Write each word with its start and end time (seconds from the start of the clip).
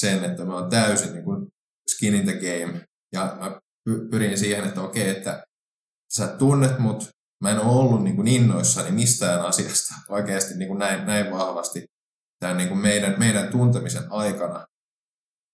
sen, 0.00 0.24
että 0.24 0.44
mä 0.44 0.54
oon 0.54 0.70
täysin 0.70 1.12
niin 1.12 1.24
kuin 1.24 1.46
skin 1.94 2.14
in 2.14 2.24
the 2.24 2.32
game. 2.32 2.84
Ja 3.12 3.36
mä 3.40 3.60
pyrin 4.10 4.38
siihen, 4.38 4.64
että 4.64 4.80
okei, 4.80 5.08
että 5.08 5.44
sä 6.16 6.26
tunnet 6.26 6.78
mut, 6.78 7.08
mä 7.42 7.50
en 7.50 7.60
ole 7.60 7.80
ollut 7.80 8.04
niin 8.04 8.16
kuin 8.16 8.28
innoissani 8.28 8.90
mistään 8.90 9.40
asiasta 9.40 9.94
oikeasti 10.16 10.54
niin 10.54 10.68
kuin 10.68 10.78
näin, 10.78 11.06
näin 11.06 11.30
vahvasti 11.30 11.84
tämän 12.40 12.56
niin 12.56 12.68
kuin 12.68 12.80
meidän, 12.80 13.14
meidän 13.18 13.48
tuntemisen 13.48 14.12
aikana. 14.12 14.66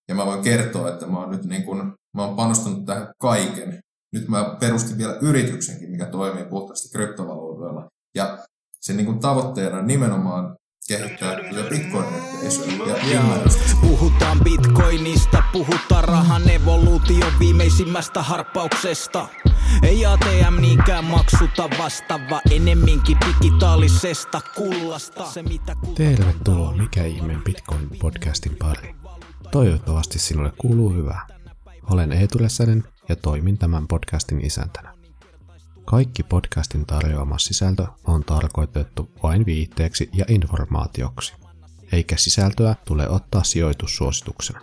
Ja 0.08 0.14
mä 0.14 0.26
voin 0.26 0.42
kertoa, 0.42 0.88
että 0.88 1.06
mä 1.06 1.18
oon 1.18 1.30
nyt 1.30 1.44
niin 1.44 1.62
kuin, 1.62 1.92
mä 2.16 2.24
oon 2.24 2.36
panostanut 2.36 2.84
tähän 2.86 3.12
kaiken. 3.20 3.80
Nyt 4.12 4.28
mä 4.28 4.56
perustin 4.60 4.98
vielä 4.98 5.18
yrityksenkin, 5.22 5.90
mikä 5.90 6.06
toimii 6.06 6.44
puhtaasti 6.44 6.88
kryptovaluutoilla. 6.88 7.88
Ja 8.14 8.46
sen 8.80 8.96
niin 8.96 9.06
kuin 9.06 9.18
tavoitteena 9.18 9.78
on 9.78 9.86
nimenomaan 9.86 10.56
kehittää 10.88 11.36
bitcoin-yhteisöä 11.70 12.96
ja 13.12 13.22
Puhutaan 13.80 14.40
bitcoinista, 14.44 15.42
puhutaan 15.52 16.04
rahan 16.04 16.50
evoluution 16.50 17.32
viimeisimmästä 17.38 18.22
harppauksesta. 18.22 19.28
Ei 19.82 20.06
ATM 20.06 20.60
niinkään 20.60 21.04
maksuta 21.04 21.68
vastaava, 21.78 22.40
enemminkin 22.50 23.16
digitaalisesta 23.28 24.40
kullasta. 24.56 25.26
Se, 25.26 25.42
mitä 25.42 25.76
Tervetuloa 25.94 26.76
Mikä 26.76 27.04
ihmeen 27.04 27.42
Bitcoin-podcastin 27.42 28.56
pariin. 28.58 28.96
Toivottavasti 29.50 30.18
sinulle 30.18 30.52
kuuluu 30.58 30.92
hyvää. 30.92 31.26
Olen 31.90 32.12
Eetu 32.12 32.38
ja 33.08 33.16
toimin 33.16 33.58
tämän 33.58 33.88
podcastin 33.88 34.44
isäntänä. 34.44 35.03
Kaikki 35.84 36.22
podcastin 36.22 36.86
tarjoama 36.86 37.38
sisältö 37.38 37.86
on 38.04 38.24
tarkoitettu 38.24 39.10
vain 39.22 39.46
viitteeksi 39.46 40.10
ja 40.12 40.24
informaatioksi, 40.28 41.34
eikä 41.92 42.16
sisältöä 42.16 42.76
tule 42.84 43.08
ottaa 43.08 43.44
sijoitussuosituksena. 43.44 44.60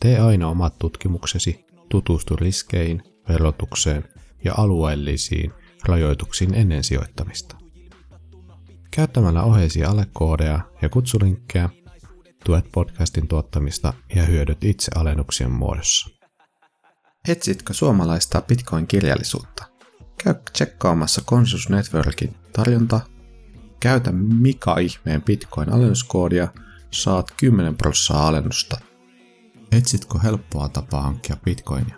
Tee 0.00 0.18
aina 0.18 0.48
omat 0.48 0.78
tutkimuksesi, 0.78 1.66
tutustu 1.88 2.36
riskeihin, 2.36 3.02
verotukseen 3.28 4.04
ja 4.44 4.54
alueellisiin 4.56 5.52
rajoituksiin 5.84 6.54
ennen 6.54 6.84
sijoittamista. 6.84 7.56
Käyttämällä 8.90 9.42
oheisia 9.42 9.90
alekoodeja 9.90 10.60
ja 10.82 10.88
kutsulinkkejä 10.88 11.68
tuet 12.44 12.64
podcastin 12.72 13.28
tuottamista 13.28 13.92
ja 14.16 14.22
hyödyt 14.22 14.64
itse 14.64 14.92
alennuksien 14.94 15.52
muodossa. 15.52 16.10
Etsitkö 17.28 17.74
suomalaista 17.74 18.42
Bitcoin-kirjallisuutta? 18.42 19.73
Käy 20.18 20.34
tsekkaamassa 20.52 21.22
Consus 21.22 21.68
Networkin 21.68 22.36
tarjonta. 22.52 23.00
Käytä 23.80 24.12
Mika 24.12 24.78
ihmeen 24.78 25.22
Bitcoin-alennuskoodia, 25.22 26.48
saat 26.90 27.30
10 27.36 27.76
prosenttia 27.76 28.26
alennusta. 28.26 28.80
Etsitkö 29.72 30.18
helppoa 30.18 30.68
tapaa 30.68 31.02
hankkia 31.02 31.36
Bitcoinia? 31.44 31.96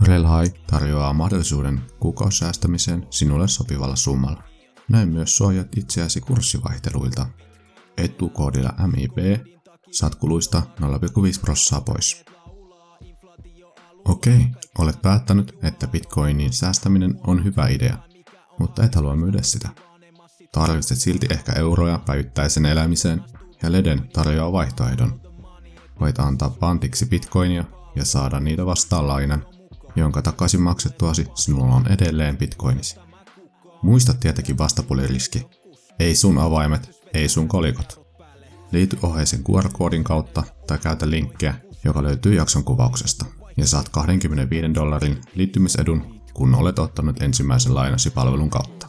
Relhai 0.00 0.46
tarjoaa 0.66 1.12
mahdollisuuden 1.12 1.80
kuukausisäästämiseen 2.00 3.06
sinulle 3.10 3.48
sopivalla 3.48 3.96
summalla. 3.96 4.42
Näin 4.88 5.08
myös 5.08 5.36
suojat 5.36 5.78
itseäsi 5.78 6.20
kurssivaihteluilta. 6.20 7.26
Etukoodilla 7.96 8.74
MIB 8.86 9.18
saat 9.90 10.14
kuluista 10.14 10.62
0,5 10.80 11.40
prossaa 11.40 11.80
pois. 11.80 12.24
Okei, 14.10 14.46
olet 14.78 15.02
päättänyt, 15.02 15.58
että 15.62 15.86
bitcoinin 15.86 16.52
säästäminen 16.52 17.20
on 17.26 17.44
hyvä 17.44 17.68
idea, 17.68 17.96
mutta 18.58 18.84
et 18.84 18.94
halua 18.94 19.16
myydä 19.16 19.42
sitä. 19.42 19.68
Tarvitset 20.52 20.98
silti 20.98 21.26
ehkä 21.30 21.52
euroja 21.52 21.98
päivittäisen 22.06 22.66
elämiseen, 22.66 23.24
ja 23.62 23.72
Leden 23.72 24.08
tarjoaa 24.12 24.52
vaihtoehdon. 24.52 25.20
Voit 26.00 26.18
antaa 26.18 26.50
pantiksi 26.50 27.06
bitcoinia 27.06 27.64
ja 27.96 28.04
saada 28.04 28.40
niitä 28.40 28.66
vastaan 28.66 29.08
lainan, 29.08 29.46
jonka 29.96 30.22
takaisin 30.22 30.60
maksettuasi 30.60 31.26
sinulla 31.34 31.74
on 31.74 31.86
edelleen 31.88 32.38
bitcoinisi. 32.38 32.96
Muista 33.82 34.14
tietenkin 34.14 34.58
vastapuliriski. 34.58 35.46
Ei 35.98 36.14
sun 36.14 36.38
avaimet, 36.38 36.90
ei 37.14 37.28
sun 37.28 37.48
kolikot. 37.48 38.06
Liity 38.72 38.98
oheisen 39.02 39.44
QR-koodin 39.44 40.04
kautta 40.04 40.42
tai 40.66 40.78
käytä 40.78 41.10
linkkiä, 41.10 41.54
joka 41.84 42.02
löytyy 42.02 42.34
jakson 42.34 42.64
kuvauksesta 42.64 43.39
ja 43.60 43.66
saat 43.66 43.88
25 43.88 44.74
dollarin 44.74 45.20
liittymisedun, 45.34 46.20
kun 46.34 46.54
olet 46.54 46.78
ottanut 46.78 47.22
ensimmäisen 47.22 47.74
lainasi 47.74 48.10
palvelun 48.10 48.50
kautta. 48.50 48.86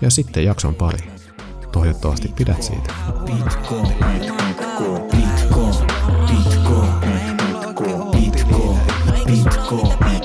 Ja 0.00 0.10
sitten 0.10 0.44
jakson 0.44 0.74
pari. 0.74 0.98
Toivottavasti 1.72 2.28
pidät 2.28 2.62
siitä. 2.62 2.94
Bitcoin, 3.24 3.86
Bitcoin, 3.86 5.02
Bitcoin, 5.10 5.74
Bitcoin, 6.28 6.88
Bitcoin, 8.10 8.10
Bitcoin, 8.10 8.78
Bitcoin. 9.26 10.21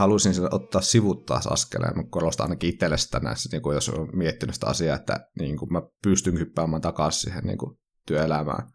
Mä 0.00 0.02
haluaisin 0.02 0.54
ottaa 0.54 0.80
sivut 0.80 1.26
taas 1.26 1.46
askeleen. 1.46 1.96
Mä 1.96 2.04
korostan 2.10 2.44
ainakin 2.44 2.70
itselle 2.70 2.98
sitä 2.98 3.20
näissä, 3.20 3.48
niin 3.52 3.62
kuin 3.62 3.74
jos 3.74 3.88
on 3.88 4.08
miettinyt 4.12 4.54
sitä 4.54 4.66
asiaa, 4.66 4.96
että 4.96 5.26
niin 5.38 5.56
kuin 5.56 5.72
mä 5.72 5.82
pystyn 6.02 6.38
hyppäämään 6.38 6.82
takaisin 6.82 7.20
siihen 7.20 7.44
niin 7.44 7.58
kuin 7.58 7.78
työelämään. 8.06 8.72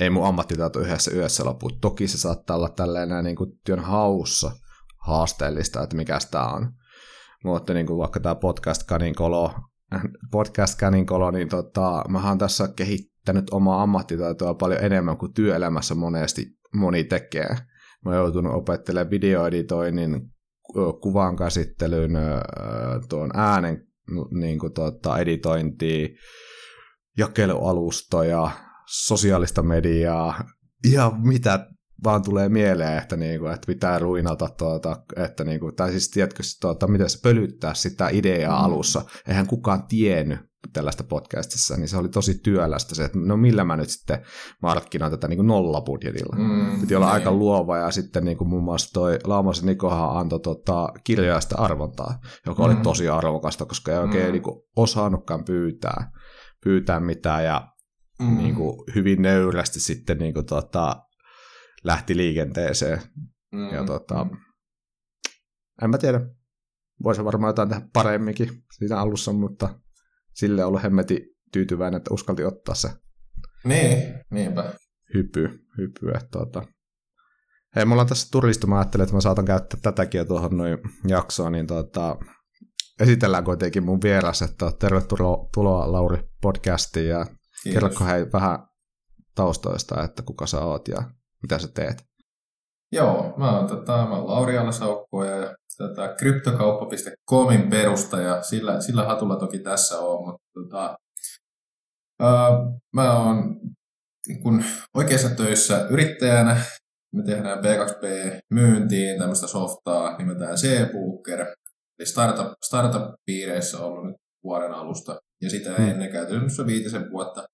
Ei 0.00 0.10
mun 0.10 0.26
ammattitaito 0.26 0.80
yhdessä 0.80 1.10
yössä 1.14 1.44
lopu. 1.44 1.70
Toki 1.80 2.08
se 2.08 2.18
saattaa 2.18 2.56
olla 2.56 2.68
tälleen 2.68 3.24
niin 3.24 3.36
kuin 3.36 3.50
työn 3.64 3.80
haussa 3.80 4.50
haasteellista, 5.06 5.82
että 5.82 5.96
mikä 5.96 6.20
sitä 6.20 6.42
on. 6.42 6.72
Mutta 7.44 7.74
niin 7.74 7.86
kuin 7.86 7.98
vaikka 7.98 8.20
tämä 8.20 8.34
podcast 8.34 8.82
Kaninkolo, 8.82 9.54
podcast 10.30 10.78
Kaninkolo, 10.80 11.30
niin 11.30 11.48
tota, 11.48 12.04
mä 12.08 12.28
oon 12.28 12.38
tässä 12.38 12.68
kehittänyt 12.76 13.50
omaa 13.50 13.82
ammattitaitoa 13.82 14.54
paljon 14.54 14.84
enemmän 14.84 15.16
kuin 15.16 15.34
työelämässä 15.34 15.94
monesti 15.94 16.46
moni 16.72 17.04
tekee 17.04 17.56
mä 18.04 18.10
oon 18.10 18.18
joutunut 18.20 18.54
opettelemaan 18.54 19.10
videoeditoinnin, 19.10 20.33
kuvan 21.02 21.36
käsittelyn, 21.36 22.12
tuon 23.08 23.30
äänen 23.34 23.86
niin 24.30 24.58
kuin, 24.58 24.72
tuota, 24.72 25.18
editointia, 25.18 26.08
jakelualustoja, 27.18 28.50
sosiaalista 28.86 29.62
mediaa, 29.62 30.44
ihan 30.84 31.20
mitä 31.28 31.66
vaan 32.04 32.22
tulee 32.22 32.48
mieleen, 32.48 32.98
että, 32.98 33.16
niinku, 33.16 33.46
että 33.46 33.66
pitää 33.66 33.98
ruinata, 33.98 34.48
tuota, 34.58 35.02
että 35.16 35.44
niinku, 35.44 35.72
tai 35.72 35.90
siis 35.90 36.10
tiedätkö, 36.10 36.42
tuota, 36.60 36.86
miten 36.86 37.10
se 37.10 37.18
pölyttää 37.22 37.74
sitä 37.74 38.08
ideaa 38.08 38.58
mm. 38.58 38.64
alussa. 38.64 39.04
Eihän 39.28 39.46
kukaan 39.46 39.86
tiennyt, 39.86 40.38
tällaista 40.72 41.04
podcastissa, 41.04 41.76
niin 41.76 41.88
se 41.88 41.96
oli 41.96 42.08
tosi 42.08 42.34
työlästä 42.34 42.94
se, 42.94 43.04
että 43.04 43.18
no 43.18 43.36
millä 43.36 43.64
mä 43.64 43.76
nyt 43.76 43.88
sitten 43.88 44.24
markkinoin 44.62 45.10
tätä 45.10 45.28
niin 45.28 45.36
kuin 45.36 45.46
nollabudjetilla. 45.46 46.36
Mm, 46.36 46.80
Piti 46.80 46.94
olla 46.94 47.06
niin. 47.06 47.14
aika 47.14 47.32
luova 47.32 47.78
ja 47.78 47.90
sitten 47.90 48.24
niin 48.24 48.36
kuin 48.36 48.48
muun 48.48 48.64
muassa 48.64 48.92
toi 48.92 49.18
Laumasen 49.24 49.66
Nikohan 49.66 50.16
antoi 50.16 50.40
tota, 50.40 50.88
kirjaista 51.04 51.56
arvontaa, 51.58 52.18
joka 52.46 52.62
mm. 52.62 52.66
oli 52.66 52.76
tosi 52.76 53.08
arvokasta, 53.08 53.64
koska 53.64 53.92
ei 53.92 53.98
oikein 53.98 54.26
mm. 54.26 54.32
niin 54.32 54.42
kuin 54.42 54.62
osannutkaan 54.76 55.44
pyytää, 55.44 56.10
pyytää 56.64 57.00
mitään 57.00 57.44
ja 57.44 57.68
mm. 58.20 58.36
niin 58.36 58.54
kuin 58.54 58.76
hyvin 58.94 59.22
nöyrästi 59.22 59.80
sitten 59.80 60.18
niin 60.18 60.34
kuin, 60.34 60.46
tota, 60.46 60.96
lähti 61.84 62.16
liikenteeseen. 62.16 63.02
Mm. 63.52 63.68
Ja 63.74 63.84
tota, 63.84 64.26
en 65.82 65.90
mä 65.90 65.98
tiedä, 65.98 66.20
voisi 67.02 67.24
varmaan 67.24 67.48
jotain 67.48 67.68
tehdä 67.68 67.88
paremminkin 67.92 68.64
siinä 68.78 68.98
alussa, 68.98 69.32
mutta 69.32 69.78
sille 70.34 70.64
ollut 70.64 70.82
hemmeti 70.82 71.36
tyytyväinen, 71.52 71.96
että 71.96 72.14
uskalti 72.14 72.44
ottaa 72.44 72.74
se 72.74 72.90
niin, 73.64 74.14
niinpä. 74.30 74.74
hypy. 75.14 75.66
hypy 75.78 76.10
että 76.10 76.28
tuota. 76.32 76.62
Hei, 77.76 77.84
mulla 77.84 78.02
on 78.02 78.08
tässä 78.08 78.28
turista, 78.30 78.66
mä 78.66 78.78
ajattelin, 78.78 79.02
että 79.02 79.14
mä 79.14 79.20
saatan 79.20 79.44
käyttää 79.44 79.80
tätäkin 79.82 80.18
jo 80.18 80.24
tuohon 80.24 80.56
noin 80.56 80.78
jaksoon, 81.06 81.52
niin 81.52 81.66
tuota, 81.66 82.16
esitellään 83.00 83.44
kuitenkin 83.44 83.84
mun 83.84 84.02
vieras, 84.02 84.42
että 84.42 84.72
tervetuloa 84.78 85.92
Lauri 85.92 86.18
podcastiin 86.42 87.08
ja 87.08 87.26
kerrotko 87.64 88.04
hei 88.04 88.32
vähän 88.32 88.58
taustoista, 89.34 90.04
että 90.04 90.22
kuka 90.22 90.46
sä 90.46 90.60
oot 90.60 90.88
ja 90.88 91.10
mitä 91.42 91.58
sä 91.58 91.68
teet? 91.68 92.04
Joo, 92.92 93.34
mä 93.36 93.58
oon, 93.58 93.68
tota, 93.68 94.06
mä 94.06 94.16
oon 94.16 94.26
Lauri 94.26 94.58
Alasaukko 94.58 95.24
ja 95.24 95.54
tota, 95.76 96.14
kryptokauppa.comin 96.14 97.70
perustaja. 97.70 98.42
Sillä, 98.42 98.80
sillä 98.80 99.04
hatulla 99.04 99.36
toki 99.36 99.58
tässä 99.58 99.98
on, 99.98 100.24
mutta 100.26 100.46
tota, 100.54 100.98
ää, 102.20 102.50
mä 102.92 103.18
oon 103.18 103.60
niin 104.26 104.42
kun 104.42 104.64
oikeassa 104.94 105.30
töissä 105.30 105.86
yrittäjänä. 105.90 106.60
Me 107.14 107.22
tehdään 107.22 107.58
B2B-myyntiin 107.58 109.18
tämmöistä 109.18 109.46
softaa 109.46 110.16
nimeltään 110.18 110.56
C-Booker. 110.56 111.40
Eli 111.98 112.06
startup, 112.06 112.52
startup-piireissä 112.64 113.78
on 113.78 113.84
ollut 113.84 114.06
nyt 114.06 114.16
vuoden 114.44 114.72
alusta. 114.72 115.20
Ja 115.42 115.50
sitä 115.50 115.74
hmm. 115.74 115.88
ennen 115.88 116.12
käytännössä 116.12 116.66
viitisen 116.66 117.10
vuotta 117.10 117.44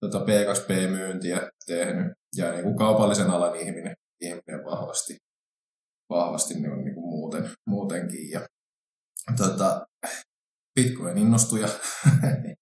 tota 0.00 0.18
B2B-myyntiä. 0.18 1.50
tehnyt. 1.66 2.12
Ja 2.36 2.52
niin 2.52 2.62
kuin 2.62 2.76
kaupallisen 2.76 3.30
alan 3.30 3.56
ihminen, 3.56 3.96
ihminen 4.20 4.64
vahvasti, 4.64 5.16
vahvasti 6.10 6.54
niin 6.54 6.84
niin 6.84 6.94
kuin 6.94 7.08
muuten, 7.08 7.50
muutenkin. 7.66 8.30
Ja, 8.30 8.46
tota, 9.36 9.86
Bitcoin 10.74 11.18
innostuja. 11.18 11.68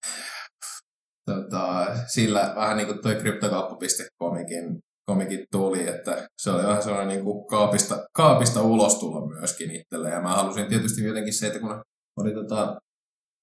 tota, 1.29 1.87
sillä 2.07 2.53
vähän 2.55 2.77
niin 2.77 2.87
kuin 2.87 3.01
toi 3.01 3.15
kryptokauppa.comikin 3.15 4.79
komikin 5.11 5.45
tuli, 5.51 5.87
että 5.87 6.27
se 6.41 6.51
oli 6.51 6.63
vähän 6.63 6.83
sellainen 6.83 7.07
niin 7.07 7.23
kuin 7.23 7.47
kaapista, 7.47 8.07
kaapista 8.13 8.61
ulostulo 8.61 9.27
myöskin 9.27 9.71
itselle. 9.71 10.09
Ja 10.09 10.21
mä 10.21 10.35
halusin 10.35 10.67
tietysti 10.67 11.03
jotenkin 11.03 11.33
se, 11.33 11.47
että 11.47 11.59
kun 11.59 11.81
oli 12.17 12.33
tota, 12.33 12.79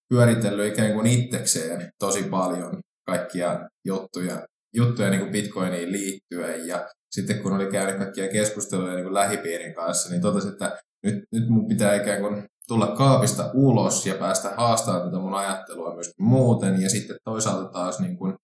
pyöritellyt 0.08 0.72
ikään 0.72 0.92
kuin 0.92 1.06
itsekseen 1.06 1.90
tosi 1.98 2.22
paljon 2.22 2.80
kaikkia 3.06 3.68
juttuja, 3.84 4.46
juttuja 4.74 5.10
niin 5.10 5.20
kuin 5.20 5.32
Bitcoiniin 5.32 5.92
liittyen 5.92 6.66
ja 6.66 6.88
sitten 7.14 7.42
kun 7.42 7.52
oli 7.52 7.70
käynyt 7.70 7.96
kaikkia 7.96 8.28
keskusteluja 8.28 8.94
niin 8.94 9.14
lähipiirin 9.14 9.74
kanssa, 9.74 10.10
niin 10.10 10.22
totesin, 10.22 10.52
että 10.52 10.78
nyt, 11.02 11.24
nyt 11.32 11.48
mun 11.48 11.68
pitää 11.68 11.94
ikään 11.94 12.20
kuin 12.20 12.44
tulla 12.68 12.86
kaapista 12.86 13.50
ulos 13.54 14.06
ja 14.06 14.14
päästä 14.14 14.50
haastamaan 14.56 15.02
tätä 15.02 15.18
mun 15.18 15.34
ajattelua 15.34 15.94
myös 15.94 16.10
muuten 16.18 16.82
ja 16.82 16.90
sitten 16.90 17.16
toisaalta 17.24 17.72
taas 17.72 18.00
niin 18.00 18.16
kuin 18.18 18.34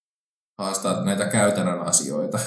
haastaa 0.58 1.04
näitä 1.04 1.26
käytännön 1.26 1.80
asioita 1.80 2.38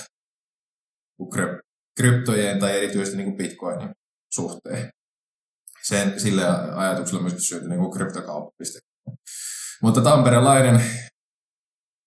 kryptojen 1.98 2.60
tai 2.60 2.78
erityisesti 2.78 3.18
niin 3.18 3.28
kuin 3.28 3.38
Bitcoinin 3.38 3.92
suhteen. 4.34 4.90
Sen, 5.84 6.20
sille 6.20 6.44
ajatuksella 6.76 7.22
myös 7.22 7.48
syntyi 7.48 7.70
niin 7.70 7.92
kryptokauppa.com. 7.92 9.16
Mutta 9.82 10.02
tamperelainen, 10.02 10.82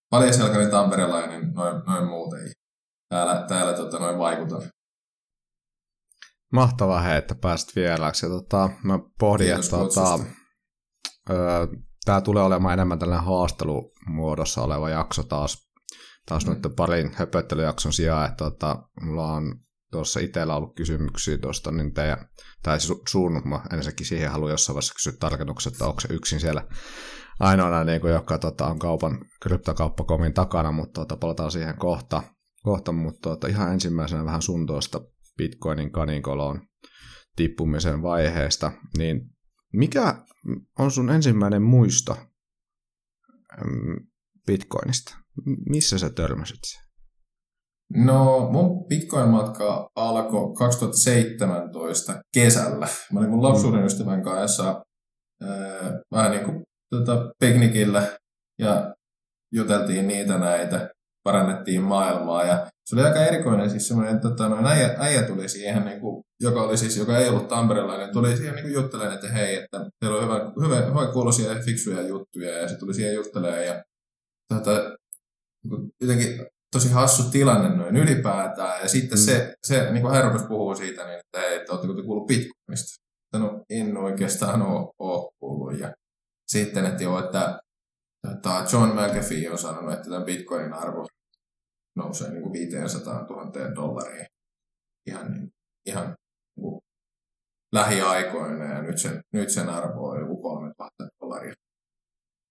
paljasjalkainen 0.09 0.71
tamperelainen, 0.71 1.53
noin, 1.53 1.81
noin 1.87 2.07
muuten. 2.07 2.56
Täällä, 3.09 3.45
täällä 3.47 3.73
tota, 3.73 3.99
noin 3.99 4.17
vaikutan. 4.17 4.61
Mahtavaa 6.53 7.01
he, 7.01 7.17
että 7.17 7.35
pääsit 7.35 7.75
vieraaksi. 7.75 8.25
Ja, 8.25 8.29
tota, 8.29 8.69
mä 8.83 8.99
pohdin, 9.19 9.47
Kiitos 9.47 9.65
että 9.65 9.77
tota, 9.77 10.19
tämä 12.05 12.21
tulee 12.21 12.43
olemaan 12.43 12.73
enemmän 12.73 12.99
tällainen 12.99 13.25
haastelumuodossa 13.25 14.61
oleva 14.61 14.89
jakso 14.89 15.23
taas, 15.23 15.69
taas 16.25 16.45
mm. 16.45 16.53
nyt 16.53 16.75
parin 16.75 17.11
höpöttelyjakson 17.15 17.93
sijaan, 17.93 18.25
että 18.25 18.43
tota, 18.43 18.83
mulla 19.01 19.31
on 19.31 19.55
tuossa 19.91 20.19
itsellä 20.19 20.55
ollut 20.55 20.75
kysymyksiä 20.75 21.37
tuosta, 21.37 21.71
niin 21.71 21.93
teidän, 21.93 22.29
tai 22.63 22.77
sun, 23.09 23.41
mä 23.45 23.61
ensinnäkin 23.73 24.05
siihen 24.05 24.31
haluan 24.31 24.51
jossain 24.51 24.73
vaiheessa 24.73 24.93
kysyä 24.93 25.13
tarkennukset, 25.19 25.73
että 25.73 25.85
onko 25.85 25.99
se 25.99 26.13
yksin 26.13 26.39
siellä 26.39 26.67
ainoana, 27.39 27.83
niin 27.83 28.01
kuin, 28.01 28.13
joka 28.13 28.37
tota, 28.37 28.67
on 28.67 28.79
kaupan 28.79 29.19
kryptokauppakomin 29.41 30.33
takana, 30.33 30.71
mutta 30.71 31.01
tota, 31.01 31.17
palataan 31.17 31.51
siihen 31.51 31.77
kohta, 31.77 32.23
kohta 32.67 32.91
mutta 32.91 33.29
tota, 33.29 33.47
ihan 33.47 33.73
ensimmäisenä 33.73 34.25
vähän 34.25 34.41
sun 34.41 34.67
tuosta 34.67 35.01
Bitcoinin 35.37 35.91
kaninkoloon 35.91 36.61
tippumisen 37.35 38.01
vaiheesta, 38.01 38.71
niin 38.97 39.21
mikä 39.73 40.25
on 40.79 40.91
sun 40.91 41.09
ensimmäinen 41.09 41.61
muisto 41.61 42.17
Bitcoinista? 44.47 45.17
Missä 45.69 45.97
sä 45.97 46.09
törmäsit 46.09 46.59
se? 46.65 46.79
No 47.93 48.49
mun 48.51 48.87
Bitcoin-matka 48.87 49.89
alkoi 49.95 50.53
2017 50.53 52.21
kesällä. 52.33 52.87
Mä 53.13 53.19
olin 53.19 53.29
mun 53.29 53.43
lapsuuden 53.43 53.85
ystävän 53.85 54.23
kanssa 54.23 54.85
ää, 55.41 55.99
vähän 56.11 56.31
niin 56.31 56.45
kuin 56.45 56.63
tota, 56.89 57.31
piknikillä 57.39 58.17
ja 58.59 58.95
juteltiin 59.51 60.07
niitä 60.07 60.37
näitä, 60.37 60.89
parannettiin 61.27 61.81
maailmaa 61.81 62.43
ja 62.43 62.67
se 62.85 62.95
oli 62.95 63.03
aika 63.03 63.25
erikoinen, 63.25 63.69
siis 63.69 63.87
semmoinen, 63.87 64.19
tota, 64.19 64.49
no, 64.49 64.67
äijä, 64.67 64.95
äijä, 64.99 65.23
tuli 65.23 65.49
siihen, 65.49 65.85
niin 65.85 65.99
kuin, 65.99 66.23
joka, 66.41 66.61
oli 66.61 66.77
siis, 66.77 66.97
joka 66.97 67.17
ei 67.17 67.29
ollut 67.29 67.47
tamperelainen, 67.47 68.13
tuli 68.13 68.37
siihen 68.37 68.55
niin 68.55 68.73
juttelemaan, 68.73 69.15
että 69.15 69.27
hei, 69.27 69.55
että 69.55 69.89
teillä 69.99 70.17
on 70.17 70.23
hyvä, 70.23 70.51
hyvä, 70.67 70.85
hyvä 70.85 71.11
kuulosia 71.13 71.53
ja 71.53 71.63
fiksuja 71.63 72.01
juttuja, 72.01 72.57
ja 72.57 72.69
se 72.69 72.77
tuli 72.77 72.93
siihen 72.93 73.15
juttelemaan, 73.15 73.65
ja 73.65 73.83
tota, 74.53 74.71
niin 75.63 75.91
jotenkin 76.01 76.45
tosi 76.71 76.91
hassu 76.91 77.31
tilanne 77.31 77.75
noin 77.75 77.97
ylipäätään, 77.97 78.81
ja 78.81 78.87
sitten 78.87 79.17
mm. 79.17 79.21
se, 79.21 79.53
se 79.67 79.91
niin 79.91 80.01
kuin 80.01 80.13
hän 80.13 80.23
rupesi 80.23 80.47
puhua 80.47 80.75
siitä, 80.75 81.07
niin, 81.07 81.19
että 81.19 81.39
hei, 81.39 81.55
että 81.55 81.71
oletteko 81.71 81.93
te 81.93 82.03
kuullut 82.03 82.27
Bitcoinista? 82.27 83.01
No 83.33 83.63
en 83.69 83.97
oikeastaan 83.97 84.61
ole, 84.61 84.87
ole 84.99 85.29
kuullut, 85.39 85.79
ja 85.79 85.93
sitten, 86.47 86.85
että 86.85 87.03
joo, 87.03 87.19
että 87.19 87.59
tota, 88.27 88.65
John 88.73 88.89
McAfee 88.89 89.51
on 89.51 89.57
sanonut, 89.57 89.93
että 89.93 90.09
tämän 90.09 90.25
Bitcoinin 90.25 90.73
arvo 90.73 91.07
nousee 91.97 92.29
niin 92.29 92.43
kuin 92.43 92.53
500 92.53 93.25
000 93.29 93.75
dollariin 93.75 94.25
ihan, 95.07 95.31
niin, 95.31 95.49
ihan 95.85 96.15
niin 96.57 96.81
lähiaikoina 97.73 98.65
ja 98.65 98.81
nyt 98.81 98.97
sen, 98.97 99.21
nyt 99.33 99.49
sen 99.49 99.69
arvo 99.69 100.09
on 100.09 100.19
joku 100.19 100.41
3000 100.41 101.07
dollaria. 101.21 101.53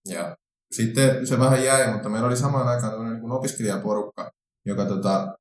Ja 0.08 0.36
sitten 0.72 1.26
se 1.26 1.38
vähän 1.38 1.64
jäi, 1.64 1.92
mutta 1.92 2.08
meillä 2.08 2.26
oli 2.26 2.36
samaan 2.36 2.68
aikaan 2.68 3.10
niin 3.10 3.20
kuin 3.20 3.32
opiskelijaporukka, 3.32 4.30
joka 4.66 4.84
tota, 4.84 5.36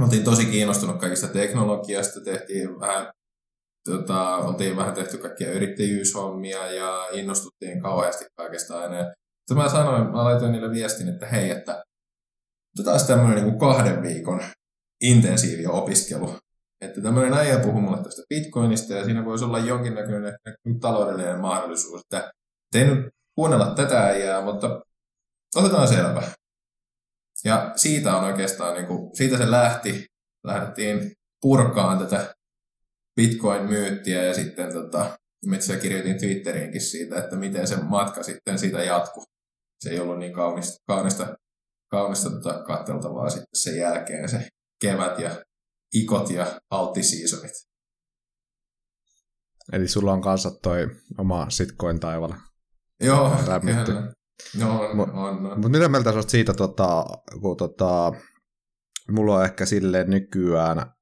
oltiin 0.00 0.24
tosi 0.24 0.46
kiinnostunut 0.46 1.00
kaikista 1.00 1.28
teknologiasta, 1.28 2.20
tehtiin 2.20 2.80
vähän, 2.80 3.12
tota, 3.84 4.36
oltiin 4.36 4.76
vähän 4.76 4.94
tehty 4.94 5.18
kaikkia 5.18 5.52
yrittäjyyshommia 5.52 6.70
ja 6.72 7.08
innostuttiin 7.12 7.82
kauheasti 7.82 8.24
kaikesta 8.34 8.78
aina. 8.78 8.96
Sitten 8.96 9.56
mä 9.56 9.68
sanoin, 9.68 10.10
mä 10.12 10.24
laitoin 10.24 10.52
niille 10.52 10.70
viestin, 10.70 11.08
että 11.08 11.26
hei, 11.26 11.50
että 11.50 11.84
taas 12.82 13.06
tämmöinen 13.06 13.44
niin 13.44 13.58
kahden 13.58 14.02
viikon 14.02 14.40
intensiivi 15.00 15.66
opiskelu. 15.66 16.36
Että 16.80 17.00
tämmöinen 17.00 17.34
äijä 17.34 17.58
puhuu 17.58 17.80
mulle 17.80 18.02
tästä 18.02 18.22
bitcoinista 18.28 18.92
ja 18.92 19.04
siinä 19.04 19.24
voisi 19.24 19.44
olla 19.44 19.58
jonkinnäköinen 19.58 20.38
taloudellinen 20.80 21.40
mahdollisuus, 21.40 22.00
että 22.00 22.32
te 22.72 22.84
nyt 22.84 23.08
kuunnella 23.34 23.74
tätä 23.74 24.06
äijää, 24.06 24.42
mutta 24.42 24.82
otetaan 25.56 25.88
selvä. 25.88 26.22
Ja 27.44 27.72
siitä 27.76 28.16
on 28.16 28.24
oikeastaan, 28.24 28.74
niin 28.74 28.86
kuin, 28.86 29.16
siitä 29.16 29.38
se 29.38 29.50
lähti, 29.50 30.06
lähdettiin 30.44 31.12
purkaan 31.40 31.98
tätä 31.98 32.34
Bitcoin-myyttiä 33.16 34.24
ja 34.24 34.34
sitten 34.34 34.72
tota, 34.72 35.18
itse 35.54 35.76
kirjoitin 35.76 36.18
Twitteriinkin 36.18 36.80
siitä, 36.80 37.18
että 37.18 37.36
miten 37.36 37.66
se 37.66 37.76
matka 37.76 38.22
sitten 38.22 38.58
siitä 38.58 38.84
jatkuu. 38.84 39.24
Se 39.80 39.90
ei 39.90 40.00
ollut 40.00 40.18
niin 40.18 40.32
kaunista, 40.32 40.76
kaunista 40.86 41.36
kaunista 41.90 42.30
tota 42.30 42.62
katteltavaa 42.62 43.30
sitten 43.30 43.60
sen 43.62 43.76
jälkeen 43.76 44.28
se 44.28 44.48
kevät 44.80 45.18
ja 45.18 45.42
ikot 45.94 46.30
ja 46.30 46.60
altisiisonit. 46.70 47.52
Eli 49.72 49.88
sulla 49.88 50.12
on 50.12 50.20
kanssa 50.20 50.50
toi 50.62 50.88
oma 51.18 51.50
sitcoin 51.50 52.00
taival. 52.00 52.32
Joo, 53.00 53.36
kyllä. 53.74 54.12
No, 54.58 54.80
on, 54.80 55.00
on, 55.00 55.46
on. 55.46 55.60
Mutta 55.60 55.68
mitä 55.68 55.88
mieltä 55.88 56.12
sä 56.12 56.22
siitä, 56.22 56.54
tota, 56.54 57.04
kun 57.40 57.56
tota, 57.56 58.12
mulla 59.10 59.36
on 59.36 59.44
ehkä 59.44 59.66
sille 59.66 60.04
nykyään 60.04 60.92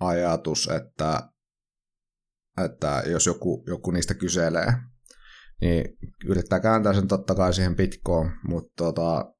ajatus, 0.00 0.68
että, 0.68 1.20
että 2.64 3.02
jos 3.06 3.26
joku, 3.26 3.64
joku 3.66 3.90
niistä 3.90 4.14
kyselee, 4.14 4.72
niin 5.60 5.84
yrittää 6.26 6.60
kääntää 6.60 6.92
sen 6.92 7.08
totta 7.08 7.34
kai 7.34 7.54
siihen 7.54 7.76
pitkoon, 7.76 8.30
mutta 8.48 8.72
tota, 8.76 9.34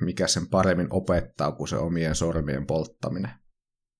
mikä 0.00 0.26
sen 0.26 0.48
paremmin 0.48 0.88
opettaa 0.90 1.52
kuin 1.52 1.68
se 1.68 1.76
omien 1.76 2.14
sormien 2.14 2.66
polttaminen. 2.66 3.30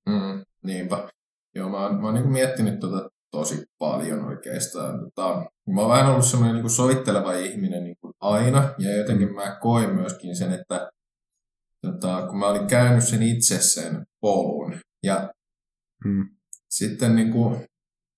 Mm, 0.07 0.45
niinpä. 0.65 1.09
Joo, 1.55 1.69
mä 1.69 1.83
oon, 1.83 2.01
mä 2.01 2.07
oon 2.07 2.15
niin 2.15 2.33
miettinyt 2.33 2.81
tota 2.81 3.11
tosi 3.31 3.65
paljon 3.79 4.25
oikeastaan. 4.25 5.01
Tota, 5.01 5.51
mä 5.75 5.81
oon 5.81 5.91
vähän 5.91 6.11
ollut 6.11 6.25
semmoinen 6.25 6.63
niin 6.63 6.71
soitteleva 6.71 7.33
ihminen 7.33 7.85
niin 7.85 7.97
kuin 8.01 8.13
aina, 8.21 8.75
ja 8.79 8.97
jotenkin 8.97 9.35
mä 9.35 9.59
koin 9.61 9.95
myöskin 9.95 10.37
sen, 10.37 10.53
että 10.53 10.91
tota, 11.83 12.27
kun 12.27 12.39
mä 12.39 12.49
olin 12.49 12.67
käynyt 12.67 13.05
sen 13.05 13.23
itse 13.23 13.59
sen 13.61 14.07
polun, 14.21 14.75
ja 15.03 15.31
mm. 16.05 16.29
sitten 16.69 17.17
niin 17.17 17.33
kuin, 17.33 17.67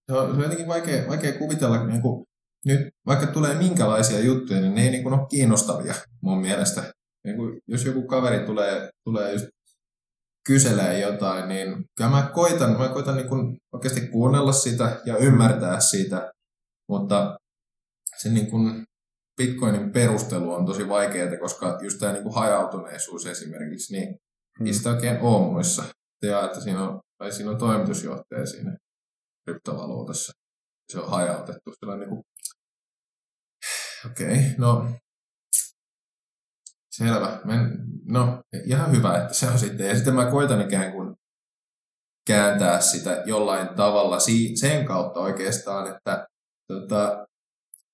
se 0.06 0.16
on, 0.16 0.30
se 0.30 0.37
on 0.37 0.42
jotenkin 0.42 0.68
vaikea, 0.68 1.09
vaikea 1.09 1.38
kuvitella, 1.38 1.87
niin 1.87 2.02
kuin, 2.02 2.26
nyt 2.64 2.80
vaikka 3.06 3.26
tulee 3.26 3.54
minkälaisia 3.54 4.21
juttuja, 4.21 4.61
niin 4.61 4.75
ne 4.75 4.82
ei 4.82 4.90
niin 4.90 5.02
kuin 5.02 5.14
ole 5.14 5.26
kiinnostavia 5.30 5.94
mun 6.23 6.40
mielestä 6.40 6.92
niin 7.25 7.37
kuin, 7.37 7.61
jos 7.69 7.85
joku 7.85 8.07
kaveri 8.07 8.47
tulee, 8.47 8.91
tulee 9.05 9.33
just 9.33 9.47
kyselee 10.47 11.00
jotain, 11.00 11.49
niin 11.49 11.85
kyllä 11.97 12.11
mä 12.11 12.31
koitan, 12.35 12.79
mä 12.79 12.88
koitan 12.88 13.17
niin 13.17 13.29
kuin 13.29 13.57
oikeasti 13.73 14.09
kuunnella 14.09 14.52
sitä 14.52 15.00
ja 15.05 15.17
ymmärtää 15.17 15.81
sitä, 15.81 16.33
mutta 16.88 17.37
se 18.19 18.29
niin 18.29 18.50
kuin 18.50 18.85
Bitcoinin 19.37 19.93
perustelu 19.93 20.52
on 20.52 20.67
tosi 20.67 20.88
vaikeaa, 20.88 21.37
koska 21.41 21.79
just 21.83 21.99
tämä 21.99 22.12
niin 22.12 22.23
kuin 22.23 22.35
hajautuneisuus 22.35 23.26
esimerkiksi, 23.26 23.93
niin 23.93 24.17
hmm. 24.59 24.67
ei 24.67 24.75
sitä 24.75 24.91
oikein 24.91 25.21
ole 25.21 25.52
muissa. 25.52 25.85
Ja 26.23 26.45
että 26.45 26.61
siinä 26.61 26.88
on, 26.88 27.00
tai 27.19 27.33
siinä 27.33 27.50
on 27.50 27.59
toimitusjohtaja 27.59 28.47
siinä 28.47 28.76
kryptovaluutassa. 29.45 30.33
Se 30.93 30.99
on 30.99 31.11
hajautettu. 31.11 31.71
On 31.87 31.99
niin 31.99 32.09
kuin... 32.09 32.23
Okei, 34.07 34.26
okay, 34.26 34.43
no 34.59 34.91
Selvä. 36.93 37.41
No, 38.05 38.43
ihan 38.67 38.93
hyvä, 38.93 39.19
että 39.19 39.35
se 39.35 39.47
on 39.47 39.59
sitten. 39.59 39.89
Ja 39.89 39.95
sitten 39.95 40.15
mä 40.15 40.31
koitan 40.31 40.61
ikään 40.61 40.93
kuin 40.93 41.17
kääntää 42.27 42.81
sitä 42.81 43.23
jollain 43.27 43.69
tavalla 43.69 44.19
sen 44.55 44.85
kautta 44.87 45.21
oikeastaan, 45.21 45.97
että 45.97 46.27
tota, 46.69 47.27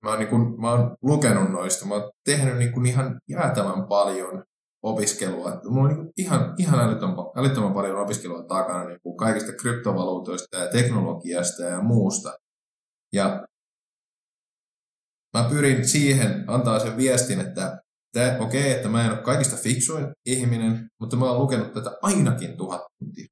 mä, 0.05 0.11
oon 0.11 0.19
niin 0.19 0.29
kuin, 0.29 0.61
mä 0.61 0.71
oon 0.71 0.97
lukenut 1.03 1.51
noista, 1.51 1.87
mä 1.87 1.95
oon 1.95 2.11
tehnyt 2.25 2.57
niin 2.57 2.73
kuin 2.73 2.87
ihan 2.87 3.21
jäätävän 3.29 3.87
paljon 3.89 4.45
opiskelua. 4.83 5.61
Mulla 5.65 5.89
on 5.89 5.97
niin 5.97 6.13
ihan, 6.17 6.55
ihan 6.59 6.81
älyttömän, 6.81 7.17
älyttömän 7.37 7.75
paljon 7.75 7.99
opiskelua 7.99 8.43
takana 8.43 8.85
niin 8.85 9.01
kuin 9.03 9.17
kaikista 9.17 9.53
kryptovaluutoista 9.53 10.57
ja 10.57 10.71
teknologiasta 10.71 11.63
ja 11.63 11.83
muusta. 11.83 12.37
Ja 13.13 13.47
mä 15.37 15.49
pyrin 15.51 15.89
siihen 15.89 16.45
antaa 16.47 16.79
sen 16.79 16.97
viestin, 16.97 17.41
että 17.41 17.79
okei, 18.17 18.41
okay, 18.41 18.71
että 18.71 18.89
mä 18.89 19.05
en 19.05 19.11
ole 19.11 19.19
kaikista 19.19 19.57
fiksuin 19.57 20.07
ihminen, 20.27 20.91
mutta 21.01 21.17
mä 21.17 21.31
oon 21.31 21.43
lukenut 21.43 21.73
tätä 21.73 21.91
ainakin 22.03 22.57
tuhat 22.57 22.83
tuntia. 22.99 23.27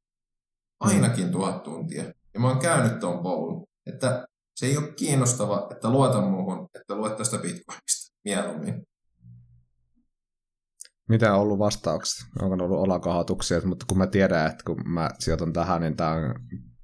Ainakin 0.81 1.31
tuhat 1.31 1.63
tuntia. 1.63 2.05
Ja 2.35 2.41
mä 2.41 2.49
oon 2.49 2.59
käynyt 2.59 3.01
tuon 3.01 3.23
polun. 3.23 3.67
Että 3.87 4.27
se 4.57 4.67
ei 4.67 4.77
ole 4.77 4.93
kiinnostava, 4.93 5.69
että 5.73 5.91
luota 5.91 6.21
muuhun, 6.21 6.69
että 6.75 6.95
luet 6.95 7.17
tästä 7.17 7.39
bitcoinista 7.39 8.17
mieluummin. 8.25 8.83
Mitä 11.09 11.35
on 11.35 11.41
ollut 11.41 11.59
vastauksia? 11.59 12.27
Onko 12.43 12.65
ollut 12.65 12.79
olakahoituksia? 12.79 13.61
Mutta 13.65 13.87
kun 13.89 13.99
mä 13.99 14.07
tiedän, 14.07 14.47
että 14.47 14.65
kun 14.67 14.89
mä 14.89 15.11
sijoitan 15.19 15.53
tähän, 15.53 15.81
niin 15.81 15.97
tämä 15.97 16.11
on, 16.11 16.35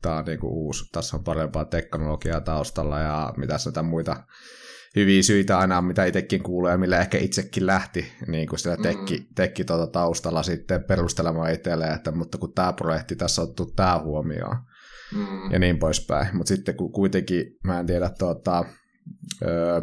tää 0.03 0.17
on 0.17 0.25
niinku 0.25 0.49
uusi. 0.49 0.85
Tässä 0.93 1.17
on 1.17 1.25
parempaa 1.25 1.65
teknologiaa 1.65 2.41
taustalla 2.41 3.01
ja 3.01 3.33
mitä 3.37 3.57
näitä 3.67 3.83
muita 3.83 4.25
hyviä 4.97 5.23
syitä 5.23 5.59
aina, 5.59 5.83
mitä 5.83 6.05
itsekin 6.05 6.43
kuuluu 6.43 6.71
ja 6.71 6.79
millä 6.79 7.01
ehkä 7.01 7.19
itsekin 7.19 7.67
lähti 7.67 8.13
niin 8.27 8.49
kuin 8.49 8.59
sitä 8.59 8.77
tekki, 8.77 9.19
mm. 9.19 9.27
tekki 9.35 9.65
tuota 9.65 9.87
taustalla 9.87 10.43
sitten 10.43 10.85
perustelemaan 10.85 11.53
itselleen, 11.53 11.95
että 11.95 12.11
mutta 12.11 12.39
kun 12.39 12.53
tämä 12.55 12.73
projekti 12.73 13.17
tässä 13.17 13.43
on 13.43 13.45
otettu 13.45 13.67
tämä 13.67 14.01
huomioon 14.05 14.57
mm. 15.15 15.53
ja 15.53 15.59
niin 15.59 15.79
poispäin. 15.79 16.37
Mutta 16.37 16.49
sitten 16.49 16.77
kun 16.77 16.93
kuitenkin, 16.93 17.45
mä 17.65 17.81
en 17.81 17.87
tiedä, 17.87 18.11
tuota, 18.19 18.65
öö, 19.43 19.81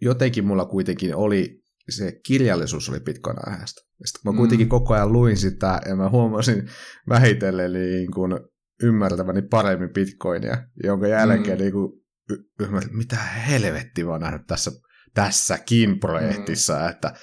jotenkin 0.00 0.46
mulla 0.46 0.64
kuitenkin 0.64 1.16
oli 1.16 1.62
se 1.90 2.20
kirjallisuus 2.26 2.88
oli 2.88 3.00
Bitcoin 3.00 3.48
aiheesta. 3.48 3.80
Sitten 4.04 4.32
mä 4.32 4.36
kuitenkin 4.36 4.66
mm. 4.66 4.70
koko 4.70 4.94
ajan 4.94 5.12
luin 5.12 5.36
sitä 5.36 5.80
ja 5.88 5.96
mä 5.96 6.08
huomasin 6.08 6.68
vähitellen 7.08 7.72
niin 7.72 8.10
kuin 8.10 8.40
ymmärtäväni 8.82 9.42
paremmin 9.42 9.92
Bitcoinia, 9.92 10.56
jonka 10.84 11.06
jälkeen 11.06 11.58
mm. 11.58 11.62
niin 11.62 11.72
kuin 11.72 12.01
y- 12.30 12.64
ymmärrän, 12.64 12.96
mitä 12.96 13.16
helvetti 13.16 14.04
mä 14.04 14.18
nähnyt 14.18 14.46
tässä, 14.46 14.70
tässäkin 15.14 16.00
projektissa, 16.00 16.78
mm. 16.78 16.88
että 16.88 17.14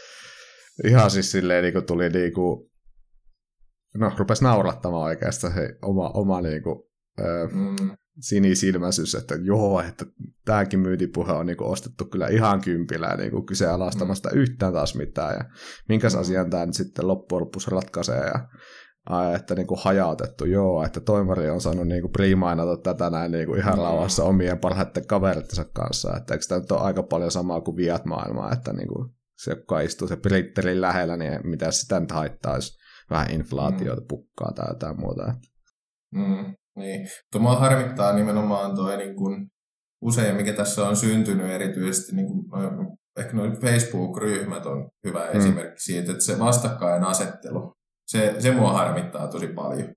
ihan 0.84 1.12
siis 1.12 1.32
silleen 1.32 1.63
niin 1.63 1.74
kuin 1.74 1.86
tuli 1.86 2.10
niin 2.10 2.34
kuin, 2.34 2.70
no 3.98 4.12
rupesi 4.18 4.44
naurattamaan 4.44 5.03
oikeastaan 5.03 5.53
se 5.53 5.70
oma, 5.82 6.10
oma 6.10 6.41
niin 6.41 6.63
kuin, 6.63 6.84
ö, 7.20 7.48
mm. 7.51 7.98
sinisilmäisyys, 8.20 9.15
että 9.15 9.36
joo, 9.36 9.82
että 9.82 10.06
tämäkin 10.46 10.79
myyntipuhe 10.79 11.32
on 11.32 11.46
niin 11.46 11.58
kuin 11.58 11.70
ostettu 11.70 12.06
kyllä 12.06 12.27
ihan 12.27 12.62
kympillä 12.62 13.15
niin 13.18 13.32
kuin 13.32 13.46
kyseenalaistamasta 13.46 14.29
mm. 14.29 14.38
yhtään 14.38 14.74
taas 14.74 14.96
mitään 14.96 15.36
ja 15.36 15.44
minkäs 15.89 16.13
mm. 16.13 16.20
asian 16.20 16.50
tämä 16.50 16.65
nyt 16.65 16.75
sitten 16.75 17.08
loppujen 17.08 17.41
lopuksi 17.41 17.72
ratkaisee 17.72 18.25
ja 18.25 18.48
että 19.36 19.56
niin 19.56 19.68
kuin 19.68 19.80
hajautettu, 19.84 20.46
joo, 20.46 20.84
että 20.84 21.00
toimari 21.00 21.50
on 21.50 21.62
saanut 21.62 21.88
niin 21.88 22.01
kuin 22.01 22.12
priimainata 22.12 22.78
tätä 22.78 23.10
näin 23.10 23.32
niin 23.32 23.48
kuin 23.48 23.60
ihan 23.60 23.78
mm. 23.78 23.84
rauhassa 23.84 24.24
omien 24.24 24.60
parhaiten 24.60 25.08
kaverittensa 25.08 25.66
kanssa, 25.74 26.18
että 26.18 26.34
eikö 26.34 26.46
tämä 26.48 26.62
nyt 26.62 26.72
ole 26.72 26.82
aika 26.82 27.04
paljon 27.04 27.32
samaa 27.32 27.62
kuin 27.62 27.78
viat 27.78 28.06
maailmaa, 28.06 28.54
että 28.54 28.74
niin 28.74 28.88
kuin 28.88 29.10
se, 29.38 29.51
joka 29.51 29.80
istuu 29.80 30.08
se 30.08 30.16
printerin 30.16 30.82
lähellä, 30.82 31.18
niin 31.18 31.39
mitä 31.44 31.72
sitä 31.72 32.00
nyt 32.00 32.12
haittaisi, 32.12 32.80
vähän 33.10 33.32
inflaatiota 33.32 34.01
mm. 34.01 34.08
pukkaa 34.08 34.51
tai 34.56 34.66
jotain 34.70 35.00
muuta. 35.00 35.36
Mm, 36.13 36.56
niin, 36.75 37.08
tuo 37.32 37.42
harmittaa 37.42 38.13
nimenomaan 38.13 38.75
tuo 38.75 38.98
niin 38.98 39.16
kuin 39.16 39.48
usein, 40.01 40.36
mikä 40.36 40.54
tässä 40.54 40.88
on 40.88 40.96
syntynyt 40.96 41.50
erityisesti, 41.50 42.16
niin 42.16 42.28
kuin, 42.28 42.46
ehkä 43.18 43.34
noin 43.34 43.62
Facebook-ryhmät 43.62 44.66
on 44.66 44.89
hyvä 45.08 45.30
mm. 45.34 45.39
esimerkki 45.39 45.82
siitä, 45.82 46.12
että 46.12 46.24
se 46.24 46.39
vastakkainasettelu 46.39 47.79
se, 48.12 48.36
se 48.39 48.51
mua 48.51 48.74
harmittaa 48.74 49.28
tosi 49.28 49.48
paljon. 49.48 49.94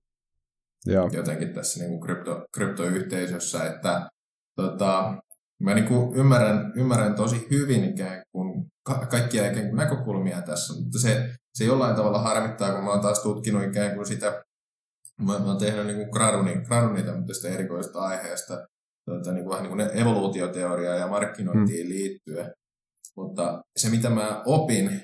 Joo. 0.85 1.09
Jotenkin 1.13 1.53
tässä 1.53 1.79
niin 1.79 1.89
kuin 1.89 2.01
krypto, 2.01 2.45
kryptoyhteisössä, 2.53 3.65
että 3.65 4.09
tota, 4.55 5.17
mä 5.63 5.73
niin 5.73 5.87
kuin 5.87 6.15
ymmärrän, 6.15 6.73
ymmärrän 6.75 7.15
tosi 7.15 7.47
hyvin 7.51 7.83
ikään 7.83 8.23
kuin 8.31 8.65
ka- 8.83 9.05
kaikkia 9.05 9.51
ikään 9.51 9.65
kuin 9.65 9.77
näkökulmia 9.77 10.41
tässä, 10.41 10.73
mutta 10.73 10.99
se, 10.99 11.29
se 11.53 11.63
jollain 11.65 11.95
tavalla 11.95 12.19
harmittaa, 12.19 12.73
kun 12.73 12.83
mä 12.83 12.89
oon 12.89 13.01
taas 13.01 13.19
tutkinut 13.19 13.63
ikään 13.63 13.95
kuin 13.95 14.05
sitä, 14.05 14.43
mä, 15.21 15.39
mä 15.39 15.45
oon 15.45 15.57
tehnyt 15.57 15.85
niin 15.85 15.97
kuin 15.97 16.09
graduni, 16.09 16.55
graduni 16.55 17.03
tämmöistä 17.03 17.47
erikoista 17.47 17.99
aiheesta, 17.99 18.67
tota, 19.05 19.31
niin 19.31 19.43
kuin 19.43 19.51
vähän 19.51 19.63
niin 19.63 19.77
kuin 19.77 19.97
evoluutioteoriaa 20.01 20.95
ja 20.95 21.07
markkinointiin 21.07 21.87
mm. 21.87 21.89
liittyen. 21.89 22.51
Mutta 23.17 23.61
se, 23.77 23.89
mitä 23.89 24.09
mä 24.09 24.41
opin 24.45 25.01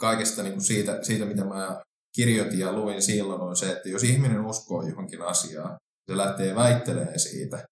kaikesta 0.00 0.42
niin 0.42 0.52
kuin 0.52 0.64
siitä, 0.64 0.98
siitä, 1.02 1.24
mitä 1.24 1.44
mä 1.44 1.80
kirjoitin 2.14 2.58
ja 2.58 2.72
luin 2.72 3.02
silloin 3.02 3.40
on 3.40 3.56
se, 3.56 3.72
että 3.72 3.88
jos 3.88 4.02
ihminen 4.02 4.46
uskoo 4.46 4.82
johonkin 4.82 5.22
asiaan, 5.22 5.76
se 6.10 6.16
lähtee 6.16 6.54
väittelemään 6.54 7.18
siitä, 7.18 7.64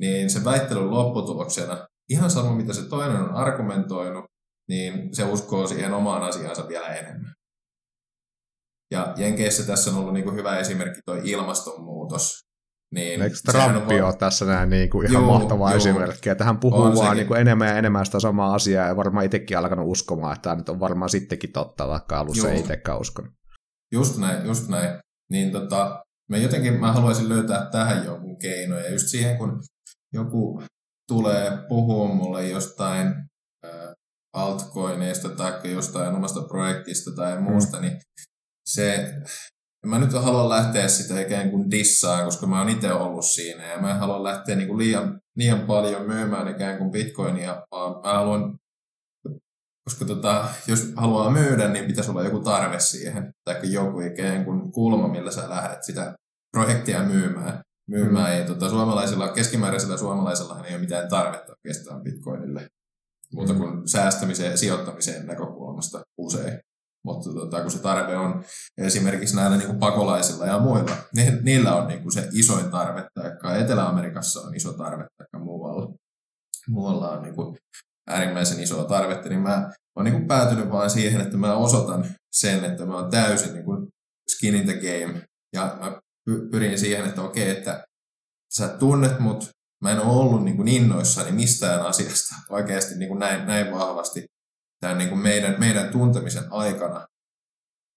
niin 0.00 0.30
se 0.30 0.44
väittelyn 0.44 0.90
lopputuloksena, 0.90 1.86
ihan 2.08 2.30
sama 2.30 2.56
mitä 2.56 2.72
se 2.72 2.88
toinen 2.88 3.16
on 3.16 3.34
argumentoinut, 3.34 4.24
niin 4.68 5.16
se 5.16 5.24
uskoo 5.24 5.66
siihen 5.66 5.94
omaan 5.94 6.22
asiansa 6.22 6.68
vielä 6.68 6.88
enemmän. 6.88 7.34
Ja 8.90 9.14
Jenkeissä 9.16 9.66
tässä 9.66 9.90
on 9.90 9.96
ollut 9.96 10.14
niin 10.14 10.24
kuin 10.24 10.36
hyvä 10.36 10.58
esimerkki 10.58 11.00
tuo 11.04 11.14
ilmastonmuutos. 11.22 12.44
Niin 12.94 13.22
Eikö 13.22 13.36
Trumpi 13.52 14.00
ole 14.00 14.16
tässä 14.16 14.44
näin 14.44 14.70
niin 14.70 14.90
kuin 14.90 15.10
ihan 15.10 15.22
joo, 15.22 15.38
mahtava 15.38 15.70
joo, 15.70 15.76
esimerkki, 15.76 16.28
että 16.28 16.44
hän 16.44 16.58
puhuu 16.58 16.96
vaan 16.96 17.16
niin 17.16 17.26
kuin 17.26 17.40
enemmän 17.40 17.68
ja 17.68 17.78
enemmän 17.78 18.06
sitä 18.06 18.20
samaa 18.20 18.54
asiaa 18.54 18.88
ja 18.88 18.96
varmaan 18.96 19.26
itsekin 19.26 19.58
alkanut 19.58 19.88
uskomaan, 19.88 20.32
että 20.32 20.42
tämä 20.42 20.56
nyt 20.56 20.68
on 20.68 20.80
varmaan 20.80 21.08
sittenkin 21.08 21.52
totta, 21.52 21.88
vaikka 21.88 22.18
alussa 22.18 22.50
ei 22.50 22.60
itsekään 22.60 23.00
uskonut. 23.00 23.32
Just 23.94 24.18
näin, 24.18 24.46
just 24.46 24.68
näin. 24.68 24.98
Niin 25.30 25.52
tota, 25.52 26.04
mä 26.30 26.36
jotenkin 26.36 26.80
mä 26.80 26.92
haluaisin 26.92 27.28
löytää 27.28 27.68
tähän 27.72 28.04
jonkun 28.04 28.38
keinoja. 28.38 28.90
Just 28.90 29.08
siihen, 29.08 29.38
kun 29.38 29.62
joku 30.12 30.62
tulee 31.08 31.50
puhua 31.68 32.14
mulle 32.14 32.48
jostain 32.48 33.06
äh, 33.66 33.92
altcoineista 34.32 35.28
tai 35.28 35.72
jostain 35.72 36.14
omasta 36.14 36.42
projektista 36.42 37.10
tai 37.16 37.40
muusta, 37.40 37.76
mm. 37.76 37.82
niin 37.82 38.00
se, 38.68 39.14
mä 39.86 39.98
nyt 39.98 40.12
haluan 40.12 40.48
lähteä 40.48 40.88
sitä 40.88 41.20
ikään 41.20 41.50
kuin 41.50 41.70
dissaan, 41.70 42.24
koska 42.24 42.46
mä 42.46 42.58
oon 42.58 42.68
itse 42.68 42.92
ollut 42.92 43.24
siinä 43.24 43.72
ja 43.72 43.80
mä 43.80 43.90
en 43.90 43.98
halua 43.98 44.24
lähteä 44.24 44.56
niin 44.56 44.68
kuin 44.68 44.78
liian, 44.78 45.20
liian 45.36 45.60
paljon 45.60 46.02
myymään 46.02 46.48
ikään 46.48 46.78
kuin 46.78 46.90
bitcoinia, 46.90 47.62
vaan 47.70 48.00
mä 48.04 48.14
haluan 48.14 48.58
koska 49.84 50.04
tota, 50.04 50.48
jos 50.66 50.92
haluaa 50.96 51.30
myydä, 51.30 51.68
niin 51.68 51.84
pitäisi 51.84 52.10
olla 52.10 52.22
joku 52.22 52.40
tarve 52.40 52.80
siihen, 52.80 53.34
tai 53.44 53.72
joku 53.72 54.00
ikään 54.00 54.44
kuin 54.44 54.72
kulma, 54.72 55.08
millä 55.08 55.30
sä 55.30 55.50
lähdet 55.50 55.84
sitä 55.84 56.14
projektia 56.52 57.02
myymään. 57.02 57.62
myymään. 57.88 58.32
Mm. 58.32 58.38
Ja 58.38 58.46
tota, 58.46 58.68
suomalaisilla, 58.68 59.28
keskimääräisellä 59.28 59.96
suomalaisella 59.96 60.64
ei 60.66 60.74
ole 60.74 60.80
mitään 60.80 61.08
tarvetta 61.08 61.52
oikeastaan 61.52 62.02
bitcoinille, 62.02 62.68
muuta 63.34 63.52
mm. 63.52 63.58
kuin 63.58 63.88
säästämiseen 63.88 64.50
ja 64.50 64.56
sijoittamiseen 64.56 65.26
näkökulmasta 65.26 66.02
usein. 66.18 66.60
Mutta 67.04 67.30
tota, 67.32 67.62
kun 67.62 67.70
se 67.70 67.78
tarve 67.78 68.16
on 68.16 68.44
esimerkiksi 68.78 69.36
näillä 69.36 69.56
niin 69.56 69.66
kuin 69.66 69.78
pakolaisilla 69.78 70.46
ja 70.46 70.58
muilla, 70.58 70.96
niin 71.14 71.38
niillä 71.42 71.76
on 71.76 71.88
niin 71.88 72.02
kuin 72.02 72.12
se 72.12 72.28
isoin 72.32 72.70
tarve, 72.70 73.06
tai 73.14 73.62
Etelä-Amerikassa 73.62 74.40
on 74.40 74.54
iso 74.54 74.72
tarve, 74.72 75.06
tai 75.16 75.40
muualla, 75.40 75.94
muualla 76.68 77.10
on 77.10 77.22
niin 77.22 77.34
kuin 77.34 77.56
äärimmäisen 78.06 78.60
isoa 78.60 78.84
tarvetta, 78.84 79.28
niin 79.28 79.40
mä 79.40 79.70
oon 79.96 80.04
niin 80.04 80.14
kuin 80.14 80.26
päätynyt 80.26 80.70
vain 80.70 80.90
siihen, 80.90 81.20
että 81.20 81.36
mä 81.36 81.54
osoitan 81.54 82.04
sen, 82.32 82.64
että 82.64 82.86
mä 82.86 82.94
oon 82.94 83.10
täysin 83.10 83.52
niin 83.52 83.64
kuin 83.64 83.88
skin 84.28 84.54
in 84.54 84.64
the 84.64 84.74
game. 84.74 85.22
Ja 85.52 85.76
mä 85.80 86.00
pyrin 86.50 86.78
siihen, 86.78 87.08
että 87.08 87.22
okei, 87.22 87.50
että 87.50 87.84
sä 88.54 88.68
tunnet 88.68 89.18
mut, 89.18 89.48
mä 89.82 89.90
en 89.90 90.00
ole 90.00 90.20
ollut 90.20 90.44
niin 90.44 90.56
kuin 90.56 90.68
innoissani 90.68 91.32
mistään 91.32 91.86
asiasta 91.86 92.34
oikeasti 92.50 92.94
niin 92.94 93.08
kuin 93.08 93.18
näin, 93.18 93.46
näin 93.46 93.72
vahvasti 93.72 94.24
tämän 94.80 94.98
niin 94.98 95.08
kuin 95.08 95.20
meidän, 95.20 95.56
meidän 95.58 95.88
tuntemisen 95.88 96.44
aikana. 96.50 97.06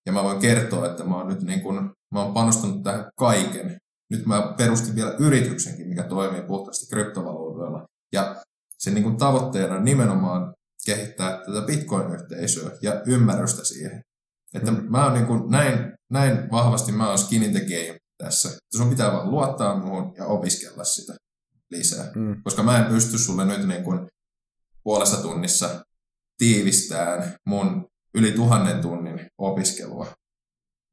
Ja 0.06 0.12
mä 0.12 0.24
voin 0.24 0.40
kertoa, 0.40 0.86
että 0.86 1.04
mä 1.04 1.16
oon 1.16 1.28
nyt 1.28 1.42
niin 1.42 1.62
kuin, 1.62 1.92
mä 2.14 2.24
oon 2.24 2.34
panostanut 2.34 2.84
tähän 2.84 3.06
kaiken. 3.20 3.78
Nyt 4.12 4.26
mä 4.26 4.54
perustin 4.58 4.96
vielä 4.96 5.16
yrityksenkin, 5.20 5.88
mikä 5.88 6.04
toimii 6.04 6.42
puhtaasti 6.42 6.86
kryptovaluutoilla. 6.90 7.86
Ja 8.14 8.36
sen 8.78 8.94
niin 8.94 9.04
kuin 9.04 9.18
tavoitteena 9.18 9.76
on 9.76 9.86
nimenomaan 9.86 10.54
kehittää 10.86 11.38
tätä 11.38 11.62
Bitcoin-yhteisöä 11.66 12.72
ja 12.82 13.02
ymmärrystä 13.06 13.66
siihen. 13.66 14.02
Että 14.54 14.72
mm. 14.72 14.86
mä 14.90 15.04
oon 15.04 15.14
niin 15.14 15.26
kuin 15.26 15.52
näin, 15.52 15.94
näin 16.12 16.52
vahvasti, 16.52 16.92
mä 16.92 17.08
oon 17.08 17.18
skin 17.18 17.44
in 17.44 17.52
the 17.52 17.60
game 17.60 17.98
tässä. 18.18 18.50
Sun 18.76 18.90
pitää 18.90 19.12
vaan 19.12 19.32
luottaa 19.32 19.80
muuhun 19.80 20.14
ja 20.18 20.26
opiskella 20.26 20.84
sitä 20.84 21.14
lisää. 21.72 22.12
Mm. 22.16 22.42
Koska 22.44 22.64
mä 22.64 22.78
en 22.78 22.86
pysty 22.86 23.18
sulle 23.18 23.46
nyt 23.46 23.68
niin 23.68 23.84
kuin 23.84 24.08
puolessa 24.84 25.22
tunnissa 25.22 25.86
tiivistään 26.38 27.36
mun 27.46 27.88
yli 28.14 28.32
tuhannen 28.32 28.82
tunnin 28.82 29.28
opiskelua 29.38 30.08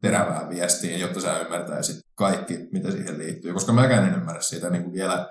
terävään 0.02 0.48
viestiin, 0.48 1.00
jotta 1.00 1.20
sä 1.20 1.40
ymmärtäisit 1.40 1.96
kaikki, 2.14 2.58
mitä 2.72 2.90
siihen 2.90 3.18
liittyy. 3.18 3.52
Koska 3.52 3.72
mäkään 3.72 4.08
en 4.08 4.14
ymmärrä 4.14 4.40
siitä 4.40 4.70
niin 4.70 4.82
kuin 4.82 4.92
vielä, 4.92 5.30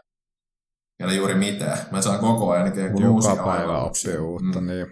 vielä 1.00 1.13
juuri 1.13 1.35
mitään. 1.35 1.77
Mä 1.91 2.01
saan 2.01 2.19
koko 2.19 2.51
ajan 2.51 2.71
niin 2.75 2.91
kuin 2.91 3.07
uusia 3.07 3.35
päivä 3.35 3.81
oppii 3.81 4.17
uutta, 4.17 4.62
mm. 4.62 4.67
niin. 4.67 4.88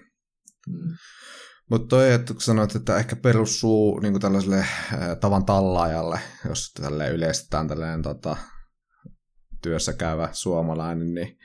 Mm. 0.67 0.95
Mutta 1.69 1.87
toi, 1.87 2.11
että 2.11 2.33
kun 2.33 2.41
sanoit, 2.41 2.75
että 2.75 2.97
ehkä 2.97 3.15
perustuu 3.15 3.99
niin 3.99 4.19
tällaiselle 4.19 4.57
äh, 4.59 4.67
tavan 5.21 5.45
tallaajalle, 5.45 6.19
jos 6.49 6.73
tälle 6.73 7.09
yleistetään 7.09 7.67
tällainen 7.67 8.01
tota, 8.01 8.37
työssä 9.61 9.93
käyvä 9.93 10.29
suomalainen, 10.31 11.13
niin 11.13 11.37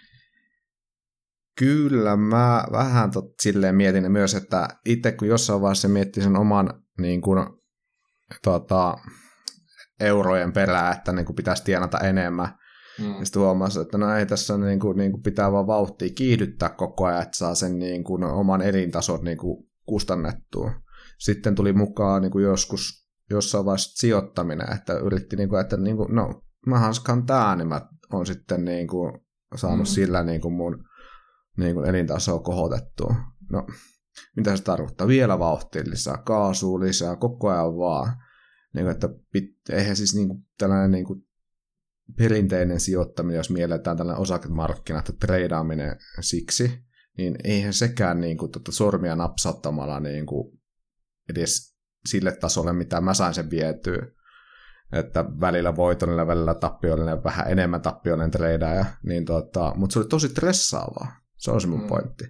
kyllä 1.58 2.16
mä 2.16 2.64
vähän 2.72 3.10
tot, 3.10 3.24
silleen 3.42 3.74
mietin 3.74 4.12
myös, 4.12 4.34
että 4.34 4.68
itse 4.84 5.12
kun 5.12 5.28
jossain 5.28 5.60
vaiheessa 5.60 5.88
miettii 5.88 6.22
sen 6.22 6.36
oman 6.36 6.82
niin 7.00 7.20
kuin, 7.20 7.46
tota, 8.42 8.98
eurojen 10.00 10.52
perää, 10.52 10.92
että 10.92 11.12
niin 11.12 11.26
kuin 11.26 11.36
pitäisi 11.36 11.64
tienata 11.64 11.98
enemmän, 11.98 12.58
Mm. 12.98 13.24
sitten 13.24 13.42
huomasi, 13.42 13.80
että 13.80 13.98
no 13.98 14.16
ei 14.16 14.26
tässä 14.26 14.58
niin 14.58 14.80
kuin, 14.80 14.96
niin 14.96 15.12
kuin 15.12 15.22
pitää 15.22 15.52
vaan 15.52 15.66
vauhtia 15.66 16.08
kiihdyttää 16.14 16.68
koko 16.68 17.04
ajan, 17.04 17.22
että 17.22 17.36
saa 17.36 17.54
sen 17.54 17.78
niin 17.78 18.04
kuin, 18.04 18.24
oman 18.24 18.62
elintason 18.62 19.24
niin 19.24 19.38
kuin, 19.38 19.66
kustannettua. 19.86 20.70
Sitten 21.18 21.54
tuli 21.54 21.72
mukaan 21.72 22.22
niin 22.22 22.32
kuin 22.32 22.44
joskus 22.44 23.06
jossain 23.30 23.64
vaiheessa 23.64 24.00
sijoittaminen, 24.00 24.72
että 24.72 24.92
yritti, 24.98 25.36
niin 25.36 25.48
kuin, 25.48 25.60
että 25.60 25.76
niin 25.76 25.96
kuin, 25.96 26.14
no, 26.14 26.42
mä 26.66 26.78
hanskan 26.78 27.26
tää, 27.26 27.56
niin 27.56 27.68
mä 27.68 27.80
oon 28.12 28.26
sitten 28.26 28.64
niin 28.64 28.88
kuin, 28.88 29.12
saanut 29.54 29.86
mm. 29.86 29.90
sillä 29.90 30.22
niin 30.22 30.40
kuin 30.40 30.54
mun 30.54 30.84
niin 31.56 31.74
kuin 31.74 31.86
elintasoa 31.86 32.38
kohotettua. 32.38 33.14
No, 33.52 33.66
mitä 34.36 34.56
se 34.56 34.62
tarkoittaa? 34.62 35.08
Vielä 35.08 35.38
vauhtia 35.38 35.82
lisää, 35.86 36.16
kaasua 36.16 36.80
lisää, 36.80 37.16
koko 37.16 37.48
ajan 37.48 37.76
vaan. 37.76 38.16
Niin 38.74 38.84
kuin, 38.84 38.94
että 38.94 39.08
pit, 39.32 39.44
eihän 39.70 39.96
siis 39.96 40.14
niin 40.14 40.28
kuin, 40.28 40.46
tällainen 40.58 40.90
niin 40.90 41.04
kuin, 41.04 41.25
perinteinen 42.18 42.80
sijoittaminen, 42.80 43.36
jos 43.36 43.50
mielletään 43.50 43.96
tällainen 43.96 44.22
osakemarkkina, 44.22 44.98
että 44.98 45.12
treidaaminen 45.20 45.96
siksi, 46.20 46.78
niin 47.18 47.36
eihän 47.44 47.72
sekään 47.72 48.20
niin 48.20 48.38
kuin, 48.38 48.52
tuota, 48.52 48.72
sormia 48.72 49.16
napsauttamalla 49.16 50.00
niin 50.00 50.26
kuin, 50.26 50.58
edes 51.30 51.76
sille 52.06 52.36
tasolle, 52.36 52.72
mitä 52.72 53.00
mä 53.00 53.14
sain 53.14 53.34
sen 53.34 53.50
vietyä. 53.50 54.06
Että 54.92 55.24
välillä 55.40 55.76
voitollinen, 55.76 56.26
välillä 56.26 56.54
tappiollinen, 56.54 57.24
vähän 57.24 57.50
enemmän 57.50 57.82
tappiollinen 57.82 58.30
treidaaja. 58.30 58.84
Niin 59.02 59.24
tota, 59.24 59.72
mutta 59.76 59.92
se 59.92 59.98
oli 59.98 60.08
tosi 60.08 60.28
stressaavaa. 60.28 61.16
Se 61.36 61.50
on 61.50 61.60
se 61.60 61.66
mun 61.66 61.80
mm. 61.80 61.86
pointti. 61.86 62.24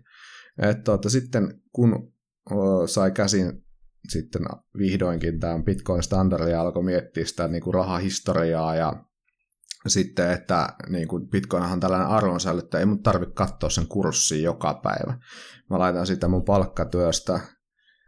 Että 0.58 0.82
tota, 0.82 1.10
sitten 1.10 1.60
kun 1.72 2.12
o, 2.50 2.86
sai 2.86 3.10
käsin 3.10 3.64
sitten 4.08 4.42
vihdoinkin 4.78 5.40
tämän 5.40 5.64
Bitcoin-standardi 5.64 6.50
ja 6.50 6.60
alkoi 6.60 6.82
miettiä 6.82 7.24
sitä 7.24 7.48
niin 7.48 7.62
kuin 7.62 7.74
rahahistoriaa 7.74 8.74
ja 8.74 9.04
sitten, 9.90 10.30
että 10.30 10.68
niin 10.88 11.08
kuin 11.08 11.28
Bitcoinhan 11.28 11.72
on 11.72 11.80
tällainen 11.80 12.08
arvonsäily, 12.08 12.58
että 12.58 12.78
ei 12.78 12.86
mun 12.86 13.02
tarvitse 13.02 13.34
katsoa 13.34 13.70
sen 13.70 13.86
kurssia 13.86 14.44
joka 14.44 14.80
päivä. 14.82 15.18
Mä 15.70 15.78
laitan 15.78 16.06
sitä 16.06 16.28
mun 16.28 16.44
palkkatyöstä 16.44 17.40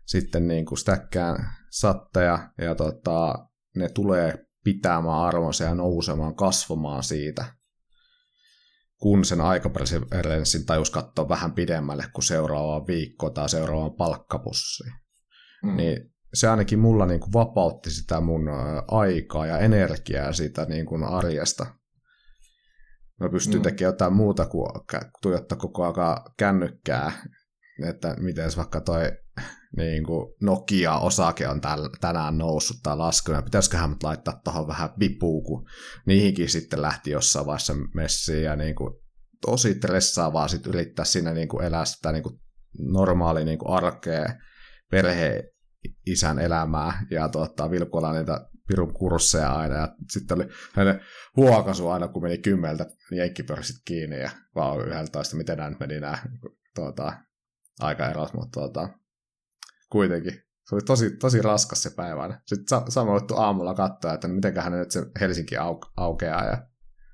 sitten 0.07 0.49
niin 0.49 0.67
kuin 0.67 0.79
stäkkään 0.79 1.51
satteja 1.71 2.51
ja 2.59 2.75
tota, 2.75 3.49
ne 3.77 3.89
tulee 3.89 4.47
pitämään 4.65 5.19
arvonsa 5.19 5.65
ja 5.65 5.75
nousemaan, 5.75 6.37
kasvamaan 6.37 7.03
siitä, 7.03 7.45
kun 8.97 9.25
sen 9.25 9.41
aikapresenssin 9.41 10.67
tajus 10.67 10.91
katsoa 10.91 11.29
vähän 11.29 11.53
pidemmälle 11.53 12.05
kuin 12.13 12.25
seuraava 12.25 12.87
viikko 12.87 13.31
tai 13.31 13.49
seuraava 13.49 13.91
palkkapussi. 13.91 14.85
Mm. 15.63 15.77
Niin 15.77 16.13
se 16.35 16.49
ainakin 16.49 16.79
mulla 16.79 17.07
niin 17.07 17.21
kuin 17.21 17.33
vapautti 17.33 17.91
sitä 17.91 18.21
mun 18.21 18.49
aikaa 18.89 19.47
ja 19.47 19.59
energiaa 19.59 20.33
siitä 20.33 20.65
niin 20.65 20.87
kuin 20.87 21.05
arjesta. 21.05 21.67
Mä 23.21 23.29
pystyn 23.29 23.61
mm. 23.61 23.63
tekemään 23.63 23.93
jotain 23.93 24.13
muuta 24.13 24.47
kuin 24.47 24.69
tuijottaa 25.23 25.59
koko 25.59 25.83
ajan 25.83 26.21
kännykkää, 26.39 27.13
että 27.87 28.15
miten 28.19 28.51
vaikka 28.57 28.81
toi 28.81 29.13
niin 29.77 30.05
kuin 30.05 30.35
Nokia-osake 30.41 31.49
on 31.49 31.61
täl, 31.61 31.89
tänään 32.01 32.39
noussut 32.39 32.77
tai 32.83 32.97
laskenut, 32.97 33.45
pitäisiköhän 33.45 33.91
mut 33.91 34.03
laittaa 34.03 34.41
tuohon 34.45 34.69
vähän 34.69 34.91
vipuun, 35.01 35.45
kun 35.45 35.69
niihinkin 36.07 36.49
sitten 36.49 36.83
lähti 36.83 37.11
jossain 37.11 37.47
vaiheessa 37.47 37.75
messiin 37.95 38.43
ja 38.43 38.57
niin 38.57 38.75
kuin, 38.75 38.95
tosi 39.41 39.75
stressaavaa 39.75 40.49
sitten 40.49 40.75
yrittää 40.75 41.05
siinä 41.05 41.33
niin 41.33 41.49
kuin 41.49 41.65
elää 41.65 41.85
sitä 41.85 42.13
niin 42.13 42.23
kuin 42.23 42.41
normaali 42.79 43.45
niin 43.45 43.59
kuin 43.59 43.71
arkea, 43.71 44.27
perhe 44.91 45.45
isän 46.07 46.39
elämää 46.39 47.07
ja 47.11 47.29
tuottaa 47.29 47.71
vilkuilla 47.71 48.13
niitä 48.13 48.49
pirun 48.69 48.95
kursseja 48.95 49.53
aina. 49.53 49.75
Ja 49.75 49.89
sitten 50.11 50.37
oli 50.37 50.49
hänen 50.75 51.01
huokasu 51.37 51.89
aina, 51.89 52.09
kun 52.09 52.23
meni 52.23 52.39
kymmeltä 52.39 52.87
jenkkipörssit 53.13 53.77
kiinni 53.85 54.21
ja 54.21 54.31
vaan 54.55 54.81
yhdeltä 54.81 55.19
miten 55.35 55.59
nämä 55.59 55.77
meni 55.81 56.01
nämä 56.01 56.19
tuota, 56.75 57.13
aikaerot, 57.81 58.35
mutta 58.35 58.61
tuota, 58.61 58.89
kuitenkin. 59.91 60.33
Se 60.69 60.75
oli 60.75 60.83
tosi, 60.83 61.11
tosi 61.11 61.43
raskas 61.43 61.83
se 61.83 61.91
päivä. 61.91 62.41
Sitten 62.47 62.69
sa- 62.69 62.85
sama 62.89 63.15
juttu 63.15 63.37
aamulla 63.37 63.75
katsoa, 63.75 64.13
että 64.15 64.29
mitenköhän 64.29 64.73
nyt 64.73 64.91
se 64.91 65.03
Helsinki 65.21 65.57
au- 65.57 65.93
aukeaa. 65.97 66.45
Ja... 66.45 66.67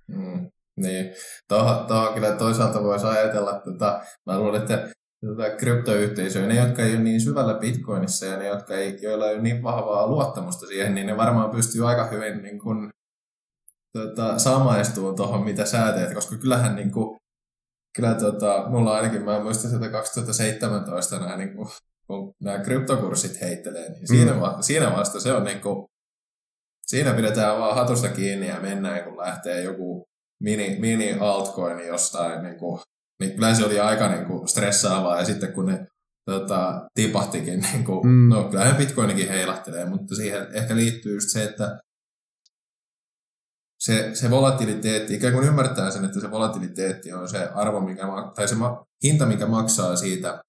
Mm, 0.09 0.51
niin, 0.77 1.15
tuohon, 1.49 1.87
tuohon 1.87 2.15
kyllä 2.15 2.33
toisaalta 2.33 2.83
voisi 2.83 3.07
ajatella, 3.07 3.57
että 3.57 3.71
tota, 3.71 4.03
mä 4.27 4.39
luulen, 4.39 4.63
että 4.63 4.89
tota, 5.27 5.57
kryptoyhteisöä, 5.57 6.47
ne 6.47 6.55
jotka 6.55 6.83
ei 6.83 6.95
ole 6.95 7.03
niin 7.03 7.21
syvällä 7.21 7.55
Bitcoinissa 7.55 8.27
ja 8.27 8.37
ne, 8.37 8.47
jotka 8.47 8.75
ei, 8.75 8.99
joilla 9.03 9.29
ei 9.29 9.35
ole 9.35 9.43
niin 9.43 9.63
vahvaa 9.63 10.07
luottamusta 10.07 10.67
siihen, 10.67 10.95
niin 10.95 11.07
ne 11.07 11.17
varmaan 11.17 11.51
pystyy 11.51 11.89
aika 11.89 12.07
hyvin 12.07 12.43
niin 12.43 12.59
kun, 12.59 12.91
tota, 13.93 14.39
samaistumaan 14.39 15.17
tuohon, 15.17 15.45
mitä 15.45 15.65
sä 15.65 15.93
teet, 15.93 16.15
koska 16.15 16.37
kyllähän 16.37 16.77
niin 16.77 16.93
kun, 16.93 17.17
kyllä 17.97 18.15
tota, 18.15 18.65
mulla 18.69 18.95
ainakin, 18.95 19.23
mä 19.23 19.41
muistan 19.41 19.71
sitä 19.71 19.89
2017 19.89 21.19
nämä, 21.19 21.37
niin 21.37 21.57
kun, 21.57 21.69
kun 22.07 22.33
nämä 22.43 22.59
kryptokurssit 22.59 23.41
heittelee, 23.41 23.89
niin 23.93 24.09
siinä, 24.09 24.33
mm. 24.33 24.41
va, 24.41 24.63
siinä 24.63 24.93
vasta 24.93 25.21
se 25.21 25.33
on 25.33 25.45
niin 25.45 25.61
kun, 25.61 25.87
siinä 26.87 27.15
pidetään 27.15 27.59
vaan 27.59 27.75
hatusta 27.77 28.09
kiinni 28.09 28.49
ja 28.49 28.61
mennään, 28.61 29.05
kun 29.05 29.19
lähtee 29.19 29.63
joku 29.63 30.05
mini, 30.43 30.77
mini 30.81 31.13
altcoin 31.21 31.87
jostain 31.87 32.43
niin 32.43 32.59
kuin 32.59 32.81
niin 33.21 33.33
kyllä 33.35 33.55
se 33.55 33.65
oli 33.65 33.81
aika 33.81 34.09
niin 34.09 34.27
kuin 34.27 34.49
stressaavaa, 34.49 35.19
ja 35.19 35.25
sitten 35.25 35.53
kun 35.53 35.67
ne 35.67 35.87
tota, 36.25 36.89
tipahtikin, 36.95 37.61
niin 37.73 37.85
kuin, 37.85 38.07
mm. 38.07 38.29
no 38.29 38.45
kyllähän 38.45 38.77
Bitcoinikin 38.77 39.29
heilahtelee, 39.29 39.85
mutta 39.85 40.15
siihen 40.15 40.47
ehkä 40.53 40.77
liittyy 40.77 41.15
just 41.15 41.29
se, 41.29 41.45
että 41.45 41.81
se, 43.79 44.11
se 44.15 44.31
volatiliteetti, 44.31 45.15
ikään 45.15 45.33
kuin 45.33 45.47
ymmärtää 45.47 45.91
sen, 45.91 46.05
että 46.05 46.21
se 46.21 46.31
volatiliteetti 46.31 47.13
on 47.13 47.29
se 47.29 47.49
arvo, 47.49 47.81
mikä, 47.81 48.03
tai 48.35 48.49
se 48.49 48.55
hinta, 49.03 49.27
mikä 49.27 49.47
maksaa 49.47 49.97
siitä 49.97 50.43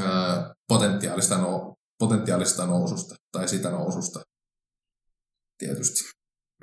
ää, 0.00 0.54
potentiaalista, 0.68 1.38
no, 1.38 1.74
potentiaalista 1.98 2.66
noususta, 2.66 3.14
tai 3.32 3.48
sitä 3.48 3.70
noususta, 3.70 4.20
tietysti. 5.58 6.00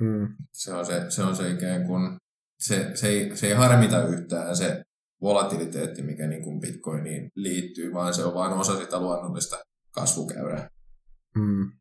Mm. 0.00 0.34
Se, 0.52 0.72
on 0.72 0.86
se, 0.86 1.10
se 1.10 1.22
on 1.22 1.36
se 1.36 1.50
ikään 1.50 1.86
kuin, 1.86 2.16
se, 2.60 2.90
se, 2.94 3.08
ei, 3.08 3.36
se 3.36 3.46
ei 3.46 3.52
harmita 3.52 4.06
yhtään 4.06 4.56
se 4.56 4.82
volatiliteetti, 5.22 6.02
mikä 6.02 6.26
niin 6.26 6.42
kuin 6.42 6.60
Bitcoiniin 6.60 7.30
liittyy, 7.34 7.92
vaan 7.92 8.14
se 8.14 8.24
on 8.24 8.34
vain 8.34 8.52
osa 8.52 8.78
sitä 8.78 9.00
luonnollista 9.00 9.56
kasvukäyrää. 9.90 10.68
Mm. 11.36 11.72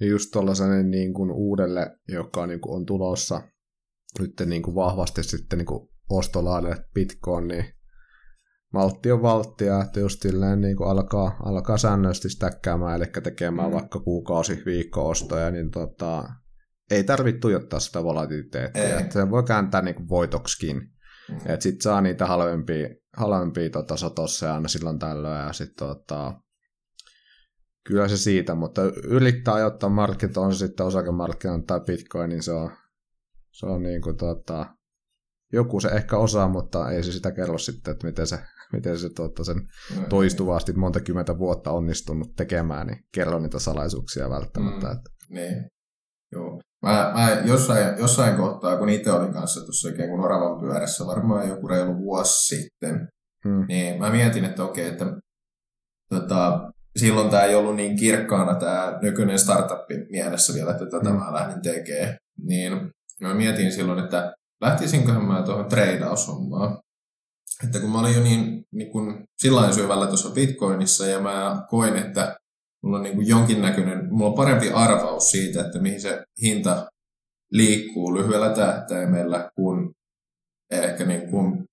Ja 0.00 0.06
just 0.06 0.30
tuollaisen 0.32 0.90
niin 0.90 1.14
kuin 1.14 1.30
uudelle, 1.30 1.90
joka 2.08 2.46
niin 2.46 2.60
kuin 2.60 2.76
on 2.76 2.86
tulossa 2.86 3.42
nyt 4.18 4.32
niin 4.46 4.62
kuin 4.62 4.74
vahvasti 4.74 5.22
sitten 5.22 5.58
niin 5.58 5.66
kuin 5.66 5.88
ostolaille 6.10 6.76
Bitcoin, 6.94 7.48
niin 7.48 7.64
maltti 8.72 9.12
on 9.12 9.22
valttia, 9.22 9.80
että 9.82 10.00
just 10.00 10.22
silleen 10.22 10.60
niin 10.60 10.76
kuin 10.76 10.90
alkaa, 10.90 11.36
alkaa 11.44 11.78
säännöllisesti 11.78 12.28
stäkkäämään, 12.28 12.96
eli 12.96 13.04
tekemään 13.22 13.68
mm. 13.68 13.74
vaikka 13.74 14.00
kuukausi, 14.00 14.62
viikko-ostoja, 14.66 15.50
niin 15.50 15.70
tota, 15.70 16.24
ei 16.90 17.04
tarvitse 17.04 17.40
tuijottaa 17.40 17.80
sitä 17.80 18.04
volatiliteettia. 18.04 19.00
Että 19.00 19.12
se 19.12 19.30
voi 19.30 19.42
kääntää 19.42 19.82
niin 19.82 19.94
kuin 19.94 20.08
voitoksikin. 20.08 20.93
Että 21.46 21.62
sit 21.62 21.80
saa 21.80 22.00
niitä 22.00 22.26
halvempia, 22.26 22.88
halvempia 23.16 23.70
tota, 23.70 23.96
satossa 23.96 24.54
aina 24.54 24.68
silloin 24.68 24.98
tällöin 24.98 25.46
ja 25.46 25.52
sit 25.52 25.76
tota, 25.76 26.40
kyllä 27.86 28.08
se 28.08 28.16
siitä, 28.16 28.54
mutta 28.54 28.82
yrittää 29.04 29.54
ajoittaa 29.54 29.90
markkinat, 29.90 30.36
on 30.36 30.54
se 30.54 30.66
sitten 30.66 30.86
osakemarkkinat 30.86 31.66
tai 31.66 31.80
bitcoin, 31.80 32.30
niin 32.30 32.42
se 32.42 32.52
on, 32.52 32.70
se 33.50 33.66
on 33.66 33.82
niin 33.82 34.02
kuin, 34.02 34.16
tota, 34.16 34.66
joku 35.52 35.80
se 35.80 35.88
ehkä 35.88 36.16
osaa, 36.16 36.48
mutta 36.48 36.90
ei 36.90 37.02
se 37.02 37.12
sitä 37.12 37.32
kerro 37.32 37.58
sitten, 37.58 37.92
että 37.92 38.06
miten 38.06 38.26
se, 38.26 38.38
miten 38.72 38.98
se 38.98 39.08
tota, 39.10 39.44
sen 39.44 39.56
mm. 39.56 40.04
toistuvasti 40.08 40.72
monta 40.72 41.00
kymmentä 41.00 41.38
vuotta 41.38 41.70
onnistunut 41.70 42.34
tekemään, 42.36 42.86
niin 42.86 43.04
kerro 43.14 43.38
niitä 43.38 43.58
salaisuuksia 43.58 44.30
välttämättä. 44.30 44.86
Mm, 44.86 44.92
että. 44.92 45.10
niin. 45.28 45.73
Joo. 46.34 46.60
Mä, 46.82 47.12
mä 47.14 47.42
jossain, 47.44 47.98
jossain 47.98 48.36
kohtaa, 48.36 48.76
kun 48.76 48.88
itse 48.88 49.12
olin 49.12 49.32
kanssa 49.32 49.60
tuossa 49.60 49.88
ikään 49.88 50.08
kuin 50.08 50.20
oravan 50.20 50.60
pyörässä, 50.60 51.06
varmaan 51.06 51.48
joku 51.48 51.68
reilu 51.68 51.98
vuosi 51.98 52.56
sitten, 52.56 53.08
hmm. 53.44 53.64
niin 53.68 53.98
mä 53.98 54.10
mietin, 54.10 54.44
että 54.44 54.64
okei, 54.64 54.88
että 54.88 55.06
tota, 56.10 56.70
silloin 56.96 57.30
tämä 57.30 57.42
ei 57.42 57.54
ollut 57.54 57.76
niin 57.76 57.96
kirkkaana 57.96 58.54
tämä 58.54 58.98
nykyinen 59.02 59.38
startup 59.38 59.80
mielessä 60.10 60.54
vielä, 60.54 60.70
että 60.70 60.86
tätä 60.86 61.10
mm. 61.10 61.16
mä 61.16 61.32
lähdin 61.32 61.62
tekemään. 61.62 62.16
Niin 62.42 62.90
mä 63.20 63.34
mietin 63.34 63.72
silloin, 63.72 64.04
että 64.04 64.32
lähtisinköhän 64.60 65.24
mä 65.24 65.42
tuohon 65.42 65.68
treidaushommaan. 65.68 66.78
Että 67.64 67.80
kun 67.80 67.90
mä 67.90 68.00
olin 68.00 68.14
jo 68.14 68.22
niin, 68.22 68.64
niin 68.72 68.92
kun 68.92 69.24
sillä 69.38 69.72
syvällä 69.72 70.06
tuossa 70.06 70.30
Bitcoinissa 70.30 71.06
ja 71.06 71.20
mä 71.20 71.64
koin, 71.70 71.96
että 71.96 72.36
mulla 72.84 72.96
on 72.96 73.02
niin 73.02 73.14
kuin 73.14 73.28
jonkinnäköinen, 73.28 74.08
mulla 74.10 74.30
on 74.30 74.36
parempi 74.36 74.70
arvaus 74.70 75.30
siitä, 75.30 75.60
että 75.60 75.78
mihin 75.78 76.00
se 76.00 76.22
hinta 76.42 76.86
liikkuu 77.52 78.14
lyhyellä 78.14 78.54
tähtäimellä 78.54 79.50
kuin 79.54 79.90
ehkä 80.70 81.04
niin 81.04 81.30
kuin 81.30 81.64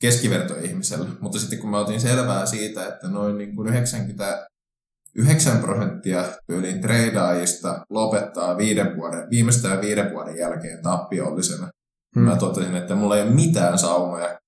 keskivertoihmisellä. 0.00 1.08
Mutta 1.20 1.38
sitten 1.38 1.58
kun 1.58 1.70
mä 1.70 1.78
otin 1.78 2.00
selvää 2.00 2.46
siitä, 2.46 2.86
että 2.86 3.08
noin 3.08 3.38
niin 3.38 3.56
kuin 3.56 3.68
99 3.68 5.58
prosenttia 5.60 6.24
tyyliin 6.46 6.80
treidaajista 6.80 7.86
lopettaa 7.90 8.56
viiden 8.56 8.96
vuoden, 8.96 9.30
viimeistään 9.30 9.80
viiden 9.80 10.10
vuoden 10.10 10.36
jälkeen 10.36 10.82
tappiollisena, 10.82 11.70
hmm. 12.16 12.24
mä 12.24 12.36
totesin, 12.36 12.76
että 12.76 12.94
mulla 12.94 13.16
ei 13.16 13.22
ole 13.22 13.30
mitään 13.30 13.78
saumoja 13.78 14.38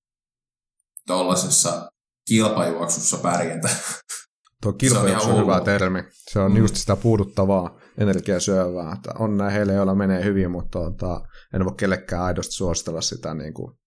tuollaisessa 1.07 1.89
kilpajuoksussa 2.27 3.17
pärjätä. 3.17 3.69
Tuo 4.61 4.73
kilpajuoksu 4.73 5.29
on, 5.29 5.35
on 5.35 5.41
hyvä 5.41 5.61
termi. 5.61 6.03
Se 6.09 6.39
on 6.39 6.51
mm. 6.51 6.57
just 6.57 6.75
sitä 6.75 6.95
puuduttavaa 6.95 7.79
energiasyövää. 7.97 8.93
Että 8.93 9.11
on 9.19 9.37
näin 9.37 9.51
heille, 9.51 9.73
joilla 9.73 9.95
menee 9.95 10.23
hyvin, 10.23 10.51
mutta 10.51 10.79
tuota, 10.79 11.21
en 11.53 11.65
voi 11.65 11.73
kellekään 11.77 12.23
aidosti 12.23 12.53
suositella 12.53 13.01
sitä, 13.01 13.33
niin 13.33 13.53
kuin, 13.53 13.77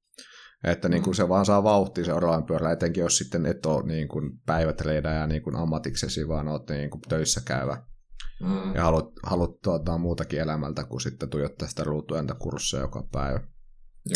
että 0.64 0.88
niin 0.88 1.02
kuin 1.02 1.14
se 1.14 1.28
vaan 1.28 1.46
saa 1.46 1.62
vauhtia 1.62 2.04
seuraavan 2.04 2.44
pyörällä, 2.44 2.72
etenkin 2.72 3.00
jos 3.00 3.18
sitten 3.18 3.46
et 3.46 3.66
ole 3.66 3.86
niin 3.86 4.08
kuin 4.08 4.30
päivätreidä 4.46 5.14
ja 5.14 5.26
niin 5.26 5.42
kuin 5.42 5.56
ammatiksesi, 5.56 6.28
vaan 6.28 6.48
olet 6.48 6.70
niin 6.70 6.90
kuin 6.90 7.00
töissä 7.08 7.40
käyvä. 7.44 7.82
Mm. 8.42 8.74
Ja 8.74 8.82
haluat, 8.82 9.08
haluat 9.22 9.60
tuota, 9.62 9.98
muutakin 9.98 10.40
elämältä 10.40 10.84
kuin 10.84 11.00
sitten 11.00 11.30
tuijottaa 11.30 11.68
sitä 11.68 11.84
ruutuenta 11.84 12.34
kursseja 12.34 12.82
joka 12.82 13.08
päivä. 13.12 13.40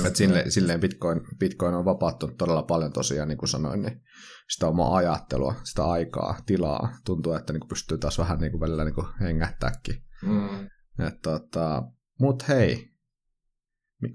Et 0.06 0.16
silleen, 0.16 0.50
silleen 0.50 0.80
Bitcoin, 0.80 1.20
Bitcoin 1.38 1.74
on 1.74 1.84
vapauttunut 1.84 2.36
todella 2.36 2.62
paljon 2.62 2.92
tosiaan, 2.92 3.28
niin 3.28 3.38
kuin 3.38 3.48
sanoin, 3.48 3.82
niin 3.82 4.02
sitä 4.50 4.66
omaa 4.66 4.96
ajattelua, 4.96 5.54
sitä 5.64 5.84
aikaa, 5.84 6.38
tilaa. 6.46 6.96
Tuntuu, 7.04 7.32
että 7.32 7.52
niin 7.52 7.68
pystyy 7.68 7.98
taas 7.98 8.18
vähän 8.18 8.38
niin 8.38 8.52
kuin 8.52 8.60
välillä 8.60 8.84
niin 8.84 8.94
kuin 8.94 9.06
hengähtääkin. 9.20 9.94
Mm. 10.22 10.68
tota, 11.22 11.82
Mutta 12.20 12.44
hei, 12.48 12.92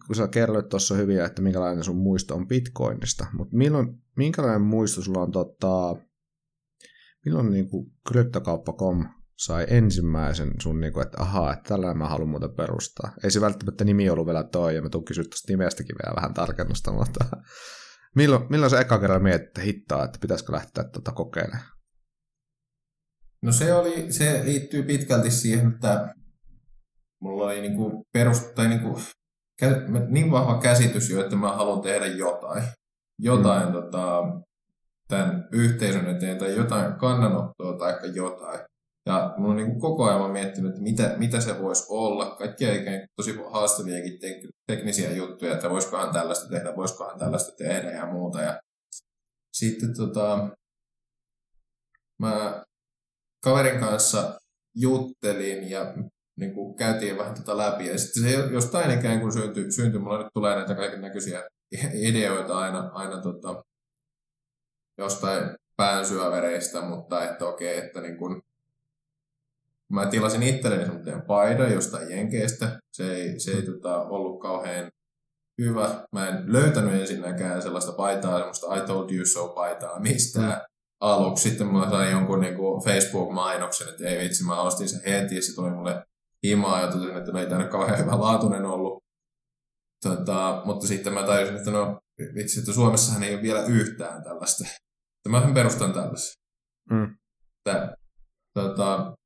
kun 0.07 0.15
sä 0.15 0.27
kerroit 0.27 0.69
tuossa 0.69 0.95
hyvin, 0.95 1.21
että 1.21 1.41
minkälainen 1.41 1.83
sun 1.83 1.97
muisto 1.97 2.35
on 2.35 2.47
Bitcoinista, 2.47 3.25
mutta 3.33 3.57
milloin, 3.57 4.01
minkälainen 4.17 4.61
muisto 4.61 5.01
sulla 5.01 5.21
on, 5.21 5.31
tota, 5.31 5.95
milloin 7.25 7.51
niin 7.51 7.69
kuin 7.69 7.91
kryptokauppa.com 8.07 9.05
sai 9.37 9.65
ensimmäisen 9.69 10.51
sun, 10.61 10.79
niin 10.79 10.93
kuin, 10.93 11.05
että 11.05 11.21
ahaa, 11.21 11.53
että 11.53 11.69
tällainen 11.69 11.97
mä 11.97 12.09
haluan 12.09 12.29
muuten 12.29 12.55
perustaa. 12.55 13.11
Ei 13.23 13.31
se 13.31 13.41
välttämättä 13.41 13.83
nimi 13.83 14.09
ollut 14.09 14.25
vielä 14.25 14.43
toi, 14.43 14.75
ja 14.75 14.81
mä 14.81 14.89
tuun 14.89 15.05
kysyä 15.05 15.23
tuosta 15.23 15.51
nimestäkin 15.51 15.95
vielä 16.03 16.15
vähän 16.15 16.33
tarkennusta, 16.33 16.91
mutta 16.91 17.25
milloin, 18.15 18.45
milloin 18.49 18.69
se 18.69 18.79
eka 18.79 18.99
kerran 18.99 19.23
mietit, 19.23 19.47
että 19.47 19.61
hittaa, 19.61 20.05
että 20.05 20.19
pitäisikö 20.21 20.53
lähteä 20.53 20.83
tuota 20.83 21.11
kokeilemaan? 21.11 21.63
No 23.41 23.51
se, 23.51 23.73
oli, 23.73 24.11
se 24.11 24.41
liittyy 24.45 24.83
pitkälti 24.83 25.31
siihen, 25.31 25.73
että 25.73 26.13
mulla 27.21 27.45
oli 27.45 27.61
niinku 27.61 28.07
perus, 28.13 28.41
tai 28.41 28.67
niinku, 28.67 28.99
niin 30.07 30.31
vahva 30.31 30.61
käsitys 30.61 31.09
jo, 31.09 31.21
että 31.21 31.35
mä 31.35 31.55
haluan 31.55 31.81
tehdä 31.81 32.05
jotain. 32.05 32.63
Jotain 33.19 33.67
mm. 33.67 33.71
tota, 33.71 34.23
tämän 35.07 35.47
yhteisön 35.51 36.15
eteen 36.15 36.37
tai 36.37 36.55
jotain 36.55 36.93
kannanottoa 36.93 37.77
tai 37.77 38.15
jotain. 38.15 38.59
Ja 39.07 39.33
mun 39.37 39.49
on 39.49 39.55
niin 39.55 39.79
koko 39.79 40.03
ajan 40.03 40.31
miettinyt, 40.31 40.69
että 40.69 40.81
mitä, 40.81 41.15
mitä 41.17 41.41
se 41.41 41.61
voisi 41.61 41.85
olla. 41.89 42.35
Kaikkia 42.35 42.73
ikään 42.73 42.99
kuin 42.99 43.09
tosi 43.15 43.37
haastaviakin 43.51 44.13
tek- 44.13 44.49
teknisiä 44.67 45.11
juttuja, 45.11 45.53
että 45.53 45.69
voisikohan 45.69 46.13
tällaista 46.13 46.49
tehdä, 46.49 46.75
voisikohan 46.75 47.19
tällaista 47.19 47.55
tehdä 47.57 47.91
ja 47.91 48.05
muuta. 48.05 48.41
Ja 48.41 48.61
sitten 49.53 49.97
tota, 49.97 50.49
mä 52.19 52.63
kaverin 53.43 53.79
kanssa 53.79 54.39
juttelin 54.75 55.69
ja 55.69 55.93
niin 56.39 56.53
kuin 56.53 56.75
käytiin 56.75 57.17
vähän 57.17 57.33
tätä 57.33 57.57
läpi. 57.57 57.87
Ja 57.87 57.97
sitten 57.97 58.23
se 58.23 58.29
jostain 58.31 58.99
ikään 58.99 59.19
kuin 59.19 59.33
syntyi, 59.33 59.71
syntyi 59.71 59.99
mulla 59.99 60.23
nyt 60.23 60.33
tulee 60.33 60.55
näitä 60.55 60.75
kaiken 60.75 61.01
näköisiä 61.01 61.43
ideoita 61.93 62.57
aina, 62.57 62.89
aina 62.93 63.21
tota, 63.21 63.63
jostain 64.97 65.55
päänsyövereistä, 65.77 66.81
mutta 66.81 67.31
että 67.31 67.45
okei, 67.45 67.77
että 67.77 68.01
niin 68.01 68.17
kuin, 68.17 68.41
Mä 69.93 70.05
tilasin 70.05 70.43
itselleni 70.43 70.85
semmoinen 70.85 71.21
paidan 71.21 71.73
jostain 71.73 72.11
Jenkeistä. 72.11 72.79
Se 72.93 73.15
ei, 73.15 73.39
se 73.39 73.51
ei 73.51 73.61
tota, 73.61 74.01
ollut 74.01 74.41
kauhean 74.41 74.91
hyvä. 75.61 76.05
Mä 76.11 76.27
en 76.27 76.53
löytänyt 76.53 77.01
ensinnäkään 77.01 77.61
sellaista 77.61 77.91
paitaa, 77.91 78.37
semmoista 78.37 78.75
I 78.75 78.81
told 78.81 79.09
you 79.11 79.25
so 79.25 79.47
paitaa 79.47 79.99
mistään. 79.99 80.53
Mm. 80.53 80.61
Aluksi 81.01 81.49
sitten 81.49 81.67
mä 81.67 81.89
sain 81.89 82.11
jonkun 82.11 82.39
niin 82.39 82.55
kuin 82.55 82.83
Facebook-mainoksen, 82.83 83.89
että 83.89 84.07
ei 84.07 84.23
vitsi, 84.23 84.43
mä 84.43 84.61
ostin 84.61 84.89
sen 84.89 85.01
heti 85.05 85.35
ja 85.35 85.41
se 85.41 85.55
tuli 85.55 85.69
mulle 85.69 86.03
himaa 86.43 86.81
ja 86.81 86.87
totesin, 86.87 87.17
että 87.17 87.31
no 87.31 87.39
ei 87.39 87.49
tänne 87.49 87.67
kauhean 87.67 87.99
hyvä 87.99 88.19
laatuinen 88.19 88.65
ollut. 88.65 89.03
Tota, 90.03 90.61
mutta 90.65 90.87
sitten 90.87 91.13
mä 91.13 91.23
tajusin, 91.23 91.55
että 91.55 91.71
no 91.71 91.99
vitsi, 92.35 92.59
että 92.59 92.73
Suomessahan 92.73 93.23
ei 93.23 93.33
ole 93.33 93.41
vielä 93.41 93.65
yhtään 93.65 94.23
tällaista. 94.23 94.63
Että 94.67 95.29
mä 95.29 95.53
perustan 95.53 95.93
tällaisen. 95.93 96.41
Mm. 96.91 97.15
Tota, 98.53 99.16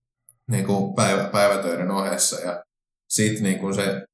niin 0.51 0.65
kuin 0.65 0.95
päivä, 0.95 1.23
päivätöiden 1.23 1.91
ohessa. 1.91 2.39
Ja 2.39 2.63
sitten 3.09 3.43
niin 3.43 3.59
kuin 3.59 3.75
se, 3.75 4.05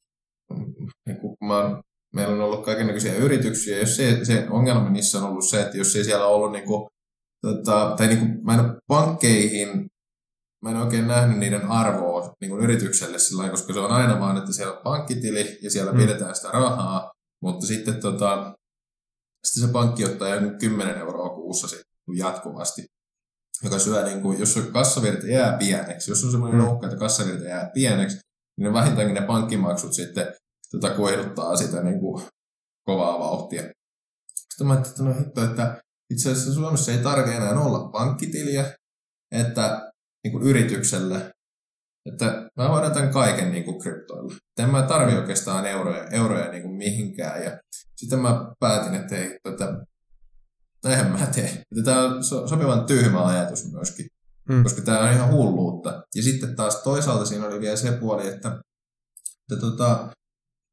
niin 1.05 1.17
kuin 1.17 1.37
mä 1.43 1.57
oon, 1.57 1.83
meillä 2.13 2.33
on 2.33 2.41
ollut 2.41 2.65
kaikenlaisia 2.65 3.15
yrityksiä, 3.15 3.79
jos 3.79 3.95
se, 3.95 4.25
se 4.25 4.47
ongelma 4.49 4.89
niissä 4.89 5.17
on 5.17 5.29
ollut 5.29 5.49
se, 5.49 5.61
että 5.61 5.77
jos 5.77 5.95
ei 5.95 6.03
siellä 6.03 6.25
ollut 6.25 6.51
niin 6.51 6.65
kuin, 6.65 6.89
tota, 7.41 7.93
tai 7.97 8.07
niin 8.07 8.19
kuin, 8.19 8.45
mä 8.45 8.53
en 8.53 8.59
ole 8.59 8.77
pankkeihin, 8.87 9.87
mä 10.63 10.69
en 10.69 10.77
oikein 10.77 11.07
nähnyt 11.07 11.39
niiden 11.39 11.67
arvoa 11.67 12.33
niin 12.41 12.49
kuin 12.49 12.63
yritykselle 12.63 13.19
sillä 13.19 13.49
koska 13.49 13.73
se 13.73 13.79
on 13.79 13.91
aina 13.91 14.19
vaan, 14.19 14.37
että 14.37 14.53
siellä 14.53 14.73
on 14.73 14.83
pankkitili 14.83 15.59
ja 15.61 15.71
siellä 15.71 15.91
mm. 15.91 15.97
pidetään 15.97 16.35
sitä 16.35 16.51
rahaa, 16.51 17.11
mutta 17.41 17.65
sitten, 17.65 18.01
tota, 18.01 18.55
sitten 19.43 19.67
se 19.67 19.73
pankki 19.73 20.05
ottaa 20.05 20.35
joku 20.35 20.57
10 20.59 20.97
euroa 20.97 21.29
kuussa 21.29 21.77
jatkuvasti 22.13 22.85
joka 23.63 23.79
syö, 23.79 24.03
niin 24.03 24.21
kuin, 24.21 24.39
jos 24.39 24.59
kassavirta 24.73 25.27
jää 25.27 25.57
pieneksi, 25.57 26.11
jos 26.11 26.23
on 26.23 26.31
semmoinen 26.31 26.61
mm. 26.61 26.67
uhka, 26.67 26.87
että 26.87 26.99
kassavirta 26.99 27.43
jää 27.43 27.71
pieneksi, 27.73 28.19
niin 28.57 28.73
vähintäänkin 28.73 29.15
ne 29.15 29.21
pankkimaksut 29.21 29.93
sitten 29.93 30.33
tota, 30.71 30.89
kohduttaa 30.89 31.55
sitä 31.55 31.83
niin 31.83 31.99
kuin, 31.99 32.23
kovaa 32.85 33.19
vauhtia. 33.19 33.61
Sitten 34.35 34.67
mä 34.67 34.73
ajattelin, 34.73 35.11
että 35.11 35.19
no 35.19 35.25
hitto, 35.25 35.43
että 35.43 35.81
itse 36.13 36.31
asiassa 36.31 36.53
Suomessa 36.53 36.91
ei 36.91 36.97
tarvitse 36.97 37.35
enää 37.35 37.59
olla 37.59 37.89
pankkitiliä, 37.89 38.73
että 39.31 39.91
niin 40.23 40.31
kuin 40.31 40.43
yritykselle, 40.43 41.31
että 42.11 42.49
mä 42.57 42.67
hoidan 42.67 42.93
tämän 42.93 43.13
kaiken 43.13 43.51
niin 43.51 43.63
kuin 43.63 43.79
kryptoilla. 43.79 44.35
En 44.59 44.69
mä 44.69 44.83
tarvi 44.83 45.17
oikeastaan 45.17 45.65
euroja, 45.65 46.07
euroja 46.07 46.51
niin 46.51 46.63
kuin 46.63 46.75
mihinkään. 46.75 47.43
Ja 47.43 47.59
sitten 47.95 48.19
mä 48.19 48.51
päätin, 48.59 48.95
että, 48.95 49.15
ei, 49.15 49.39
että 49.45 49.65
Näinhän 50.87 51.11
mä 51.11 51.25
teen. 51.25 51.61
Tämä 51.83 52.03
on 52.03 52.23
sopivan 52.23 52.85
tyhmä 52.85 53.25
ajatus 53.25 53.71
myöskin, 53.71 54.07
hmm. 54.49 54.63
koska 54.63 54.81
tämä 54.81 54.99
on 54.99 55.13
ihan 55.13 55.31
hulluutta. 55.31 56.03
Ja 56.15 56.23
sitten 56.23 56.55
taas 56.55 56.75
toisaalta 56.75 57.25
siinä 57.25 57.45
oli 57.45 57.61
vielä 57.61 57.75
se 57.75 57.91
puoli, 57.91 58.27
että, 58.27 58.61
että, 59.51 59.61
tota, 59.61 60.09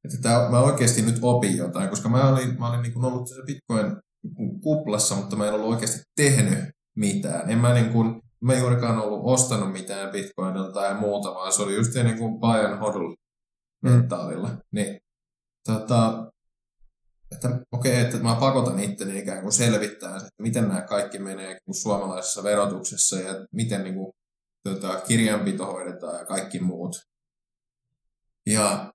että 0.05 0.19
tämä, 0.23 0.49
mä 0.51 0.61
oikeasti 0.61 1.03
nyt 1.03 1.19
opin 1.23 1.57
jotain, 1.57 1.89
koska 1.89 2.09
mä 2.09 2.29
olin, 2.29 2.59
mä 2.59 2.69
olin 2.69 2.83
niin 2.83 3.05
ollut 3.05 3.29
Bitcoin 3.47 3.97
kuplassa, 4.63 5.15
mutta 5.15 5.37
mä 5.37 5.49
en 5.49 5.55
ollut 5.55 5.71
oikeasti 5.71 6.01
tehnyt 6.17 6.59
mitään. 6.97 7.51
En 7.51 7.59
mä, 7.59 7.75
niin 7.75 7.93
kuin, 7.93 8.21
mä 8.41 8.55
juurikaan 8.55 8.99
ollut 8.99 9.21
ostanut 9.25 9.73
mitään 9.73 10.13
Bitcoinilta 10.13 10.73
tai 10.73 10.95
muuta, 10.95 11.35
vaan 11.35 11.53
se 11.53 11.63
oli 11.63 11.75
just 11.75 11.95
niin 11.95 12.19
kuin 12.19 12.41
buy 12.41 12.67
and 12.67 12.79
hodl 12.79 13.15
mentaalilla. 13.83 14.49
Hmm. 14.49 14.59
Niin, 14.73 14.99
tota, 15.67 16.31
että 17.35 17.49
okei, 17.73 17.93
okay, 17.93 18.05
että 18.05 18.19
mä 18.19 18.37
pakotan 18.41 18.81
itteni 18.81 19.19
ikään 19.19 19.43
kuin 19.43 19.53
selvittää, 19.53 20.17
että 20.17 20.29
miten 20.43 20.69
nämä 20.69 20.81
kaikki 20.81 21.19
menee 21.19 21.59
kuin 21.65 21.75
suomalaisessa 21.75 22.43
verotuksessa 22.43 23.17
ja 23.17 23.47
miten 23.53 23.85
niin 23.85 23.95
kuin, 23.95 24.13
tota, 24.65 25.01
kirjanpito 25.01 25.67
hoidetaan 25.67 26.19
ja 26.19 26.25
kaikki 26.25 26.61
muut. 26.61 26.97
Ja 28.47 28.93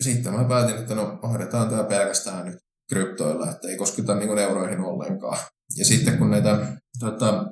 sitten 0.00 0.32
mä 0.32 0.44
päätin, 0.44 0.76
että 0.76 0.94
no 0.94 1.18
hoidetaan 1.22 1.70
tämä 1.70 1.84
pelkästään 1.84 2.46
nyt 2.46 2.58
kryptoilla, 2.88 3.50
että 3.50 3.68
ei 3.68 3.76
kosketa 3.76 4.14
niin 4.14 4.28
kuin 4.28 4.38
euroihin 4.38 4.80
ollenkaan. 4.80 5.38
Ja 5.76 5.84
sitten 5.84 6.18
kun 6.18 6.30
näitä 6.30 6.76
tota, 7.00 7.44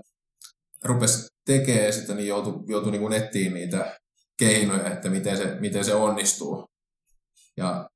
rupesi 0.84 1.26
tekemään 1.44 1.92
sitä, 1.92 2.14
niin 2.14 2.28
joutui, 2.28 2.64
joutui 2.66 2.90
niin 2.90 3.00
kuin 3.00 3.10
nettiin 3.10 3.54
niitä 3.54 3.98
keinoja, 4.38 4.92
että 4.92 5.10
miten 5.10 5.36
se, 5.36 5.56
miten 5.60 5.84
se 5.84 5.94
onnistuu. 5.94 6.64
Ja 7.56 7.88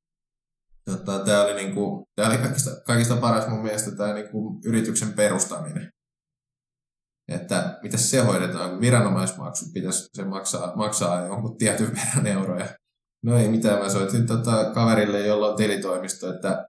Tota, 0.84 1.18
tämä 1.18 1.44
oli, 1.44 1.54
niinku, 1.54 2.08
tää 2.16 2.28
oli 2.28 2.38
kaikista, 2.38 2.70
kaikista 2.86 3.16
paras 3.16 3.48
mun 3.48 3.62
mielestä 3.62 3.96
tämä 3.96 4.14
niinku, 4.14 4.60
yrityksen 4.64 5.12
perustaminen. 5.12 5.90
että 7.28 7.78
miten 7.82 7.98
se 7.98 8.20
hoidetaan, 8.20 8.70
kun 8.70 8.80
viranomaismaksut 8.80 9.72
pitäisi 9.72 10.08
se 10.12 10.24
maksaa, 10.24 10.76
maksaa 10.76 11.26
jonkun 11.26 11.56
tietyn 11.56 11.96
verran 11.96 12.26
euroja. 12.26 12.66
No 13.24 13.38
ei 13.38 13.48
mitään, 13.48 13.78
mä 13.78 13.88
soitin 13.88 14.26
tota 14.26 14.70
kaverille, 14.74 15.26
jolla 15.26 15.48
on 15.48 15.56
tilitoimisto, 15.56 16.34
että 16.34 16.66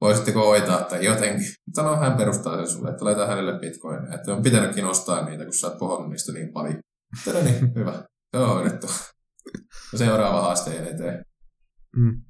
voisitteko 0.00 0.46
hoitaa 0.46 0.82
tai 0.82 1.04
jotenkin. 1.04 1.46
Mutta 1.66 1.82
no, 1.82 1.96
hän 1.96 2.16
perustaa 2.16 2.56
sen 2.56 2.68
sulle, 2.68 2.90
että 2.90 3.04
laita 3.04 3.26
hänelle 3.26 3.58
bitcoin. 3.58 4.14
Että 4.14 4.34
on 4.34 4.42
pitänytkin 4.42 4.84
ostaa 4.84 5.24
niitä, 5.24 5.44
kun 5.44 5.54
sä 5.54 5.66
oot 5.66 5.78
pohonnut 5.78 6.10
niistä 6.10 6.32
niin 6.32 6.52
paljon. 6.52 6.78
Mutta 7.16 7.38
no 7.38 7.44
niin, 7.44 7.74
hyvä. 7.74 8.04
On 8.34 8.48
hoidettu. 8.48 8.86
Seuraava 9.96 10.40
haasteen 10.40 10.86
eteen. 10.86 11.24
Mm. 11.96 12.22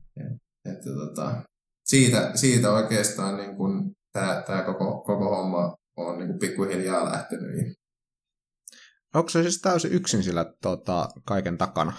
Että 0.65 0.91
tota, 0.95 1.43
siitä, 1.85 2.31
siitä 2.35 2.73
oikeastaan 2.73 3.37
niin 3.37 3.57
kun 3.57 3.93
tämä, 4.13 4.43
tämä 4.47 4.63
koko, 4.63 5.01
koko 5.01 5.37
homma 5.37 5.77
on 5.97 6.19
niin 6.19 6.39
pikkuhiljaa 6.39 7.05
lähtenyt. 7.05 7.77
Onko 9.15 9.29
se 9.29 9.43
siis 9.43 9.61
täysin 9.61 9.93
yksin 9.93 10.23
sillä 10.23 10.55
tota, 10.63 11.09
kaiken 11.25 11.59
takana? 11.59 11.93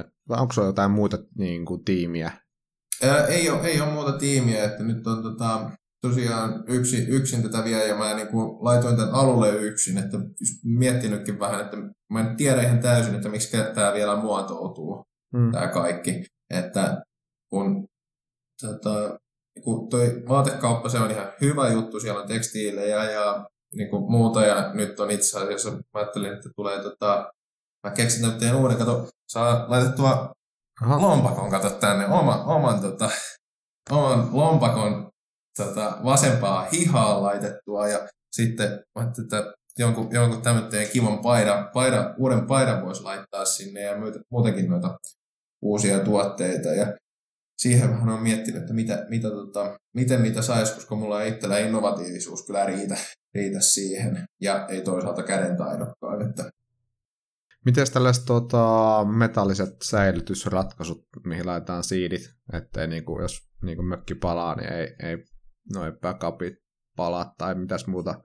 Et, 0.00 0.06
vai 0.28 0.40
onko 0.40 0.52
se 0.52 0.60
jotain 0.60 0.90
muuta 0.90 1.18
niin 1.38 1.64
kuin, 1.64 1.84
tiimiä? 1.84 2.32
Ää, 3.02 3.26
ei, 3.26 3.50
ole, 3.50 3.66
ei 3.66 3.80
ole 3.80 3.92
muuta 3.92 4.12
tiimiä, 4.12 4.64
että 4.64 4.82
nyt 4.82 5.06
on 5.06 5.22
tota, 5.22 5.70
tosiaan 6.00 6.64
yksin, 6.68 7.08
yksin 7.08 7.42
tätä 7.42 7.64
vielä 7.64 7.82
ja 7.82 7.94
mä 7.94 8.14
niin 8.14 8.28
kuin 8.28 8.64
laitoin 8.64 8.96
tämän 8.96 9.14
alulle 9.14 9.56
yksin, 9.56 9.98
että 9.98 10.18
miettinytkin 10.64 11.40
vähän, 11.40 11.60
että 11.60 11.76
mä 12.12 12.20
en 12.20 12.36
tiedä 12.36 12.62
ihan 12.62 12.78
täysin, 12.78 13.14
että 13.14 13.28
miksi 13.28 13.56
tämä 13.74 13.94
vielä 13.94 14.16
muotoutuu, 14.16 15.04
hmm. 15.36 15.52
tämä 15.52 15.68
kaikki. 15.68 16.24
Että 16.50 17.02
kun 17.50 17.86
tota, 18.60 19.18
kun 19.64 19.88
toi 19.88 20.22
vaatekauppa, 20.28 20.88
se 20.88 20.98
on 20.98 21.10
ihan 21.10 21.32
hyvä 21.40 21.68
juttu, 21.68 22.00
siellä 22.00 22.20
on 22.22 22.28
tekstiilejä 22.28 23.10
ja 23.10 23.46
niin 23.74 23.90
kuin 23.90 24.10
muuta, 24.10 24.46
ja 24.46 24.74
nyt 24.74 25.00
on 25.00 25.10
itse 25.10 25.38
asiassa, 25.38 25.70
mä 25.70 25.80
ajattelin, 25.94 26.32
että 26.32 26.48
tulee 26.56 26.82
tota, 26.82 27.32
mä 27.86 27.90
keksin 27.94 28.28
nyt 28.28 28.54
uuden, 28.54 28.76
kato, 28.76 29.08
saa 29.28 29.64
laitettua 29.68 30.32
Aha. 30.82 31.02
lompakon, 31.02 31.50
kato 31.50 31.70
tänne, 31.70 32.06
oma, 32.06 32.44
oman, 32.44 32.80
tota, 32.80 33.10
oman 33.90 34.28
lompakon 34.32 35.10
tota, 35.56 35.98
vasempaa 36.04 36.68
hihaa 36.72 37.22
laitettua, 37.22 37.88
ja 37.88 38.08
sitten 38.32 38.70
mä 38.70 39.02
ajattelin, 39.02 39.24
että 39.24 39.54
jonkun, 39.78 40.08
jonkun 40.12 40.42
tämmöinen 40.42 40.88
kivan 40.92 41.18
paidan, 41.18 41.70
paidan, 41.72 42.14
uuden 42.18 42.46
paidan 42.46 42.84
voisi 42.84 43.02
laittaa 43.02 43.44
sinne, 43.44 43.80
ja 43.80 43.94
muutenkin 44.30 44.70
noita 44.70 44.98
uusia 45.62 45.98
tuotteita, 45.98 46.68
ja 46.68 46.86
siihen 47.58 47.90
vähän 47.90 48.08
on 48.08 48.22
miettinyt, 48.22 48.60
että 48.60 48.74
mitä, 48.74 49.06
mitä 49.08 49.30
tota, 49.30 49.78
miten 49.94 50.22
niitä 50.22 50.42
saisi, 50.42 50.74
koska 50.74 50.96
mulla 50.96 51.22
ei 51.22 51.32
itsellä 51.32 51.58
innovatiivisuus 51.58 52.46
kyllä 52.46 52.66
riitä, 52.66 52.96
riitä 53.34 53.60
siihen, 53.60 54.24
ja 54.40 54.66
ei 54.66 54.82
toisaalta 54.82 55.22
käden 55.22 55.56
taidokkaan. 55.56 56.30
Että... 56.30 56.50
Miten 57.64 57.86
tällaiset 57.92 58.24
tota, 58.24 59.04
metalliset 59.18 59.82
säilytysratkaisut, 59.82 61.06
mihin 61.24 61.46
laitetaan 61.46 61.84
siidit, 61.84 62.30
ettei 62.52 62.86
niinku, 62.86 63.20
jos 63.20 63.48
niinku 63.62 63.82
mökki 63.82 64.14
palaa, 64.14 64.54
niin 64.54 64.72
ei, 64.72 64.96
ei 65.02 65.24
noin 65.74 65.92
backupit 66.00 66.54
palaa, 66.96 67.34
tai 67.38 67.54
mitäs 67.54 67.86
muuta 67.86 68.22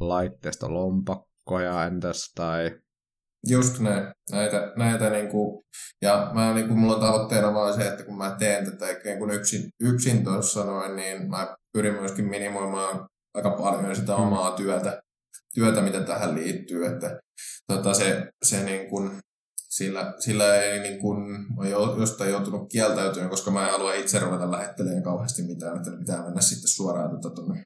laitteesta, 0.00 0.74
lompakkoja 0.74 1.86
entäs, 1.86 2.32
tai 2.34 2.70
Just 3.46 3.78
näin. 3.78 4.12
Näitä, 4.30 4.72
näitä 4.76 5.10
niin 5.10 5.28
kuin, 5.28 5.62
ja 6.02 6.30
mä, 6.34 6.54
niin 6.54 6.68
kuin, 6.68 6.78
mulla 6.78 6.94
on 6.94 7.00
tavoitteena 7.00 7.54
vaan 7.54 7.74
se, 7.74 7.88
että 7.88 8.04
kun 8.04 8.18
mä 8.18 8.36
teen 8.38 8.64
tätä 8.64 8.86
niin 9.04 9.18
kuin 9.18 9.30
yksin, 9.30 9.68
yksin 9.80 10.24
tuossa 10.24 10.64
noin, 10.64 10.96
niin 10.96 11.30
mä 11.30 11.56
pyrin 11.72 11.94
myöskin 11.94 12.24
minimoimaan 12.24 13.06
aika 13.34 13.50
paljon 13.50 13.96
sitä 13.96 14.12
mm. 14.12 14.22
omaa 14.22 14.56
työtä, 14.56 15.02
työtä 15.54 15.80
mitä 15.80 16.00
tähän 16.00 16.34
liittyy. 16.34 16.86
Että 16.86 17.20
tota, 17.66 17.94
se, 17.94 18.30
se 18.44 18.64
niin 18.64 18.88
kuin, 18.88 19.18
sillä, 19.68 20.14
sillä 20.18 20.56
ei 20.56 20.80
niin 20.80 20.98
kuin, 20.98 21.46
jostain 21.98 22.30
joutunut 22.30 22.68
kieltäytymään, 22.68 23.30
koska 23.30 23.50
mä 23.50 23.66
en 23.66 23.72
halua 23.72 23.94
itse 23.94 24.18
ruveta 24.18 24.50
lähettelemään 24.50 25.02
kauheasti 25.02 25.42
mitään, 25.42 25.76
että 25.76 25.90
pitää 25.98 26.24
mennä 26.24 26.40
sitten 26.40 26.68
suoraan 26.68 27.10
tuota, 27.10 27.30
tonne, 27.30 27.62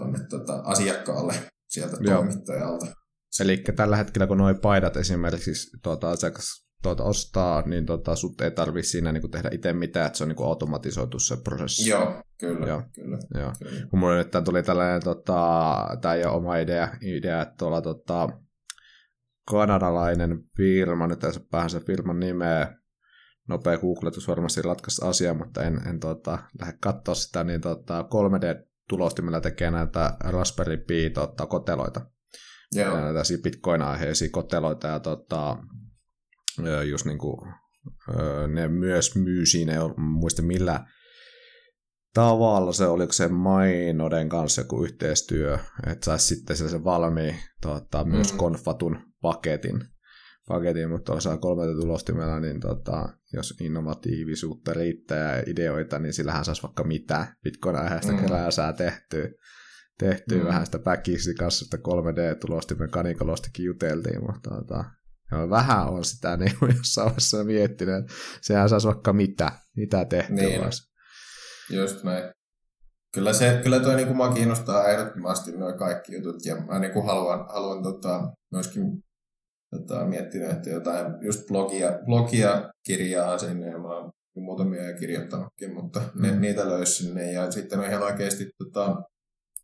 tonne 0.00 0.18
tota, 0.30 0.62
asiakkaalle 0.64 1.34
sieltä 1.68 1.96
Joo. 2.00 2.16
toimittajalta. 2.16 3.05
Eli 3.40 3.56
tällä 3.56 3.96
hetkellä, 3.96 4.26
kun 4.26 4.38
nuo 4.38 4.54
paidat 4.54 4.96
esimerkiksi 4.96 5.70
tuota, 5.82 6.10
asiakas 6.10 6.66
tuota, 6.82 7.04
ostaa, 7.04 7.62
niin 7.66 7.86
tuota, 7.86 8.16
sut 8.16 8.40
ei 8.40 8.50
tarvitse 8.50 8.90
siinä 8.90 9.12
niin 9.12 9.20
kuin 9.20 9.30
tehdä 9.30 9.50
itse 9.52 9.72
mitään, 9.72 10.06
että 10.06 10.18
se 10.18 10.24
on 10.24 10.28
niin 10.28 10.36
kuin 10.36 10.46
automatisoitu 10.46 11.18
se 11.18 11.36
prosessi. 11.36 11.90
Joo, 11.90 12.22
kyllä. 12.40 12.66
Joo, 12.66 12.82
kyllä, 12.94 13.18
joo. 13.34 13.52
kyllä. 13.58 13.86
Kun 13.86 13.98
mulle 13.98 14.16
nyt 14.16 14.44
tuli 14.44 14.62
tällainen, 14.62 15.02
tota, 15.02 15.76
tämä 16.00 16.14
ei 16.14 16.24
ole 16.24 16.36
oma 16.36 16.56
idea, 16.56 16.88
idea 17.00 17.42
että 17.42 17.54
tuolla 17.58 17.82
tota, 17.82 18.28
kanadalainen 19.50 20.38
firma, 20.56 21.06
nyt 21.06 21.24
ei 21.24 21.32
saa 21.32 21.42
päähän 21.50 21.70
se 21.70 21.80
firman 21.80 22.20
nimeä, 22.20 22.74
nopea 23.48 23.78
googletus 23.78 24.28
varmasti 24.28 24.62
ratkaisi 24.62 25.04
asiaa, 25.04 25.34
mutta 25.34 25.62
en, 25.62 25.88
en 25.88 26.00
tota, 26.00 26.38
lähde 26.60 26.78
katsoa 26.80 27.14
sitä, 27.14 27.44
niin 27.44 27.60
tota, 27.60 28.02
3D-tulostimella 28.02 29.40
tekee 29.40 29.70
näitä 29.70 30.16
Raspberry 30.20 30.76
Pi 30.76 31.10
tota, 31.10 31.46
koteloita. 31.46 32.00
Joo. 32.72 32.96
tällaisia 32.96 33.38
bitcoin-aiheisia 33.42 34.28
koteloita 34.32 34.88
ja 34.88 35.00
tota, 35.00 35.56
just 36.90 37.06
niin 37.06 37.18
kuin, 37.18 37.54
ne 38.48 38.68
myös 38.68 39.16
myy 39.16 39.46
siinä, 39.46 39.72
en 39.72 40.00
muista 40.00 40.42
millä 40.42 40.86
tavalla 42.14 42.72
se, 42.72 42.86
oliko 42.86 43.12
se 43.12 43.28
Mainoden 43.28 44.28
kanssa 44.28 44.60
joku 44.60 44.84
yhteistyö, 44.84 45.58
että 45.86 46.04
saisi 46.04 46.34
sitten 46.34 46.56
sen 46.56 46.84
valmiin 46.84 47.36
tota, 47.62 48.04
myös 48.04 48.32
mm. 48.32 48.38
konfatun 48.38 48.98
paketin, 49.22 49.84
paketin 50.48 50.90
mutta 50.90 51.12
osaa 51.12 51.36
kolmelta 51.36 51.80
tulostimella, 51.80 52.40
niin 52.40 52.60
tota, 52.60 53.08
jos 53.32 53.54
innovatiivisuutta 53.60 54.74
riittää 54.74 55.36
ja 55.36 55.42
ideoita, 55.46 55.98
niin 55.98 56.12
sillähän 56.12 56.44
saisi 56.44 56.62
vaikka 56.62 56.84
mitä 56.84 57.26
Bitcoin-aiheesta 57.42 58.12
mm. 58.12 58.18
kerää 58.18 58.50
saa 58.50 58.72
tehtyä 58.72 59.28
tehtyä 59.98 60.38
mm. 60.38 60.44
vähän 60.46 60.66
sitä 60.66 60.78
backiksi 60.78 61.34
kanssa, 61.34 61.64
sitä 61.64 61.76
3D-tulostimen 61.76 62.90
kanikolostikin 62.90 63.66
juteltiin, 63.66 64.20
mutta 64.26 64.50
tota, 64.50 64.84
ja 65.30 65.50
vähän 65.50 65.88
on 65.88 66.04
sitä 66.04 66.36
niin 66.36 66.52
jossain 66.76 67.04
vaiheessa 67.04 67.44
miettinyt, 67.44 67.94
että 67.94 68.12
sehän 68.40 68.68
saisi 68.68 68.86
vaikka 68.86 69.12
mitä, 69.12 69.52
mitä 69.76 70.04
tehtyä 70.04 70.36
niin. 70.36 70.60
Vois. 70.60 70.92
Just 71.70 72.04
näin. 72.04 72.32
Kyllä, 73.14 73.32
se, 73.32 73.60
kyllä 73.62 73.80
toi 73.80 73.96
niin 73.96 74.06
kuin 74.06 74.16
mua 74.16 74.32
kiinnostaa 74.32 74.88
ehdottomasti 74.88 75.52
nuo 75.52 75.72
kaikki 75.72 76.14
jutut, 76.14 76.44
ja 76.44 76.56
mä 76.56 76.78
niin 76.78 76.92
kuin 76.92 77.06
haluan, 77.06 77.46
haluan 77.48 77.82
tota, 77.82 78.32
myöskin 78.52 78.82
tota, 79.70 80.06
miettinyt, 80.06 80.50
että 80.50 80.70
jotain 80.70 81.06
just 81.20 81.46
blogia, 81.46 81.98
blogia 82.04 82.70
kirjaa 82.86 83.38
sinne, 83.38 83.66
ja 83.66 83.78
mä 83.78 83.88
oon 83.88 84.12
muutamia 84.36 84.98
kirjoittanutkin, 84.98 85.74
mutta 85.74 86.00
mm. 86.14 86.22
ne, 86.22 86.36
niitä 86.36 86.68
löysi 86.68 86.92
sinne, 86.92 87.32
ja 87.32 87.50
sitten 87.50 87.78
on 87.78 87.84
ihan 87.84 88.02
oikeasti 88.02 88.50
tota, 88.58 89.02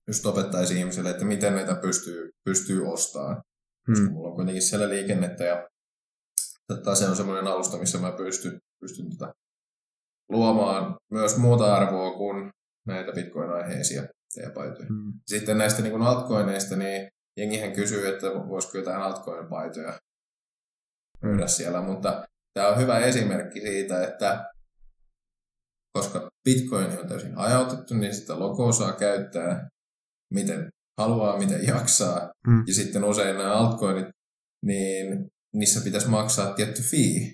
just 0.08 0.26
opettaisi 0.26 0.78
ihmisille, 0.78 1.10
että 1.10 1.24
miten 1.24 1.54
näitä 1.54 1.74
pystyy, 1.74 2.30
pystyy 2.44 2.92
ostamaan. 2.92 3.42
Hmm. 3.86 4.12
mulla 4.12 4.28
on 4.28 4.34
kuitenkin 4.34 4.62
siellä 4.62 4.88
liikennettä 4.88 5.44
ja 5.44 5.68
että 6.76 6.94
se 6.94 7.08
on 7.08 7.16
semmoinen 7.16 7.46
alusta, 7.46 7.76
missä 7.76 7.98
mä 7.98 8.12
pystyn, 8.12 8.58
pystyn 8.80 9.10
tota 9.10 9.34
luomaan 10.28 10.96
myös 11.10 11.36
muuta 11.36 11.74
arvoa 11.74 12.16
kuin 12.16 12.50
näitä 12.86 13.12
bitcoin-aiheisia 13.12 14.02
teepaitoja. 14.34 14.86
Hmm. 14.88 15.12
Sitten 15.26 15.58
näistä 15.58 15.82
niin 15.82 16.02
altcoineista, 16.02 16.76
niin 16.76 17.08
jengihän 17.36 17.72
kysyy, 17.72 18.08
että 18.08 18.26
voisiko 18.26 18.78
jotain 18.78 19.02
altcoin-paitoja 19.02 19.98
myydä 21.22 21.42
hmm. 21.42 21.48
siellä, 21.48 21.82
mutta 21.82 22.26
tämä 22.54 22.68
on 22.68 22.78
hyvä 22.78 22.98
esimerkki 22.98 23.60
siitä, 23.60 24.04
että 24.04 24.52
koska 25.92 26.28
bitcoin 26.44 26.98
on 26.98 27.08
täysin 27.08 27.34
hajautettu, 27.34 27.94
niin 27.94 28.14
sitä 28.14 28.38
logoa 28.38 28.72
saa 28.72 28.92
käyttää 28.92 29.68
miten 30.34 30.70
haluaa, 30.98 31.38
miten 31.38 31.66
jaksaa. 31.66 32.32
Mm. 32.46 32.64
Ja 32.66 32.74
sitten 32.74 33.04
usein 33.04 33.36
nämä 33.36 33.54
altcoinit, 33.54 34.06
niin 34.64 35.26
niissä 35.54 35.80
pitäisi 35.84 36.08
maksaa 36.08 36.54
tietty 36.54 36.82
fee 36.82 37.32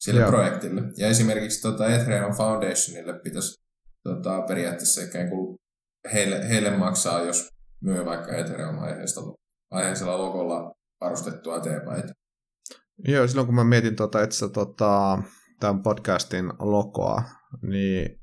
sille 0.00 0.20
Joo. 0.20 0.30
projektille. 0.30 0.82
Ja 0.96 1.08
esimerkiksi 1.08 1.62
tota 1.62 1.86
Ethereum 1.86 2.34
Foundationille 2.34 3.20
pitäisi 3.24 3.62
tota, 4.04 4.42
periaatteessa 4.48 5.02
ikään 5.02 5.28
kuin 5.30 5.56
heille, 6.12 6.48
heille 6.48 6.76
maksaa, 6.76 7.22
jos 7.22 7.48
myy 7.82 8.04
vaikka 8.04 8.36
Ethereum-aiheesta 8.36 9.20
aiheisella 9.70 10.18
logolla 10.18 10.72
varustettua 11.00 11.60
teepaita. 11.60 12.12
Joo, 13.08 13.26
silloin 13.26 13.46
kun 13.46 13.54
mä 13.54 13.64
mietin 13.64 13.96
tota, 13.96 14.22
että 14.22 14.48
tota, 14.48 15.22
tämän 15.60 15.82
podcastin 15.82 16.52
logoa, 16.58 17.22
niin 17.62 18.20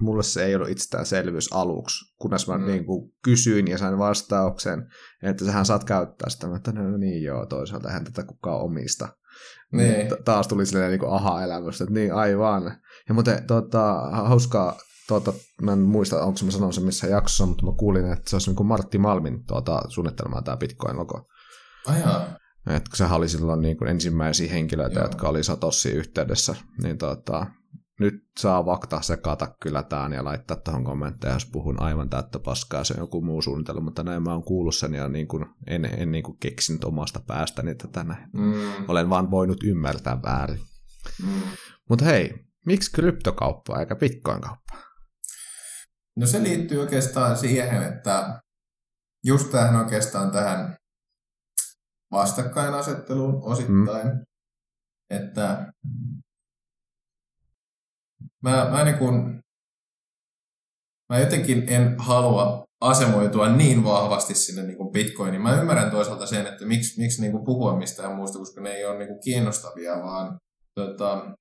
mulle 0.00 0.22
se 0.22 0.44
ei 0.44 0.54
ollut 0.54 0.68
itsestäänselvyys 0.68 1.52
aluksi, 1.52 2.14
kunnes 2.18 2.48
mä 2.48 2.58
mm. 2.58 2.66
niin 2.66 2.86
kuin 2.86 3.12
kysyin 3.24 3.68
ja 3.68 3.78
sain 3.78 3.98
vastauksen, 3.98 4.86
että 5.22 5.44
sähän 5.44 5.66
saat 5.66 5.84
käyttää 5.84 6.30
sitä. 6.30 6.46
Mä 6.46 6.56
että 6.56 6.72
no 6.72 6.96
niin 6.96 7.22
joo, 7.22 7.46
toisaalta 7.46 7.90
hän 7.90 8.04
tätä 8.04 8.22
kukaan 8.22 8.60
omista. 8.60 9.08
Niin. 9.72 9.92
niin 9.92 10.24
taas 10.24 10.48
tuli 10.48 10.66
silleen 10.66 10.90
niin 10.90 11.10
aha-elämästä, 11.10 11.84
että 11.84 11.94
niin 11.94 12.14
aivan. 12.14 12.76
Ja 13.08 13.14
muuten 13.14 13.46
tota, 13.46 14.00
hauskaa 14.10 14.78
tuota, 15.08 15.32
mä 15.62 15.72
en 15.72 15.78
muista, 15.78 16.24
onko 16.24 16.40
mä 16.44 16.50
sanonut 16.50 16.74
sen 16.74 16.84
missä 16.84 17.06
jaksossa, 17.06 17.46
mutta 17.46 17.66
mä 17.66 17.72
kuulin, 17.78 18.12
että 18.12 18.30
se 18.30 18.36
olisi 18.36 18.50
niin 18.50 18.56
kuin 18.56 18.66
Martti 18.66 18.98
Malmin 18.98 19.44
tuota, 19.46 19.82
suunnittelema 19.88 20.42
tämä 20.42 20.56
Bitcoin-logo. 20.56 21.28
Ajaa. 21.86 22.36
Että 22.66 22.96
sehän 22.96 23.16
oli 23.16 23.28
silloin 23.28 23.60
niin 23.60 23.76
kuin 23.76 23.90
ensimmäisiä 23.90 24.52
henkilöitä, 24.52 24.98
Joo. 24.98 25.04
jotka 25.04 25.28
oli 25.28 25.44
Satossiin 25.44 25.96
yhteydessä, 25.96 26.54
niin 26.82 26.98
tuota, 26.98 27.46
nyt 28.00 28.14
saa 28.38 28.66
vakta 28.66 29.02
sekata 29.02 29.54
kyllä 29.62 29.82
tämän 29.82 30.12
ja 30.12 30.24
laittaa 30.24 30.56
tuohon 30.56 30.84
kommentteja, 30.84 31.34
jos 31.34 31.46
puhun 31.46 31.82
aivan 31.82 32.10
täyttä 32.10 32.38
paskaa, 32.38 32.84
se 32.84 32.94
on 32.94 33.00
joku 33.00 33.20
muu 33.20 33.42
suunnitelma, 33.42 33.80
mutta 33.80 34.02
näin 34.02 34.22
mä 34.22 34.32
oon 34.32 34.44
kuullut 34.44 34.74
sen 34.74 34.94
ja 34.94 35.08
niin 35.08 35.28
kuin, 35.28 35.46
en, 35.66 35.84
en 35.84 36.12
niin 36.12 36.24
kuin 36.24 36.38
keksinyt 36.38 36.84
omasta 36.84 37.20
päästäni 37.26 37.74
tätä 37.74 38.04
näin. 38.04 38.30
Mm, 38.32 38.88
Olen 38.88 39.10
vaan 39.10 39.30
voinut 39.30 39.62
ymmärtää 39.64 40.22
väärin. 40.22 40.60
mm. 41.22 41.42
Mutta 41.88 42.04
hei, 42.04 42.34
miksi 42.66 42.92
kryptokauppa 42.92 43.80
eikä 43.80 43.96
bitcoin-kauppa? 43.96 44.74
No 46.16 46.26
se 46.26 46.42
liittyy 46.42 46.80
oikeastaan 46.80 47.36
siihen, 47.36 47.82
että 47.82 48.40
just 49.24 49.50
tähän 49.50 49.76
oikeastaan 49.76 50.30
tähän 50.30 50.76
vastakkainasetteluun 52.10 53.42
osittain, 53.42 54.06
mm. 54.06 54.24
että 55.10 55.72
mä, 58.44 58.68
mä, 58.70 58.84
niin 58.84 58.98
kun, 58.98 59.40
mä 61.08 61.18
jotenkin 61.18 61.68
en 61.68 61.94
halua 61.98 62.64
asemoitua 62.80 63.48
niin 63.48 63.84
vahvasti 63.84 64.34
sinne 64.34 64.62
niin 64.62 64.76
kuin 64.76 64.92
Bitcoiniin. 64.92 65.42
Mä 65.42 65.60
ymmärrän 65.60 65.90
toisaalta 65.90 66.26
sen, 66.26 66.46
että 66.46 66.66
miksi, 66.66 67.00
miksi 67.00 67.20
niin 67.20 67.32
kuin 67.32 67.44
puhua 67.44 67.76
mistään 67.76 68.16
muusta, 68.16 68.38
koska 68.38 68.60
ne 68.60 68.70
ei 68.70 68.84
ole 68.84 68.98
niin 68.98 69.08
kuin 69.08 69.20
kiinnostavia, 69.20 70.02
vaan 70.02 70.38
tota, 70.74 71.36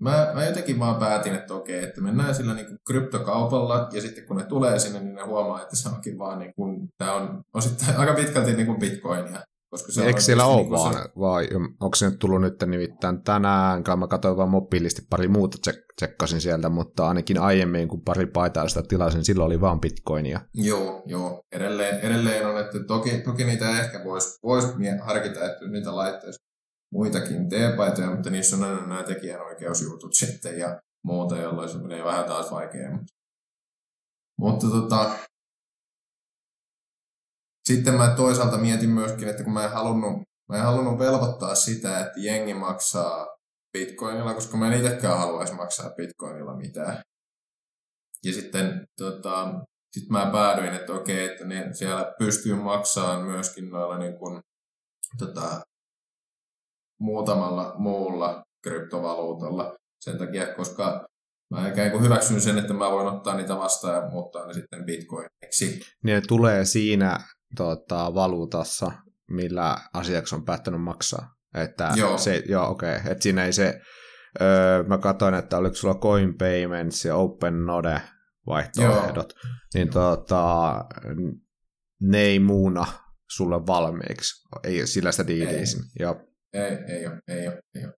Mä, 0.00 0.30
mä 0.34 0.44
jotenkin 0.44 0.78
vaan 0.78 0.96
päätin, 0.96 1.34
että 1.34 1.54
okei, 1.54 1.84
että 1.84 2.00
mennään 2.00 2.34
sillä 2.34 2.54
niin 2.54 2.66
kuin 2.66 2.78
kryptokaupalla, 2.86 3.88
ja 3.92 4.00
sitten 4.00 4.26
kun 4.26 4.36
ne 4.36 4.44
tulee 4.44 4.78
sinne, 4.78 5.00
niin 5.00 5.14
ne 5.14 5.22
huomaa, 5.22 5.62
että 5.62 5.76
se 5.76 5.88
onkin 5.88 6.18
vaan 6.18 6.38
niin 6.38 6.54
kuin, 6.54 6.88
tää 6.98 7.14
on 7.14 7.42
osittain 7.54 7.96
aika 7.96 8.14
pitkälti 8.14 8.52
niin 8.52 8.66
kuin 8.66 8.78
bitcoinia. 8.78 9.42
Koska 9.70 9.92
se 9.92 10.00
on 10.00 10.06
Eikö 10.06 10.20
siellä 10.20 10.46
ole 10.46 10.56
niin 10.56 10.70
vaan, 10.70 10.94
vai 11.18 11.48
onko 11.80 11.94
se 11.94 12.10
nyt 12.10 12.18
tullut 12.18 12.40
nyt 12.40 12.62
nimittäin 12.66 13.22
tänään, 13.22 13.84
kai 13.84 13.96
mä 13.96 14.06
katsoin 14.06 14.36
vaan 14.36 14.48
mobiilisti 14.48 15.02
pari 15.10 15.28
muuta 15.28 15.58
tsek- 15.66 15.94
tsekkasin 15.96 16.40
sieltä, 16.40 16.68
mutta 16.68 17.08
ainakin 17.08 17.38
aiemmin, 17.38 17.88
kun 17.88 18.02
pari 18.02 18.26
paitaa 18.26 18.68
sitä 18.68 18.82
tilasin, 18.82 19.24
silloin 19.24 19.46
oli 19.46 19.60
vaan 19.60 19.80
bitcoinia. 19.80 20.40
Joo, 20.54 21.02
joo. 21.06 21.42
Edelleen, 21.52 22.00
edelleen 22.00 22.46
on, 22.46 22.60
että 22.60 22.78
toki, 22.86 23.10
toki 23.24 23.44
niitä 23.44 23.80
ehkä 23.80 24.04
voisi 24.04 24.38
vois 24.42 24.74
harkita, 25.04 25.44
että 25.44 25.68
niitä 25.68 25.96
laittaisi 25.96 26.38
muitakin 26.92 27.48
teepaitoja, 27.48 28.10
mutta 28.10 28.30
niissä 28.30 28.56
on 28.56 28.64
aina 28.64 28.80
nämä 28.80 29.02
tekijänoikeusjutut 29.02 30.14
sitten 30.14 30.58
ja 30.58 30.80
muuta, 31.04 31.36
jolloin 31.36 31.68
se 31.68 31.78
menee 31.78 32.04
vähän 32.04 32.24
taas 32.24 32.50
vaikeammin. 32.50 33.06
Mutta 34.38 34.66
tota, 34.66 35.10
sitten 37.66 37.94
mä 37.94 38.14
toisaalta 38.16 38.58
mietin 38.58 38.90
myöskin, 38.90 39.28
että 39.28 39.44
kun 39.44 39.52
mä 39.52 39.64
en 39.64 39.70
halunnut, 39.70 40.22
mä 40.48 40.56
en 40.56 40.62
halunnut 40.62 40.98
velvoittaa 40.98 41.54
sitä, 41.54 42.00
että 42.00 42.20
jengi 42.20 42.54
maksaa 42.54 43.26
bitcoinilla, 43.72 44.34
koska 44.34 44.56
mä 44.56 44.66
en 44.66 44.80
itsekään 44.80 45.18
haluaisi 45.18 45.54
maksaa 45.54 45.90
bitcoinilla 45.90 46.56
mitään. 46.56 47.02
Ja 48.24 48.32
sitten 48.32 48.86
tota, 48.98 49.54
sit 49.92 50.08
mä 50.08 50.30
päädyin, 50.32 50.74
että 50.74 50.92
okei, 50.92 51.26
että 51.28 51.44
ne 51.44 51.68
siellä 51.72 52.14
pystyy 52.18 52.54
maksamaan 52.54 53.24
myöskin 53.24 53.70
noilla 53.70 53.98
niin 53.98 54.18
kuin, 54.18 54.40
tota, 55.18 55.60
muutamalla 57.00 57.74
muulla 57.78 58.42
kryptovaluutalla 58.62 59.74
sen 60.00 60.18
takia, 60.18 60.54
koska 60.54 61.06
mä 61.50 61.68
ikään 61.68 61.90
kuin 61.90 62.02
hyväksyn 62.02 62.40
sen, 62.40 62.58
että 62.58 62.74
mä 62.74 62.90
voin 62.90 63.06
ottaa 63.06 63.36
niitä 63.36 63.56
vastaan 63.58 63.94
ja 63.94 64.10
muuttaa 64.10 64.46
ne 64.46 64.52
sitten 64.52 64.84
bitcoiniksi. 64.84 65.80
Ne 66.04 66.20
tulee 66.28 66.64
siinä 66.64 67.18
tota, 67.56 68.14
valuutassa, 68.14 68.92
millä 69.30 69.76
asiakas 69.94 70.32
on 70.32 70.44
päättänyt 70.44 70.82
maksaa. 70.82 71.36
Että 71.54 71.92
Joo. 71.96 72.18
se, 72.18 72.42
joo, 72.48 72.70
okei. 72.70 72.96
Okay. 72.96 73.12
Että 73.12 73.22
siinä 73.22 73.44
ei 73.44 73.52
se, 73.52 73.80
öö, 74.40 74.82
mä 74.82 74.98
katsoin, 74.98 75.34
että 75.34 75.58
oliko 75.58 75.74
sulla 75.74 75.94
Coin 75.94 76.38
Payments 76.38 77.04
ja 77.04 77.16
OpenNode 77.16 78.00
vaihtoehdot, 78.46 79.32
joo. 79.32 79.52
niin 79.74 79.90
tota, 79.90 80.74
ne 82.02 82.20
ei 82.20 82.38
muuna 82.38 82.86
sulle 83.30 83.66
valmiiksi. 83.66 84.48
Ei 84.64 84.86
sillä 84.86 85.12
sitä 85.12 85.26
diiliisin. 85.26 85.82
Joo. 86.00 86.20
Ei, 86.52 86.78
ei 86.88 87.06
ole, 87.06 87.18
ei 87.28 87.48
ole, 87.48 87.60
ei 87.74 87.84
ole. 87.84 87.94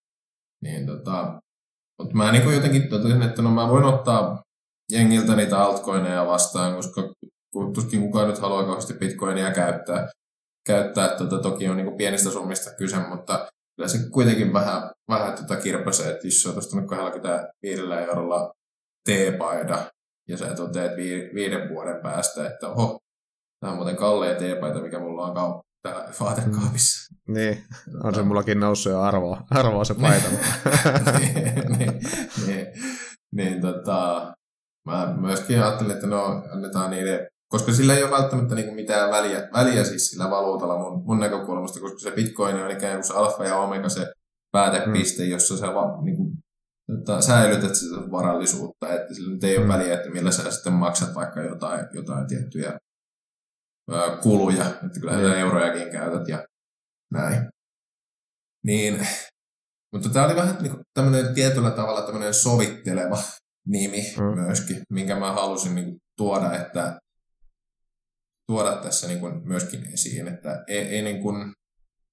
Niin, 0.63 0.87
tota, 0.87 1.41
mutta 1.99 2.17
mä 2.17 2.33
niin 2.33 2.55
jotenkin 2.55 2.89
totesin, 2.89 3.23
että 3.23 3.43
no 3.43 3.51
mä 3.51 3.69
voin 3.69 3.85
ottaa 3.85 4.43
jengiltä 4.93 5.37
niitä 5.37 5.59
altcoineja 5.59 6.27
vastaan, 6.27 6.75
koska 6.75 7.03
ku- 7.53 7.73
tuskin 7.73 8.01
kukaan 8.01 8.29
nyt 8.29 8.39
haluaa 8.39 8.65
kauheasti 8.65 8.95
bitcoinia 8.95 9.53
käyttää. 9.53 10.09
käyttää 10.67 11.09
tota, 11.09 11.39
toki 11.39 11.69
on 11.69 11.77
niin 11.77 11.97
pienistä 11.97 12.31
summista 12.31 12.71
kyse, 12.75 12.97
mutta 12.97 13.49
kyllä 13.77 13.89
se 13.89 13.99
kuitenkin 14.11 14.53
vähän, 14.53 14.91
vähän 15.09 15.33
tota 15.37 15.57
kirpasee, 15.57 16.11
että 16.11 16.27
jos 16.27 16.43
sä 16.43 16.49
oot 16.49 16.59
ostanut 16.59 16.89
25 16.89 17.83
eurolla 18.09 18.53
teepaida 19.05 19.87
ja 20.29 20.37
sä 20.37 20.55
toteat 20.55 20.97
vi- 20.97 21.31
viiden 21.35 21.69
vuoden 21.69 22.03
päästä, 22.03 22.47
että 22.49 22.69
oho, 22.69 22.99
tämä 23.61 23.71
on 23.71 23.77
muuten 23.77 23.97
kalleja 23.97 24.35
teepaita, 24.39 24.81
mikä 24.81 24.99
mulla 24.99 25.27
on 25.27 25.37
kaup- 25.37 25.63
täällä 25.83 26.13
vaatekaapissa. 26.21 27.15
Niin, 27.29 27.65
on 28.05 28.15
se 28.15 28.23
mullakin 28.23 28.61
noussut 28.61 28.93
jo 28.93 29.01
arvoa, 29.01 29.43
arvoa 29.51 29.85
se 29.85 29.95
paita. 29.95 30.29
niin, 31.19 31.79
niin, 31.79 32.01
niin, 32.47 32.67
niin 33.33 33.61
tota, 33.61 34.33
mä 34.87 35.15
myöskin 35.21 35.63
ajattelin, 35.63 35.93
että 35.93 36.07
no 36.07 36.43
annetaan 36.53 36.91
niiden, 36.91 37.27
koska 37.49 37.73
sillä 37.73 37.95
ei 37.95 38.03
ole 38.03 38.11
välttämättä 38.11 38.55
niinku 38.55 38.75
mitään 38.75 39.11
väliä, 39.11 39.49
väliä 39.53 39.85
siis 39.85 40.07
sillä 40.11 40.31
valuutalla 40.31 40.79
mun, 40.79 41.05
mun 41.05 41.21
näkökulmasta, 41.21 41.81
koska 41.81 41.99
se 41.99 42.11
bitcoin 42.11 42.57
on 42.57 42.71
ikään 42.71 42.95
kuin 42.95 43.05
se 43.05 43.15
alfa 43.15 43.45
ja 43.45 43.57
omega 43.57 43.89
se 43.89 44.13
päätepiste, 44.53 45.23
mm. 45.23 45.31
jossa 45.31 45.57
sä 45.57 45.75
va, 45.75 46.03
niinku, 46.03 46.33
tota, 46.87 47.21
säilytät 47.21 47.75
sitä 47.75 47.97
varallisuutta, 48.11 48.93
että 48.95 49.15
sillä 49.15 49.33
nyt 49.35 49.45
ei 49.45 49.57
ole 49.57 49.65
Mm. 49.67 49.73
väliä, 49.73 49.95
että 49.95 50.11
millä 50.11 50.31
sä 50.31 50.51
sitten 50.51 50.73
maksat 50.73 51.15
vaikka 51.15 51.41
jotain, 51.43 51.87
jotain 51.93 52.27
tiettyjä 52.27 52.79
ö, 53.93 54.17
kuluja, 54.23 54.65
että 54.67 55.01
kyllä 55.01 55.17
Niin. 55.17 55.27
mm. 55.29 55.33
eurojakin 55.39 55.91
käytät 55.93 56.29
ja 56.29 56.47
näin. 57.13 57.49
Niin, 58.65 59.07
mutta 59.93 60.09
tämä 60.09 60.27
oli 60.27 60.37
vähän 60.37 60.57
niin 60.63 60.77
tämmöinen 60.95 61.35
tietyllä 61.35 61.71
tavalla 61.71 62.03
tämmöinen 62.03 62.35
sovitteleva 62.35 63.19
nimi 63.67 64.03
Mm. 64.19 64.25
mm. 64.25 64.41
myöskin, 64.41 64.83
minkä 64.93 65.17
mä 65.19 65.33
halusin 65.33 65.75
niin 65.75 65.85
kuin 65.85 65.99
tuoda, 66.17 66.53
että 66.57 66.99
tuoda 68.49 68.77
tässä 68.77 69.07
niin 69.07 69.21
kuin 69.21 69.49
myöskin 69.49 69.87
esiin, 69.95 70.29
että 70.29 70.65
ei, 70.69 70.79
ei 70.79 71.03
niin 71.03 71.23
kuin, 71.23 71.53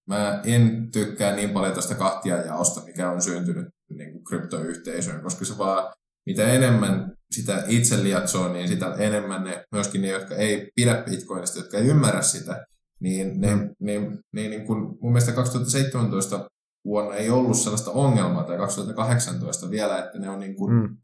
mä 0.08 0.42
en 0.44 0.92
tykkää 0.92 1.36
niin 1.36 1.50
paljon 1.50 1.74
tästä 1.74 1.96
kahtiajaosta, 1.96 2.82
mikä 2.86 3.12
on 3.12 3.22
syntynyt 3.22 3.68
niin 3.90 4.12
kuin 4.12 4.24
kryptoyhteisöön, 4.24 5.22
koska 5.22 5.46
se 5.46 5.58
vaan, 5.58 5.94
mitä 6.26 6.48
enemmän 6.48 7.14
sitä 7.32 7.64
itse 7.68 8.04
liatsoo, 8.04 8.54
niin 8.54 8.68
sitä 8.68 8.96
enemmän 9.00 9.44
ne, 9.44 9.64
myöskin 9.72 10.02
ne, 10.02 10.08
jotka 10.08 10.36
ei 10.36 10.68
pidä 10.76 11.04
bitcoinista, 11.10 11.60
jotka 11.60 11.78
ei 11.78 11.88
ymmärrä 11.88 12.22
sitä, 12.22 12.66
niin, 13.00 13.42
ne, 13.42 13.56
Mm. 13.56 13.70
niin, 13.80 14.20
niin, 14.34 14.52
niin 14.52 14.66
kuin 14.66 14.80
mun 14.80 15.12
mielestä 15.12 15.32
2017 15.32 16.50
vuonna 16.86 17.16
ei 17.16 17.30
ollut 17.30 17.58
sellaista 17.58 17.92
ongelmaa, 17.92 18.44
tai 18.44 18.58
2018 18.58 19.70
vielä, 19.70 20.00
että 20.06 20.20
ne 20.20 20.30
on 20.30 20.40
niin 20.40 20.56
kuin, 20.56 20.74
Mm. 20.74 20.98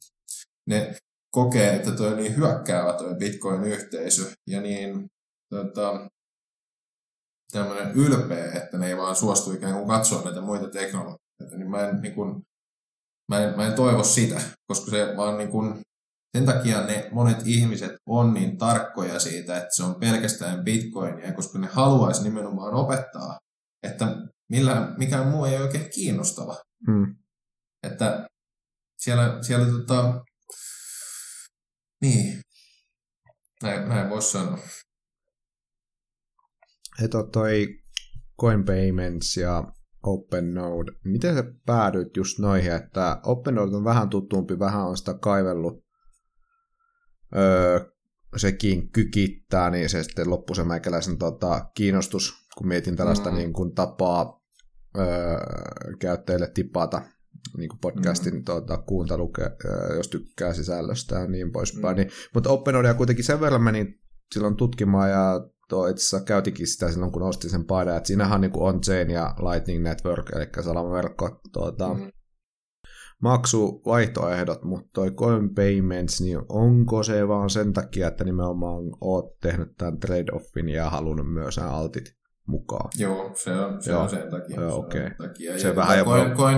ne 0.67 0.95
kokee, 1.31 1.75
että 1.75 1.91
toi 1.91 2.07
on 2.07 2.17
niin 2.17 2.37
hyökkäävä 2.37 2.93
toi 2.93 3.15
Bitcoin-yhteisö 3.15 4.31
ja 4.47 4.61
niin 4.61 5.07
tota, 5.51 6.09
tämmöinen 7.51 7.91
ylpeä, 7.91 8.51
että 8.51 8.77
ne 8.77 8.87
ei 8.87 8.97
vaan 8.97 9.15
suostu 9.15 9.51
ikään 9.51 9.73
kuin 9.73 9.87
katsoa 9.87 10.23
näitä 10.23 10.41
muita 10.41 10.69
teknologioita, 10.69 11.57
niin 11.57 11.69
mä 11.69 11.89
en, 11.89 12.01
niin 12.01 12.15
kuin, 12.15 12.41
mä 13.29 13.39
en, 13.39 13.55
mä 13.55 13.67
en 13.67 13.73
toivo 13.73 14.03
sitä, 14.03 14.41
koska 14.67 14.91
se 14.91 15.13
vaan 15.17 15.37
niin 15.37 15.49
kuin, 15.49 15.81
sen 16.37 16.45
takia 16.45 16.85
ne 16.85 17.09
monet 17.11 17.37
ihmiset 17.45 17.91
on 18.05 18.33
niin 18.33 18.57
tarkkoja 18.57 19.19
siitä, 19.19 19.57
että 19.57 19.69
se 19.75 19.83
on 19.83 19.95
pelkästään 19.99 20.63
bitcoinia, 20.63 21.33
koska 21.33 21.59
ne 21.59 21.67
haluaisi 21.67 22.23
nimenomaan 22.23 22.73
opettaa, 22.73 23.37
että 23.83 24.05
millään, 24.49 24.95
mikään 24.97 25.27
muu 25.27 25.45
ei 25.45 25.57
ole 25.57 25.65
oikein 25.65 25.89
kiinnostava. 25.89 26.57
Mm. 26.87 27.15
Että 27.83 28.27
siellä, 28.97 29.37
siellä 29.41 29.65
tota, 29.65 30.23
niin, 32.01 32.41
näin, 33.63 33.89
näin 33.89 34.09
voisi 34.09 34.31
sanoa. 34.31 34.57
Että 37.03 37.23
toi 37.31 37.67
Coin 38.39 38.65
Payments 38.65 39.37
ja 39.37 39.63
OpenNode, 40.03 40.91
miten 41.05 41.35
sä 41.35 41.43
päädyit 41.65 42.17
just 42.17 42.39
noihin, 42.39 42.71
että 42.71 43.19
OpenNode 43.23 43.75
on 43.75 43.83
vähän 43.83 44.09
tutumpi, 44.09 44.59
vähän 44.59 44.85
on 44.87 44.97
sitä 44.97 45.13
kaivellut, 45.13 45.85
öö, 47.35 47.79
sekin 48.37 48.91
kykittää, 48.91 49.69
niin 49.69 49.89
se 49.89 50.03
sitten 50.03 50.29
loppui 50.29 50.55
se 50.55 50.63
meikäläisen 50.63 51.17
tota, 51.17 51.65
kiinnostus, 51.75 52.33
kun 52.57 52.67
mietin 52.67 52.95
tällaista 52.95 53.31
Mm. 53.31 53.35
niin 53.35 53.53
kuin 53.53 53.75
tapaa 53.75 54.41
öö, 54.97 55.37
käyttäjille 55.99 56.51
tipata 56.53 57.01
niin 57.57 57.69
kuin 57.69 57.79
podcastin 57.79 58.35
mm. 58.35 58.43
tuota, 58.43 58.77
kuuntelu, 58.77 59.33
jos 59.95 60.07
tykkää 60.07 60.53
sisällöstä 60.53 61.15
ja 61.15 61.27
niin 61.27 61.51
poispäin. 61.51 61.95
Mm. 61.95 61.99
Niin, 61.99 62.11
mutta 62.33 62.49
OpenODea 62.49 62.93
kuitenkin 62.93 63.25
sen 63.25 63.39
verran 63.41 63.63
menin 63.63 63.99
silloin 64.33 64.55
tutkimaan 64.55 65.09
ja 65.09 65.49
tuo 65.71 65.87
itse 65.87 66.01
asiassa 66.01 66.25
käytikin 66.25 66.67
sitä 66.67 66.91
silloin, 66.91 67.11
kun 67.11 67.23
ostin 67.23 67.49
sen 67.49 67.65
paidan, 67.65 67.97
että 67.97 68.07
siinähän 68.07 68.41
niin 68.41 68.51
on 68.53 68.81
chain 68.81 69.09
ja 69.09 69.35
Lightning 69.51 69.83
Network, 69.83 70.29
eli 70.35 70.63
salamaverkko 70.63 71.41
tuota, 71.53 71.93
mm. 71.93 72.11
maksuvaihtoehdot, 73.21 74.63
mutta 74.63 74.89
toi 74.93 75.11
Coin 75.11 75.55
Payments, 75.55 76.21
niin 76.21 76.39
onko 76.49 77.03
se 77.03 77.27
vaan 77.27 77.49
sen 77.49 77.73
takia, 77.73 78.07
että 78.07 78.23
nimenomaan 78.23 78.83
oot 79.01 79.39
tehnyt 79.41 79.69
tämän 79.77 79.97
trade-offin 80.05 80.69
ja 80.69 80.89
halunnut 80.89 81.33
myös 81.33 81.57
nämä 81.57 81.71
altit 81.71 82.15
mukaan? 82.47 82.89
Joo, 82.97 83.31
se 83.35 83.51
on, 83.51 83.83
se 83.83 83.91
Joo. 83.91 84.01
on 84.01 84.09
sen 84.09 84.29
takia. 84.29 84.61
Joo, 84.61 84.77
okei. 84.77 85.05
Okay. 85.05 85.27
Takia. 85.27 85.59
Se 85.59 85.67
ja 85.67 85.75
vähän 85.75 85.97
jo... 85.97 86.05
Coin, 86.05 86.31
coin, 86.31 86.57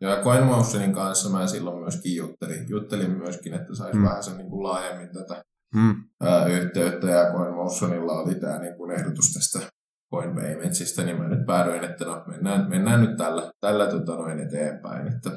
ja 0.00 0.20
CoinMotionin 0.22 0.92
kanssa 0.92 1.30
mä 1.30 1.46
silloin 1.46 1.80
myöskin 1.80 2.16
juttelin, 2.16 2.68
juttelin 2.68 3.10
myöskin, 3.10 3.54
että 3.54 3.74
saisi 3.74 3.98
mm. 3.98 4.04
vähän 4.04 4.22
sen 4.22 4.36
niin 4.36 4.50
kuin 4.50 4.62
laajemmin 4.62 5.08
tätä 5.12 5.42
mm. 5.74 5.94
ää, 6.20 6.46
yhteyttä, 6.46 7.06
ja 7.06 7.32
CoinMotionilla 7.32 8.12
oli 8.12 8.34
tämä 8.34 8.58
niin 8.58 8.76
kuin 8.76 8.90
ehdotus 8.90 9.32
tästä 9.32 9.70
Coin 10.14 10.34
Paymentsista, 10.34 11.02
niin 11.02 11.18
mä 11.18 11.28
nyt 11.28 11.46
päädyin, 11.46 11.84
että 11.84 12.04
no, 12.04 12.24
mennään, 12.26 12.68
mennään 12.70 13.00
nyt 13.00 13.16
tällä, 13.16 13.52
tällä 13.60 13.86
tota 13.86 14.16
noin 14.16 14.40
eteenpäin, 14.40 15.16
että 15.16 15.30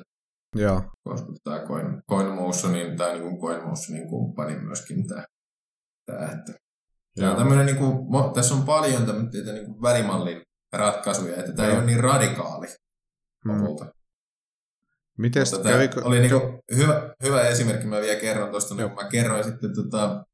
Joo. 0.56 0.82
koska 1.04 1.34
tämä 1.44 1.60
Coin, 1.60 2.02
CoinMotionin, 2.10 2.98
tai 2.98 3.14
niin 3.14 3.24
kuin 3.24 3.42
CoinMotionin 3.42 4.10
kumppani 4.10 4.60
myöskin 4.60 5.08
tämä, 5.08 5.26
tämä 6.06 6.26
että 6.26 6.54
Tämä 7.16 7.32
on 7.32 7.38
tämmöinen, 7.38 7.66
niin 7.66 7.78
kuin, 7.78 8.34
tässä 8.34 8.56
on 8.56 8.64
paljon 8.64 9.06
tämmöitä 9.06 9.54
niin 9.54 9.66
kuin 9.66 9.82
välimallin 9.82 10.42
ratkaisuja, 10.74 11.36
että 11.36 11.54
tämä 11.54 11.68
ei 11.68 11.78
ole 11.78 11.86
niin 11.86 12.04
radikaali 12.04 12.68
mm. 13.46 13.54
Miten 15.18 15.46
kävikö... 15.64 16.02
Oli 16.04 16.20
niin 16.20 16.32
hyvä, 16.76 17.14
hyvä 17.24 17.42
esimerkki, 17.42 17.88
mä 17.88 18.02
vielä 18.02 18.20
kerron 18.20 18.52
tuosta, 18.52 18.76
niin 18.76 18.90
kun 18.90 19.04
mä 19.04 19.10
kerroin 19.10 19.44
sitten 19.44 19.76
tota, 19.76 20.26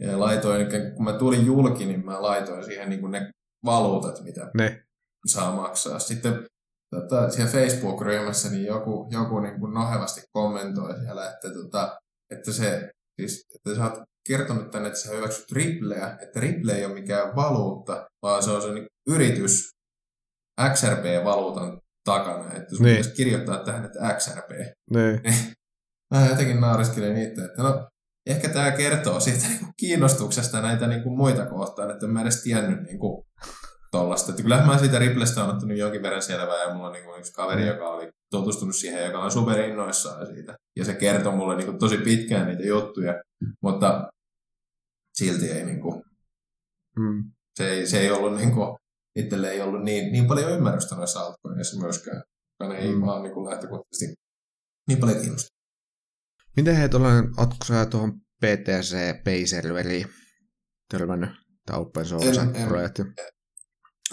ja 0.00 0.20
laitoin, 0.20 0.66
kun 0.94 1.04
mä 1.04 1.12
tulin 1.12 1.46
julki, 1.46 1.86
niin 1.86 2.04
mä 2.04 2.22
laitoin 2.22 2.64
siihen 2.64 2.90
niin 2.90 3.10
ne 3.10 3.30
valuutat, 3.64 4.20
mitä 4.24 4.50
ne. 4.54 4.82
saa 5.26 5.56
maksaa. 5.56 5.98
Sitten 5.98 6.46
tota, 6.90 7.30
siellä 7.30 7.52
Facebook-ryhmässä 7.52 8.50
niin 8.50 8.66
joku, 8.66 9.08
joku 9.10 9.40
niin 9.40 9.60
kuin 9.60 9.74
nohevasti 9.74 10.22
kommentoi 10.32 11.00
siellä, 11.00 11.30
että, 11.30 11.50
tota, 11.50 12.00
että, 12.30 12.52
se, 12.52 12.90
siis, 13.20 13.46
että 13.54 13.74
sä 13.74 13.84
oot 13.84 14.02
kertonut 14.28 14.70
tänne, 14.70 14.88
että 14.88 15.00
sä 15.00 15.14
hyväksyt 15.14 15.52
Ripleä, 15.52 16.18
että 16.22 16.40
Ripple 16.40 16.72
ei 16.72 16.84
ole 16.84 16.94
mikään 16.94 17.36
valuutta, 17.36 18.06
vaan 18.22 18.42
se 18.42 18.50
on 18.50 18.62
se 18.62 18.72
niin 18.72 18.86
yritys 19.06 19.70
XRP-valuutan 20.72 21.80
takana, 22.04 22.54
että 22.54 22.76
sun 22.76 22.84
niin. 22.86 22.96
pitäisi 22.96 23.16
kirjoittaa 23.16 23.58
tähän, 23.58 23.84
että 23.84 24.14
XRP. 24.18 24.50
Niin. 24.90 25.20
Mä 26.14 26.26
jotenkin 26.28 26.60
nauriskelin 26.60 27.16
itse, 27.16 27.44
että 27.44 27.62
no, 27.62 27.88
ehkä 28.26 28.48
tämä 28.48 28.70
kertoo 28.70 29.20
siitä 29.20 29.48
niin 29.48 29.58
kuin 29.58 29.72
kiinnostuksesta 29.76 30.60
näitä 30.60 30.86
niin 30.86 31.02
kuin 31.02 31.16
muita 31.16 31.46
kohtaan, 31.46 31.90
että 31.90 32.06
en 32.06 32.12
mä 32.12 32.22
edes 32.22 32.42
tiennyt 32.42 32.82
niin 32.82 32.98
kuin, 32.98 33.24
tollasta. 33.92 34.30
Että 34.32 34.42
kyllähän 34.42 34.66
mä 34.66 34.78
siitä 34.78 34.98
Riplestä 34.98 35.44
on 35.44 35.50
ottanut 35.50 35.78
jonkin 35.78 36.02
verran 36.02 36.22
selvää, 36.22 36.62
ja 36.62 36.74
mulla 36.74 36.86
on 36.86 36.92
niin 36.92 37.04
kuin 37.04 37.18
yksi 37.18 37.32
kaveri, 37.32 37.66
joka 37.66 37.88
oli 37.88 38.10
tutustunut 38.30 38.76
siihen, 38.76 39.04
joka 39.04 39.18
on 39.18 39.30
superinnoissaan 39.30 40.26
siitä. 40.26 40.54
Ja 40.76 40.84
se 40.84 40.94
kertoo 40.94 41.36
mulle 41.36 41.56
niin 41.56 41.66
kuin, 41.66 41.78
tosi 41.78 41.96
pitkään 41.96 42.46
niitä 42.46 42.62
juttuja, 42.62 43.14
mutta 43.62 44.10
silti 45.14 45.50
ei 45.50 45.64
niin 45.64 45.80
kuin, 45.80 46.02
mm. 46.98 47.32
se, 47.54 47.68
ei, 47.68 47.86
se 47.86 48.00
ei 48.00 48.10
ollut 48.10 48.36
niin 48.36 48.52
kuin, 48.52 48.76
itselle 49.16 49.50
ei 49.50 49.60
ollut 49.60 49.82
niin, 49.82 50.12
niin 50.12 50.26
paljon 50.26 50.52
ymmärrystä 50.52 50.94
noissa 50.94 51.20
altcoinissa 51.20 51.80
myöskään, 51.80 52.22
koska 52.58 52.74
ne 52.74 52.80
ei 52.80 52.94
mm. 52.94 53.00
vaan 53.00 53.22
niin 53.22 53.34
kuin 53.34 53.50
lähtökohtaisesti 53.50 54.14
niin 54.88 54.98
paljon 54.98 55.20
kiinnosta. 55.20 55.48
Miten 56.56 56.76
he 56.76 56.88
tuollainen, 56.88 57.30
ootko 57.36 57.64
sä 57.64 57.86
tuohon 57.86 58.20
PTC 58.20 58.96
Pay-serveriin 59.24 60.06
törmännyt, 60.90 61.30
tämä 61.66 61.78
open 61.78 62.06
source-projekti? 62.06 63.02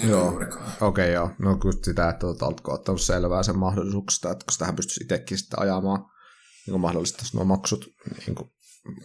Joo, 0.08 0.28
okei 0.28 0.78
okay, 0.82 1.12
joo. 1.12 1.32
No 1.40 1.58
kyllä 1.58 1.84
sitä, 1.84 2.10
että 2.10 2.28
oletko 2.28 2.74
ottanut 2.74 3.02
selvää 3.02 3.44
sen 3.44 3.58
mahdollisuuksista, 3.58 4.32
että 4.32 4.46
sitä 4.52 4.74
pystyisi 4.74 5.04
itsekin 5.04 5.38
sitten 5.38 5.60
ajamaan 5.60 6.06
niin 6.68 6.82
mahdollisesti 6.82 7.24
nuo 7.34 7.46
maksut. 7.46 7.86
Niin 8.26 8.36
kuin, 8.36 8.50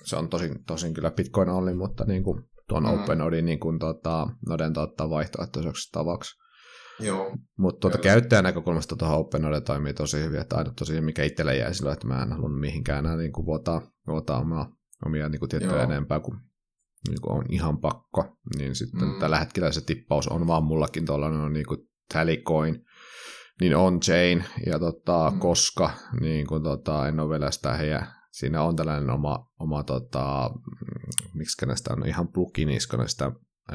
se 0.05 0.16
on 0.16 0.28
tosin, 0.28 0.64
tosin 0.64 0.95
kyllä 0.95 1.11
Bitcoin 1.11 1.49
oli, 1.49 1.74
mutta 1.74 2.05
niin 2.05 2.24
kuin, 2.24 2.42
tuon 2.68 2.82
mm. 2.82 2.94
OpenNodin 2.94 3.44
niin 3.44 3.60
kuin, 3.60 3.78
tota, 3.78 4.26
noden 4.48 4.72
tota, 4.72 5.10
vaihtoehtoiseksi 5.10 5.92
tavaksi. 5.92 6.44
Joo. 7.00 7.36
Mutta 7.58 7.80
tuota, 7.80 7.98
käyttäjän 7.98 8.44
näkökulmasta 8.44 8.96
tuohon 8.96 9.18
OpenNode 9.18 9.60
toimii 9.60 9.94
tosi 9.94 10.22
hyvin, 10.22 10.40
että 10.40 10.56
aina 10.56 10.72
tosi 10.78 11.00
mikä 11.00 11.24
itselle 11.24 11.56
jäi 11.56 11.74
silloin, 11.74 11.92
että 11.92 12.06
mä 12.06 12.22
en 12.22 12.32
halunnut 12.32 12.60
mihinkään 12.60 13.04
enää 13.04 13.16
niin 13.16 13.32
kuin, 13.32 13.46
vuotaa, 13.46 13.82
vuotaa 14.06 14.38
omaa, 14.38 14.76
omia 15.06 15.28
niin 15.28 15.38
kuin, 15.40 15.48
tietoja 15.48 15.72
Joo. 15.72 15.82
enempää 15.82 16.20
kuin, 16.20 16.38
niin 17.08 17.20
kuin 17.20 17.38
on 17.38 17.44
ihan 17.48 17.80
pakko. 17.80 18.36
Niin 18.56 18.74
sitten 18.74 19.08
mm. 19.08 19.18
tällä 19.20 19.38
hetkellä 19.38 19.72
se 19.72 19.80
tippaus 19.80 20.28
on 20.28 20.46
vaan 20.46 20.64
mullakin 20.64 21.06
tuollainen 21.06 21.52
niin 21.52 21.66
kuin 21.66 21.80
Talicoin, 22.12 22.84
niin 23.60 23.76
on 23.76 24.00
chain 24.00 24.44
ja 24.66 24.78
tota, 24.78 25.30
mm. 25.30 25.38
koska 25.38 25.90
niin 26.20 26.46
kuin, 26.46 26.62
tota, 26.62 27.08
en 27.08 27.20
ole 27.20 27.30
vielä 27.30 27.50
sitä 27.50 27.74
heidän 27.74 28.06
siinä 28.35 28.62
on 28.62 28.76
tällainen 28.76 29.11
oma, 29.11 29.51
oma 29.61 29.82
tota, 29.82 30.51
miksi 31.35 31.66
näistä 31.66 31.93
on 31.93 32.07
ihan 32.07 32.28
pluginiskona 32.28 33.05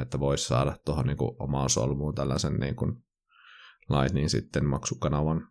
että 0.02 0.20
voisi 0.20 0.48
saada 0.48 0.78
tuohon 0.86 1.08
niin 1.08 1.18
omaan 1.40 1.70
solmuun 1.70 2.16
tällaisen 2.16 2.54
niin 2.54 2.76
kuin 2.76 3.04
Lightning 3.90 4.30
sitten 4.30 4.66
maksukanavan. 4.66 5.48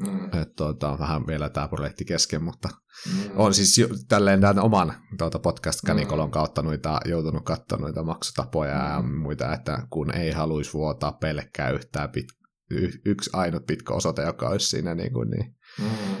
Mm. 0.00 0.24
Että 0.24 0.54
tuota, 0.56 0.98
vähän 0.98 1.26
vielä 1.26 1.48
tämä 1.48 1.68
projekti 1.68 2.04
kesken, 2.04 2.44
mutta 2.44 2.68
mm. 2.68 3.30
on 3.36 3.54
siis 3.54 3.78
jo, 3.78 3.88
tälleen 4.08 4.40
tämän 4.40 4.58
oman 4.58 4.94
tuota 5.18 5.38
podcast-kanikolon 5.38 6.28
mm. 6.28 6.32
kautta 6.32 6.62
noita, 6.62 7.00
joutunut 7.04 7.44
katsomaan 7.44 7.82
noita 7.82 8.02
maksutapoja 8.02 8.78
mm. 8.78 8.84
ja 8.84 9.02
muita, 9.02 9.54
että 9.54 9.86
kun 9.90 10.14
ei 10.14 10.32
haluaisi 10.32 10.72
vuotaa 10.72 11.12
pelkkää 11.12 11.70
yhtään 11.70 12.10
pit, 12.10 12.26
y, 12.70 12.90
yksi 13.04 13.30
ainut 13.32 13.66
pitkä 13.66 13.94
osoite, 13.94 14.22
joka 14.22 14.48
olisi 14.48 14.66
siinä 14.66 14.94
niin, 14.94 15.12
kuin, 15.12 15.30
niin 15.30 15.56
mm 15.78 16.15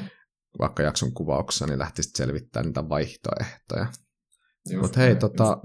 vaikka 0.58 0.82
jakson 0.82 1.12
kuvauksessa, 1.12 1.66
niin 1.66 1.78
lähtisit 1.78 2.16
selvittämään 2.16 2.66
niitä 2.66 2.88
vaihtoehtoja. 2.88 3.86
Mutta 4.80 5.00
hei, 5.00 5.16
tota, 5.16 5.58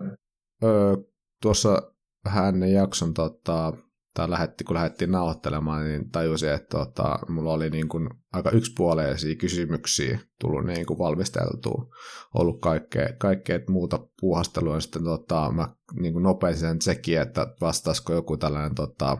ö, 0.64 0.98
tuossa 1.42 1.82
vähän 2.26 2.48
ennen 2.48 2.74
jakson, 2.74 3.14
tota, 3.14 3.74
tai 4.14 4.30
lähetti, 4.30 4.64
kun 4.64 4.74
lähdettiin 4.76 5.12
nauhoittelemaan, 5.12 5.84
niin 5.84 6.12
tajusin, 6.12 6.50
että 6.50 6.78
tota, 6.78 7.20
mulla 7.30 7.54
oli 7.54 7.70
niin 7.70 7.90
kuin 7.90 8.10
aika 8.34 8.50
yksipuoleisia 8.50 9.36
kysymyksiä 9.36 10.20
tullut 10.40 10.66
niin 10.66 10.86
kuin 10.86 11.00
valmisteltua. 11.00 11.88
Ollut 12.34 12.62
kaikkea, 12.62 13.08
kaikkea 13.18 13.60
muuta 13.68 14.00
puuhastelua, 14.22 14.76
ja 14.76 14.82
sitten 14.82 15.04
tota, 15.04 15.52
mä 15.52 15.68
niin 16.00 16.14
kuin 16.14 16.24
nopein 16.24 16.58
sen 16.58 16.80
tsekin, 16.80 17.22
että 17.22 17.48
vastaisiko 17.62 18.14
joku 18.14 18.38
tällainen, 18.38 18.76
tota, 18.76 19.18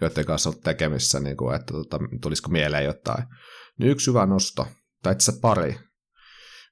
joiden 0.00 0.24
kanssa 0.24 0.50
on 0.50 0.60
tekemissä, 0.64 1.20
niin 1.20 1.36
kuin, 1.36 1.56
että 1.56 1.72
tota, 1.72 1.98
tulisiko 2.22 2.50
mieleen 2.50 2.84
jotain. 2.84 3.24
Niin 3.78 3.90
yksi 3.90 4.10
hyvä 4.10 4.26
nosto, 4.26 4.66
tai 5.02 5.12
itse 5.12 5.32
pari, 5.40 5.78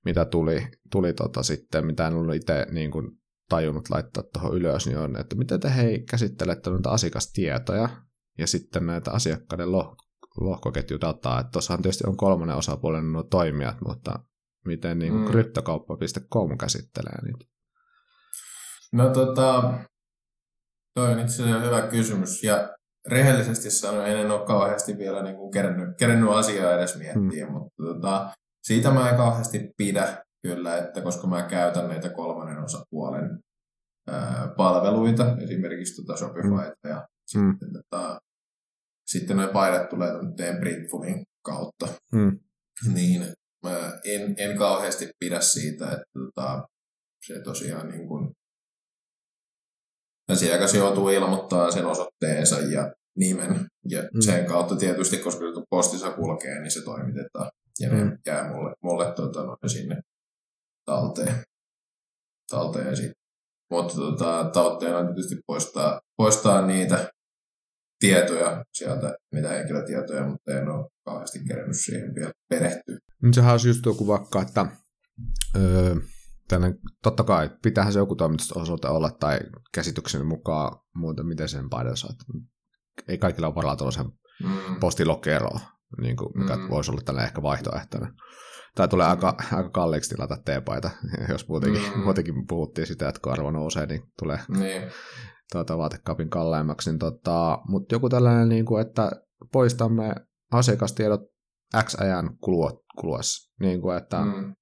mitä 0.05 0.24
tuli, 0.24 0.68
tuli 0.93 1.12
tota 1.12 1.43
sitten, 1.43 1.87
mitä 1.87 2.07
en 2.07 2.14
ollut 2.14 2.35
itse 2.35 2.66
niin 2.70 2.91
kuin 2.91 3.11
tajunnut 3.49 3.91
laittaa 3.91 4.24
tuohon 4.33 4.57
ylös, 4.57 4.87
niin 4.87 4.99
on, 4.99 5.20
että 5.20 5.37
miten 5.37 5.61
te 5.61 5.74
hei 5.76 6.05
käsittelette 6.11 6.70
noita 6.70 6.91
asiakastietoja 6.91 7.89
ja 8.39 8.47
sitten 8.47 8.87
näitä 8.87 9.11
asiakkaiden 9.11 9.68
loh- 9.68 9.97
lohkoketjudataa, 10.41 11.41
että 11.41 11.51
tuossahan 11.51 11.83
tietysti 11.83 12.05
on 12.07 12.16
kolmannen 12.16 12.57
osapuolen 12.57 13.12
nuo 13.12 13.22
toimijat, 13.22 13.76
mutta 13.87 14.18
miten 14.64 14.99
niin 14.99 15.14
mm. 15.14 15.26
kryptokauppa.com 15.26 16.59
käsittelee 16.59 17.22
niitä? 17.22 17.45
No 18.93 19.11
tota, 19.11 19.79
toi 20.95 21.12
on 21.12 21.18
itse 21.18 21.43
asiassa 21.43 21.64
hyvä 21.64 21.83
kysymys, 21.83 22.45
ja 22.45 22.78
rehellisesti 23.09 23.70
sanoen 23.70 24.18
en 24.18 24.30
ole 24.30 24.46
kauheasti 24.46 24.98
vielä 24.98 25.22
niin 25.22 25.36
kuin 25.36 25.50
kerennyt, 25.50 25.88
kerennyt 25.98 26.30
asiaa 26.30 26.74
edes 26.74 26.98
miettiä, 26.98 27.46
mm. 27.46 27.52
mutta 27.52 27.82
tota, 27.82 28.30
siitä 28.62 28.90
mä 28.90 29.11
en 29.11 29.16
kauheasti 29.16 29.70
pidä 29.76 30.24
kyllä, 30.42 30.78
että 30.78 31.00
koska 31.00 31.26
mä 31.26 31.42
käytän 31.42 31.88
näitä 31.88 32.09
kolmannen 32.09 32.64
osapuolen 32.64 33.38
ää, 34.09 34.54
palveluita, 34.56 35.36
esimerkiksi 35.42 36.02
tota 36.02 36.18
Shopifyta 36.18 36.54
mm. 36.84 36.90
ja 36.90 37.09
mm. 37.34 37.52
sitten, 37.52 37.68
tota, 37.72 38.20
sitten 39.06 39.36
noin 39.36 39.48
paidat 39.48 39.88
tulee 39.88 40.11
tämmöinen 40.11 40.61
Printfulin 40.61 41.24
kautta, 41.44 41.88
mm. 42.12 42.38
niin 42.94 43.34
mä 43.62 43.92
en, 44.04 44.34
en 44.38 44.59
kauheasti 44.59 45.11
pidä 45.20 45.40
siitä, 45.40 45.84
että 45.84 46.04
tota, 46.14 46.68
se 47.26 47.42
tosiaan 47.42 47.88
niin 47.88 48.09
kuin, 48.09 48.32
asiakas 50.28 50.74
joutuu 50.74 51.09
ilmoittamaan 51.09 51.72
sen 51.72 51.86
osoitteensa 51.86 52.59
ja 52.59 52.92
nimen. 53.19 53.66
Ja 53.89 54.03
mm. 54.03 54.21
sen 54.21 54.47
kautta 54.47 54.77
tietysti, 54.77 55.16
koska 55.19 55.41
se 55.41 55.62
postissa 55.71 56.11
kulkee, 56.11 56.61
niin 56.61 56.71
se 56.71 56.83
toimitetaan. 56.83 57.51
Ja 57.81 57.93
ne 57.93 58.05
mm. 58.05 58.19
jää 58.27 58.53
mulle, 58.53 58.75
mulle 58.83 59.12
tota, 59.12 59.43
no, 59.43 59.57
sinne 59.66 60.01
talteen. 60.85 61.35
talteen 62.51 62.97
sit. 62.97 63.12
Mutta 63.71 63.95
tota, 63.95 64.51
tavoitteena 64.53 64.99
on 64.99 65.07
tietysti 65.07 65.37
poistaa, 65.47 66.01
poistaa 66.16 66.66
niitä 66.66 67.12
tietoja 67.99 68.64
sieltä, 68.73 69.16
mitä 69.35 69.49
henkilötietoja, 69.49 70.27
mutta 70.27 70.53
en 70.53 70.69
ole 70.69 70.89
kauheasti 71.05 71.39
kerännyt 71.49 71.77
siihen 71.77 72.14
vielä 72.14 72.33
perehtyä. 72.49 72.99
Nyt 73.23 73.35
sehän 73.35 73.53
olisi 73.53 73.69
just 73.69 73.87
joku 73.87 74.07
vaikka, 74.07 74.43
että 74.43 74.66
öö, 75.57 75.95
tänne, 76.49 76.75
totta 77.03 77.25
kai 77.25 77.51
pitäähän 77.62 77.93
se 77.93 77.99
joku 77.99 78.16
toimitusosoite 78.16 78.89
olla 78.89 79.11
tai 79.11 79.39
käsityksen 79.75 80.27
mukaan 80.27 80.79
muuten, 80.95 81.27
miten 81.27 81.49
sen 81.49 81.71
painaa 81.71 81.95
Ei 83.09 83.18
kaikilla 83.18 83.46
ole 83.46 83.55
varaa 83.55 83.76
tuollaisen 83.76 84.07
mm. 84.42 84.80
postilokeroon, 84.80 85.61
niin 86.01 86.16
kuin, 86.16 86.28
mikä 86.34 86.57
mm. 86.57 86.68
voisi 86.70 86.90
olla 86.90 87.01
tällä 87.05 87.24
ehkä 87.24 87.42
vaihtoehtona. 87.42 88.12
Tai 88.74 88.88
tulee 88.88 89.07
aika, 89.07 89.36
aika 89.53 89.70
kalliiksi 89.70 90.11
tilata 90.11 90.36
teepaita, 90.44 90.90
jos 91.32 91.49
muutenkin, 91.49 91.82
mm. 91.94 92.03
muutenkin 92.03 92.46
puhuttiin 92.49 92.86
sitä, 92.86 93.09
että 93.09 93.20
kun 93.20 93.32
arvo 93.32 93.51
nousee, 93.51 93.86
niin 93.86 94.03
tulee 94.18 94.38
niin. 94.59 94.82
Tuota, 95.53 95.78
vaatekapin 95.78 96.30
kalleimmaksi. 96.30 96.90
Niin 96.90 96.99
tota, 96.99 97.59
mutta 97.68 97.94
joku 97.94 98.09
tällainen, 98.09 98.49
niin 98.49 98.64
kuin, 98.64 98.86
että 98.86 99.11
poistamme 99.53 100.14
asiakastiedot 100.53 101.20
X 101.84 101.94
ajan 101.94 102.38
kuluessa. 102.96 103.53
Niin 103.61 103.80
kuin, 103.80 103.96
että 103.96 104.20
mm. 104.24 104.55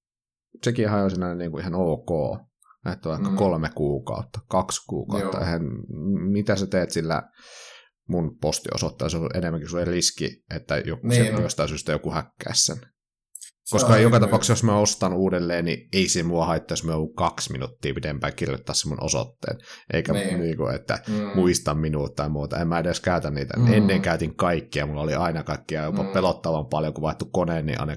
sekin 0.64 0.90
on 0.90 1.10
sinänsä 1.10 1.34
niin 1.34 1.50
kuin 1.50 1.60
ihan 1.60 1.74
ok. 1.74 2.40
Että 2.92 3.08
vaikka 3.08 3.30
mm. 3.30 3.36
kolme 3.36 3.70
kuukautta, 3.74 4.40
kaksi 4.48 4.86
kuukautta. 4.86 5.40
Eihän, 5.40 5.62
mitä 6.32 6.56
sä 6.56 6.66
teet 6.66 6.90
sillä 6.90 7.22
mun 8.08 8.38
postiosoittaa, 8.38 9.08
se 9.08 9.16
on 9.16 9.30
enemmänkin 9.34 9.70
sulle 9.70 9.84
riski, 9.84 10.44
että 10.54 10.78
joku, 10.78 11.06
niin, 11.06 11.34
no. 11.34 11.40
jostain 11.40 11.68
syystä 11.68 11.92
joku 11.92 12.10
häkkää 12.10 12.54
sen. 12.54 12.76
Koska 13.70 13.98
joka 13.98 14.20
tapauksessa, 14.20 14.52
jos 14.52 14.62
mä 14.62 14.78
ostan 14.78 15.12
uudelleen, 15.12 15.64
niin 15.64 15.88
ei 15.92 16.08
se 16.08 16.22
mua 16.22 16.46
haittaa, 16.46 16.72
jos 16.72 16.84
mä 16.84 16.92
kaksi 17.14 17.52
minuuttia 17.52 17.94
pidempään 17.94 18.32
kirjoittaa 18.36 18.74
se 18.74 18.88
mun 18.88 19.02
osoitteen. 19.02 19.58
Eikä 19.92 20.12
niin. 20.12 20.40
Niin 20.40 20.56
kuin, 20.56 20.74
että 20.74 20.98
mm. 21.08 21.30
muista 21.34 21.74
minut 21.74 22.14
tai 22.14 22.28
muuta. 22.28 22.58
En 22.58 22.68
mä 22.68 22.78
edes 22.78 23.00
käytä 23.00 23.30
niitä. 23.30 23.54
Mm. 23.58 23.72
Ennen 23.72 24.02
käytin 24.02 24.36
kaikkia. 24.36 24.86
Mulla 24.86 25.00
oli 25.02 25.14
aina 25.14 25.42
kaikkia 25.42 25.82
jopa 25.82 26.02
mm. 26.02 26.08
pelottavan 26.08 26.66
paljon, 26.66 26.94
kun 26.94 27.02
vaihtu 27.02 27.24
koneen, 27.24 27.66
niin 27.66 27.80
aina 27.80 27.96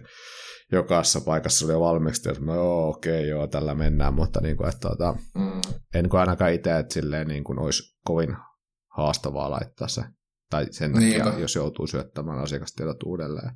jokaisessa 0.72 1.22
paikassa 1.22 1.66
oli 1.66 1.74
jo 1.74 1.80
valmiiksi, 1.80 2.30
että 2.30 2.44
joo, 2.46 2.90
okei, 2.90 3.20
okay, 3.20 3.30
joo, 3.30 3.48
tällä 3.48 3.76
mennään, 3.76 4.14
mutta 4.14 4.42
niin 4.42 4.58
kuin, 4.58 4.70
että, 4.70 4.88
tuota, 4.88 5.16
mm. 5.36 5.62
en 5.94 6.10
kuin 6.10 6.20
ainakaan 6.20 6.54
itse, 6.54 6.80
että 6.80 6.94
silleen 6.94 7.28
niin 7.28 7.44
kuin 7.44 7.60
olisi 7.60 7.98
kovin 8.06 8.36
haastavaa 9.00 9.52
laittaa 9.52 9.88
se. 9.88 10.02
Tai 10.50 10.66
sen 10.72 10.94
takia, 10.94 11.24
Niinpä. 11.24 11.40
jos 11.40 11.56
joutuu 11.56 11.88
syöttämään 11.88 12.40
asiakastiedot 12.40 13.04
uudelleen. 13.04 13.52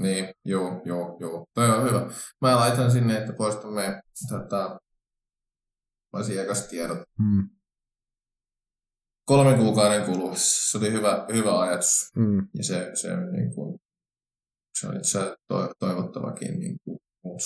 Niin, 0.00 0.34
joo, 0.44 0.82
joo, 0.84 1.16
joo. 1.20 1.46
Toi 1.54 1.70
on 1.70 1.84
hyvä. 1.84 2.10
Mä 2.40 2.56
laitan 2.56 2.90
sinne, 2.90 3.18
että 3.18 3.32
poistamme 3.32 4.02
tota, 4.28 4.78
asiakastiedot. 6.12 6.98
Hmm. 7.22 7.48
Kolmen 9.26 9.58
kuukauden 9.58 10.04
kuluessa. 10.04 10.70
Se 10.70 10.78
oli 10.78 10.92
hyvä, 10.92 11.26
hyvä 11.32 11.60
ajatus. 11.60 12.10
Hmm. 12.18 12.48
Ja 12.54 12.64
se, 12.64 12.90
se, 12.94 13.16
niin 13.16 13.54
kuin, 13.54 13.78
se 14.80 14.88
on 14.88 14.96
itse 14.96 15.36
to, 15.48 15.72
toivottavakin 15.78 16.60
niin 16.60 16.76
kuin, 16.84 16.98
muutos. 17.24 17.44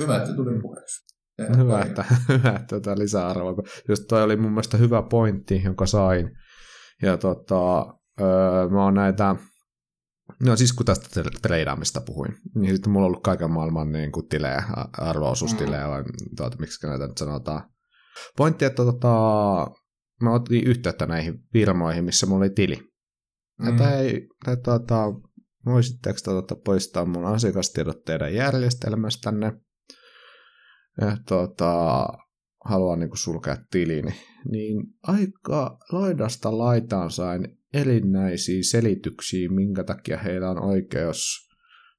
Hyvä, 0.00 0.16
että 0.16 0.34
tuli 0.34 0.60
puheeksi. 0.60 1.04
hyvä, 1.62 1.82
että, 1.82 2.04
hyvä, 2.28 2.50
että 2.50 2.80
tätä 2.80 2.98
lisäarvoa. 2.98 3.62
Just 3.88 4.04
toi 4.08 4.22
oli 4.22 4.36
mun 4.36 4.50
mielestä 4.50 4.76
hyvä 4.76 5.02
pointti, 5.02 5.62
jonka 5.64 5.86
sain. 5.86 6.30
Ja 7.02 7.16
tota, 7.16 7.80
öö, 8.20 8.68
mä 8.68 8.84
oon 8.84 8.94
näitä 8.94 9.36
No 10.40 10.56
siis 10.56 10.72
kun 10.72 10.86
tästä 10.86 11.22
treidaamista 11.42 12.00
puhuin, 12.00 12.36
niin 12.54 12.74
sitten 12.74 12.92
mulla 12.92 13.06
on 13.06 13.10
ollut 13.10 13.22
kaiken 13.22 13.50
maailman 13.50 13.92
niin 13.92 14.12
kuin 14.12 14.28
tilejä, 14.28 14.62
arvoosuustilejä, 14.98 15.84
mm. 15.84 15.90
vai 15.90 16.04
tuota, 16.36 16.56
miksi 16.60 16.86
näitä 16.86 17.06
nyt 17.06 17.18
sanotaan. 17.18 17.70
Pointti, 18.36 18.64
että 18.64 18.84
tota, 18.84 19.08
mä 20.22 20.32
otin 20.32 20.66
yhteyttä 20.66 21.06
näihin 21.06 21.34
firmoihin, 21.52 22.04
missä 22.04 22.26
mulla 22.26 22.44
oli 22.44 22.50
tili. 22.50 22.90
Mm. 23.58 23.68
Että 23.68 23.98
ei, 23.98 24.28
että 24.48 24.62
tota, 24.62 25.04
voisitteko 25.66 26.18
tota, 26.24 26.56
poistaa 26.64 27.04
mun 27.04 27.24
asiakastiedot 27.24 28.04
teidän 28.04 28.34
järjestelmästänne. 28.34 29.52
Ja, 31.00 31.16
tota, 31.28 32.06
haluan 32.64 32.98
niin 32.98 33.10
kuin 33.10 33.18
sulkea 33.18 33.56
tilini. 33.70 34.14
Niin 34.50 34.86
aika 35.02 35.78
laidasta 35.92 36.58
laitaan 36.58 37.10
sain 37.10 37.58
erinäisiä 37.74 38.62
selityksiä, 38.62 39.48
minkä 39.48 39.84
takia 39.84 40.18
heillä 40.18 40.50
on 40.50 40.62
oikeus 40.64 41.48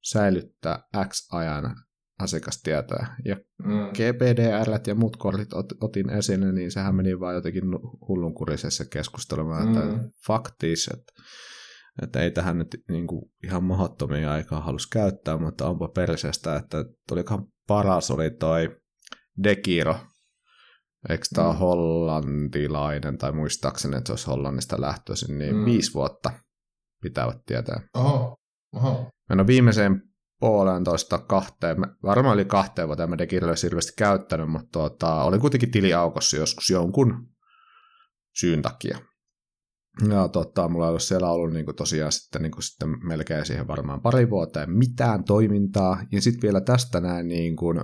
säilyttää 0.02 0.84
X-ajan 1.08 1.76
asiakastietoja. 2.20 3.08
Ja 3.26 3.36
mm. 3.36 3.90
GPDR 3.94 4.80
ja 4.88 4.96
muut 4.96 5.18
kortit 5.18 5.54
ot, 5.54 5.66
otin 5.82 6.10
esille, 6.10 6.52
niin 6.52 6.72
sehän 6.72 6.96
meni 6.96 7.20
vaan 7.20 7.36
jotenkin 7.36 7.64
hullunkurisessa 8.08 8.86
keskustelumaan, 8.86 9.68
mm. 9.68 9.74
että 9.78 10.10
faktis, 10.28 10.88
että, 10.94 11.14
että 12.02 12.20
ei 12.20 12.32
tähän 12.32 12.58
nyt 12.58 12.68
niin 12.90 13.08
kuin 13.08 13.32
ihan 13.44 13.64
mahdottomia 13.64 14.32
aikaa 14.32 14.62
halus 14.62 14.88
käyttää, 14.88 15.38
mutta 15.38 15.70
onpa 15.70 15.88
perseestä, 15.88 16.56
että 16.56 16.86
tulikohan 17.08 17.48
paras 17.68 18.12
oli 18.12 18.30
toi 18.30 18.78
Dekiro, 19.44 19.96
Eikö 21.10 21.26
tämä 21.34 21.52
mm. 21.52 21.58
hollantilainen, 21.58 23.18
tai 23.18 23.32
muistaakseni, 23.32 23.98
että 23.98 24.08
se 24.08 24.14
olisi 24.14 24.28
Hollannista 24.28 24.82
lähtöisin, 24.82 25.38
niin 25.38 25.56
mm. 25.56 25.66
viisi 25.66 25.94
vuotta 25.94 26.32
pitävät 27.02 27.38
tietää. 27.46 27.82
Oho, 27.96 28.36
oho. 28.76 29.10
Mä 29.36 29.48
viimeiseen 29.48 30.02
puolentoista 30.40 31.18
kahteen, 31.18 31.78
varmaan 32.04 32.34
oli 32.34 32.46
kahteen 32.46 32.88
vuoteen, 32.88 33.10
mä 33.10 33.18
Dekirille 33.18 33.56
hirveästi 33.64 33.94
käyttänyt, 33.98 34.50
mutta 34.50 34.70
tuota, 34.72 35.24
oli 35.24 35.40
kuitenkin 35.40 35.72
tiliaukossa 35.72 36.38
joskus 36.38 36.70
jonkun 36.70 37.28
syyn 38.40 38.62
takia. 38.62 38.98
Ja 40.10 40.28
tota, 40.28 40.70
mulla 40.70 40.86
ei 40.86 40.92
ole 40.92 41.00
siellä 41.00 41.30
ollut 41.30 41.54
niin 41.54 41.66
kuin 41.66 41.76
tosiaan 41.76 42.12
sitten, 42.12 42.42
niin 42.42 42.52
kuin 42.52 42.64
sitten 42.64 43.08
melkein 43.08 43.46
siihen 43.46 43.68
varmaan 43.68 44.02
pari 44.02 44.30
vuoteen 44.30 44.72
mitään 44.72 45.24
toimintaa. 45.24 46.04
Ja 46.12 46.22
sitten 46.22 46.42
vielä 46.42 46.62
tästä 46.62 47.00
näin 47.00 47.28
niin 47.28 47.56
kuin 47.56 47.78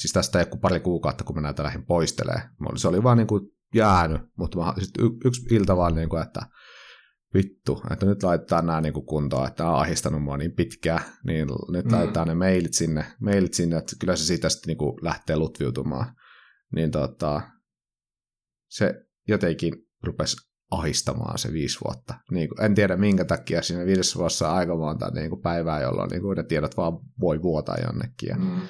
siis 0.00 0.12
tästä 0.12 0.38
ei 0.38 0.46
ole 0.52 0.60
pari 0.60 0.80
kuukautta, 0.80 1.24
kun 1.24 1.36
mä 1.36 1.40
näitä 1.40 1.62
lähdin 1.62 1.86
poistelee. 1.86 2.42
Se 2.76 2.88
oli 2.88 3.02
vaan 3.02 3.16
niin 3.18 3.26
kuin 3.26 3.42
jäänyt, 3.74 4.22
mutta 4.36 4.58
mä, 4.58 4.74
sit 4.78 4.98
y- 4.98 5.18
yksi 5.24 5.54
ilta 5.54 5.76
vaan, 5.76 5.94
niin 5.94 6.08
kuin, 6.08 6.22
että 6.22 6.40
vittu, 7.34 7.82
että 7.90 8.06
nyt 8.06 8.22
laitetaan 8.22 8.66
nämä 8.66 8.80
niin 8.80 8.92
kuin 8.92 9.06
kuntoon, 9.06 9.48
että 9.48 9.68
on 9.68 9.80
ahdistanut 9.80 10.22
mua 10.22 10.36
niin 10.36 10.52
pitkään, 10.52 11.00
niin 11.26 11.48
nyt 11.68 11.84
mm. 11.84 11.92
laitetaan 11.92 12.28
ne 12.28 12.34
mailit 12.34 12.74
sinne, 12.74 13.04
mailit 13.20 13.54
sinne, 13.54 13.76
että 13.76 13.96
kyllä 14.00 14.16
se 14.16 14.24
siitä 14.24 14.48
sitten 14.48 14.68
niin 14.68 14.78
kuin 14.78 14.96
lähtee 15.02 15.36
lutviutumaan. 15.36 16.14
Niin 16.74 16.90
tota, 16.90 17.40
se 18.68 18.94
jotenkin 19.28 19.72
rupesi 20.02 20.49
ahistamaan 20.70 21.38
se 21.38 21.52
viisi 21.52 21.78
vuotta. 21.84 22.14
Niin 22.30 22.48
kuin, 22.48 22.64
en 22.64 22.74
tiedä 22.74 22.96
minkä 22.96 23.24
takia 23.24 23.62
siinä 23.62 23.86
viidessä 23.86 24.18
vuodessa 24.18 24.50
on 24.50 24.56
aika 24.56 24.76
monta 24.76 25.10
niin 25.10 25.30
kuin 25.30 25.42
päivää, 25.42 25.80
jolloin 25.80 26.10
niin 26.10 26.22
kuin 26.22 26.36
ne 26.36 26.42
tiedot 26.42 26.76
vaan 26.76 26.92
voi 27.20 27.42
vuotaa 27.42 27.76
jonnekin. 27.86 28.28
Ja 28.28 28.36
mm. 28.36 28.60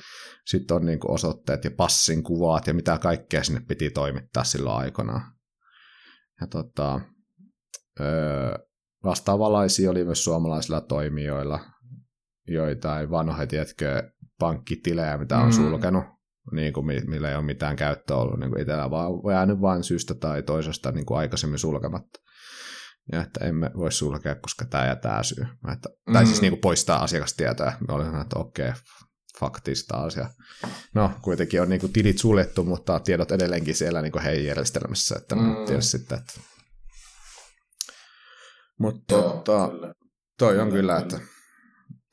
Sitten 0.46 0.76
on 0.76 0.86
niin 0.86 1.00
kuin 1.00 1.10
osoitteet 1.10 1.64
ja 1.64 1.70
passin 1.70 2.22
kuvat 2.22 2.66
ja 2.66 2.74
mitä 2.74 2.98
kaikkea 2.98 3.44
sinne 3.44 3.60
piti 3.68 3.90
toimittaa 3.90 4.44
silloin 4.44 4.76
aikana. 4.76 5.32
Ja 6.40 6.46
tota, 6.46 7.00
öö, 8.00 8.58
vastaavanlaisia 9.04 9.90
oli 9.90 10.04
myös 10.04 10.24
suomalaisilla 10.24 10.80
toimijoilla, 10.80 11.60
joitain 12.48 13.10
vanhoja, 13.10 13.46
tiedätkö, 13.46 14.12
pankkitilejä, 14.38 15.18
mitä 15.18 15.38
on 15.38 15.46
mm. 15.46 15.52
sulkenut 15.52 16.04
niin 16.52 16.72
kuin, 16.72 16.86
millä 16.86 17.30
ei 17.30 17.36
ole 17.36 17.44
mitään 17.44 17.76
käyttöä 17.76 18.16
ollut 18.16 18.40
niin 18.40 18.50
kuin 18.50 18.60
itsellä, 18.60 18.90
vaan 18.90 19.10
jäänyt 19.32 19.60
vain 19.60 19.84
syystä 19.84 20.14
tai 20.14 20.42
toisesta 20.42 20.92
niin 20.92 21.06
kuin 21.06 21.18
aikaisemmin 21.18 21.58
sulkematta. 21.58 22.20
Ja 23.12 23.22
että 23.22 23.44
emme 23.44 23.70
voi 23.76 23.92
sulkea, 23.92 24.34
koska 24.34 24.64
tämä 24.64 24.86
ja 24.86 24.96
tämä 24.96 25.22
syy. 25.22 25.46
Että, 25.72 25.88
mm. 26.06 26.12
Tai 26.12 26.26
siis 26.26 26.38
mm. 26.38 26.42
niin 26.42 26.52
kuin 26.52 26.60
poistaa 26.60 27.02
asiakastietoja. 27.02 27.72
Me 27.88 27.94
olin 27.94 28.20
että 28.20 28.38
okei, 28.38 28.68
okay, 28.68 28.80
faktista 29.40 29.96
asia. 29.96 30.30
No, 30.94 31.12
kuitenkin 31.22 31.62
on 31.62 31.68
niin 31.68 31.80
kuin 31.80 31.92
tilit 31.92 32.18
suljettu, 32.18 32.64
mutta 32.64 33.00
tiedot 33.00 33.32
edelleenkin 33.32 33.74
siellä 33.74 34.02
niin 34.02 34.12
kuin 34.12 34.22
heidän 34.22 34.44
järjestelmässä, 34.44 35.16
että 35.18 35.34
mm. 35.34 35.56
tiedä 35.66 35.80
sitten, 35.80 36.18
että... 36.18 36.40
Mutta 38.78 39.14
tota, 39.14 39.70
toi 40.38 40.58
on 40.58 40.68
kyllä, 40.68 40.80
kyllä 40.80 40.98
että 40.98 41.39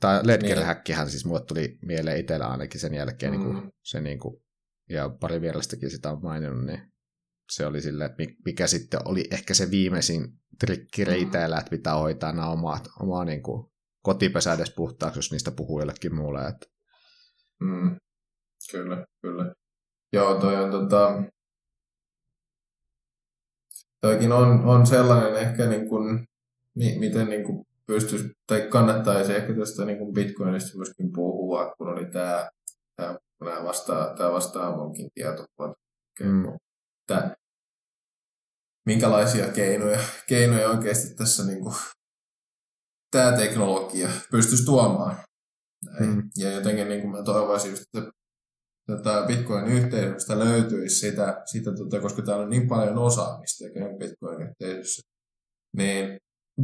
tai 0.00 0.20
Ledger-häkkihän 0.26 1.10
siis 1.10 1.24
mulle 1.24 1.44
tuli 1.44 1.78
mieleen 1.82 2.20
itsellä 2.20 2.46
ainakin 2.46 2.80
sen 2.80 2.94
jälkeen, 2.94 3.32
mm. 3.32 3.38
niin 3.38 3.52
kuin, 3.52 3.72
se 3.82 4.00
niin 4.00 4.18
kuin, 4.18 4.42
ja 4.88 5.08
pari 5.08 5.40
vierastakin 5.40 5.90
sitä 5.90 6.10
on 6.10 6.22
maininnut, 6.22 6.64
niin 6.64 6.92
se 7.50 7.66
oli 7.66 7.80
sille, 7.80 8.04
että 8.04 8.22
mikä 8.44 8.66
sitten 8.66 9.00
oli 9.04 9.24
ehkä 9.30 9.54
se 9.54 9.70
viimeisin 9.70 10.28
trikki 10.60 11.04
mm. 11.04 11.08
reiteillä, 11.08 11.58
että 11.58 11.70
pitää 11.70 11.94
hoitaa 11.94 12.32
nämä 12.32 12.48
omat, 12.48 12.88
omaa 13.00 13.24
niin 13.24 13.42
kuin, 13.42 13.70
kotipesä 14.02 14.52
edes 14.52 14.72
puhtaaksi, 14.76 15.18
jos 15.18 15.32
niistä 15.32 15.50
puhuu 15.50 15.80
jollekin 15.80 16.14
muulle. 16.14 16.48
Että... 16.48 16.66
Mm. 17.60 17.96
Kyllä, 18.72 19.06
kyllä. 19.22 19.54
Joo, 20.12 20.40
toi 20.40 20.56
on 20.56 20.70
tota... 20.70 21.22
Toikin 24.00 24.32
on, 24.32 24.64
on 24.64 24.86
sellainen 24.86 25.36
ehkä 25.36 25.66
niin 25.66 25.88
kuin, 25.88 26.26
miten 26.98 27.28
niin 27.28 27.44
kuin 27.44 27.64
pystyisi, 27.88 28.30
tai 28.46 28.68
kannattaisi 28.70 29.34
ehkä 29.34 29.54
tästä 29.54 29.84
niin 29.84 29.98
kuin 29.98 30.14
Bitcoinista 30.14 30.76
myöskin 30.76 31.12
puhua, 31.12 31.74
kun 31.78 31.88
oli 31.88 32.06
tämä, 32.06 32.48
tämä, 32.96 33.16
tämä 33.38 33.64
vastaa, 33.64 34.14
tämä 34.14 34.32
vastaa 34.32 34.76
munkin 34.76 35.08
tietokuvat. 35.14 35.72
Mm. 36.20 36.58
Tämä, 37.06 37.34
minkälaisia 38.86 39.52
keinoja, 39.52 39.98
keinoja 40.28 40.68
oikeasti 40.68 41.14
tässä 41.14 41.46
niin 41.46 41.62
kuin, 41.62 41.74
tämä 43.10 43.36
teknologia 43.36 44.08
pystyisi 44.30 44.64
tuomaan. 44.64 45.16
Näin. 45.84 46.14
Mm. 46.14 46.30
Ja 46.36 46.52
jotenkin 46.52 46.88
niin 46.88 47.00
kuin 47.00 47.10
mä 47.10 47.22
toivoisin 47.22 47.70
just, 47.70 47.82
että 47.82 48.10
tätä 48.86 49.24
Bitcoin-yhteisöstä 49.26 50.38
löytyisi 50.38 50.96
sitä, 50.96 51.42
sitä 51.44 51.70
tota, 51.74 52.00
koska 52.00 52.22
täällä 52.22 52.44
on 52.44 52.50
niin 52.50 52.68
paljon 52.68 52.98
osaamista 52.98 53.64
Bitcoin-yhteisössä, 53.98 55.02
niin 55.76 56.18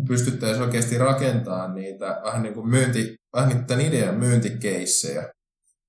pystyttäisiin 0.08 0.64
oikeasti 0.64 0.98
rakentamaan 0.98 1.74
niitä 1.74 2.20
vähän 2.24 2.42
niin 2.42 2.54
kuin 2.54 2.68
myynti, 2.68 3.14
vähän 3.36 3.48
niin 3.48 3.66
tämän 3.66 3.84
idean 3.84 4.14
myyntikeissejä. 4.14 5.32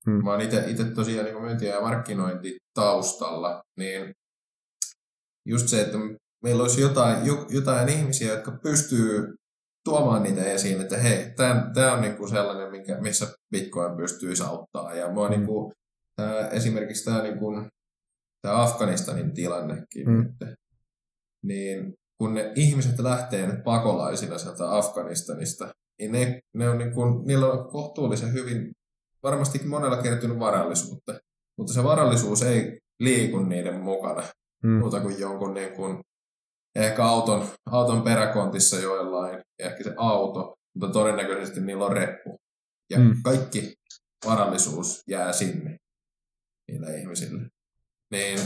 Hmm. 0.06 0.24
Mä 0.24 0.32
oon 0.32 0.42
itse 0.42 0.84
tosiaan 0.96 1.26
niin 1.26 1.42
myynti- 1.42 1.66
ja 1.66 1.82
markkinointi 1.82 2.58
taustalla, 2.74 3.62
niin 3.78 4.14
just 5.48 5.68
se, 5.68 5.82
että 5.82 5.98
meillä 6.44 6.62
olisi 6.62 6.82
jotain, 6.82 7.18
jotain 7.50 7.90
ihmisiä, 7.90 8.34
jotka 8.34 8.52
pystyy 8.64 9.36
tuomaan 9.84 10.24
niitä 10.24 10.44
esiin, 10.44 10.82
että 10.82 10.98
hei, 10.98 11.34
tämä 11.74 11.94
on 11.94 12.02
niinku 12.02 12.28
sellainen, 12.28 12.72
minkä, 12.72 13.02
missä 13.02 13.28
Bitcoin 13.52 13.98
pystyy 13.98 14.34
auttaa. 14.46 14.96
Ja 14.96 15.12
mua 15.12 15.30
mm. 15.30 15.32
niinku, 15.32 15.74
tää, 16.16 16.50
esimerkiksi 16.50 17.06
tämä 17.06 17.22
niinku, 17.22 17.52
tää 18.42 18.62
Afganistanin 18.62 19.34
tilannekin, 19.34 20.10
mm. 20.10 20.26
että, 20.26 20.56
niin 21.44 21.94
kun 22.18 22.34
ne 22.34 22.52
ihmiset 22.56 23.00
lähtee 23.00 23.48
nyt 23.48 23.64
pakolaisina 23.64 24.38
sieltä 24.38 24.78
Afganistanista, 24.78 25.74
niin 26.00 26.12
ne, 26.12 26.42
ne 26.54 26.70
on 26.70 26.78
niinku, 26.78 27.06
niillä 27.06 27.46
on 27.48 27.72
kohtuullisen 27.72 28.34
hyvin, 28.34 28.72
varmasti 29.24 29.60
monella 29.66 30.02
kertynyt 30.02 30.40
varallisuutta, 30.40 31.20
mutta 31.58 31.74
se 31.74 31.84
varallisuus 31.84 32.44
ei 32.44 32.80
liiku 33.00 33.40
niiden 33.40 33.82
mukana, 33.82 34.24
mm. 34.64 34.70
muuta 34.70 35.00
kuin 35.00 35.20
jonkun 35.20 35.54
niin 35.54 35.74
kuin 35.74 36.04
ehkä 36.76 37.06
auton, 37.06 37.48
auton 37.66 38.02
peräkontissa 38.02 38.80
joillain, 38.80 39.42
ehkä 39.60 39.84
se 39.84 39.94
auto, 39.98 40.56
mutta 40.74 40.94
todennäköisesti 40.94 41.62
niillä 41.62 41.86
on 41.86 41.92
reppu. 41.92 42.38
Ja 42.90 43.00
mm. 43.00 43.16
kaikki 43.24 43.74
varallisuus 44.26 45.04
jää 45.08 45.34
sinne 45.34 45.78
niille 46.68 46.98
ihmisille. 46.98 47.42
Niin 48.12 48.40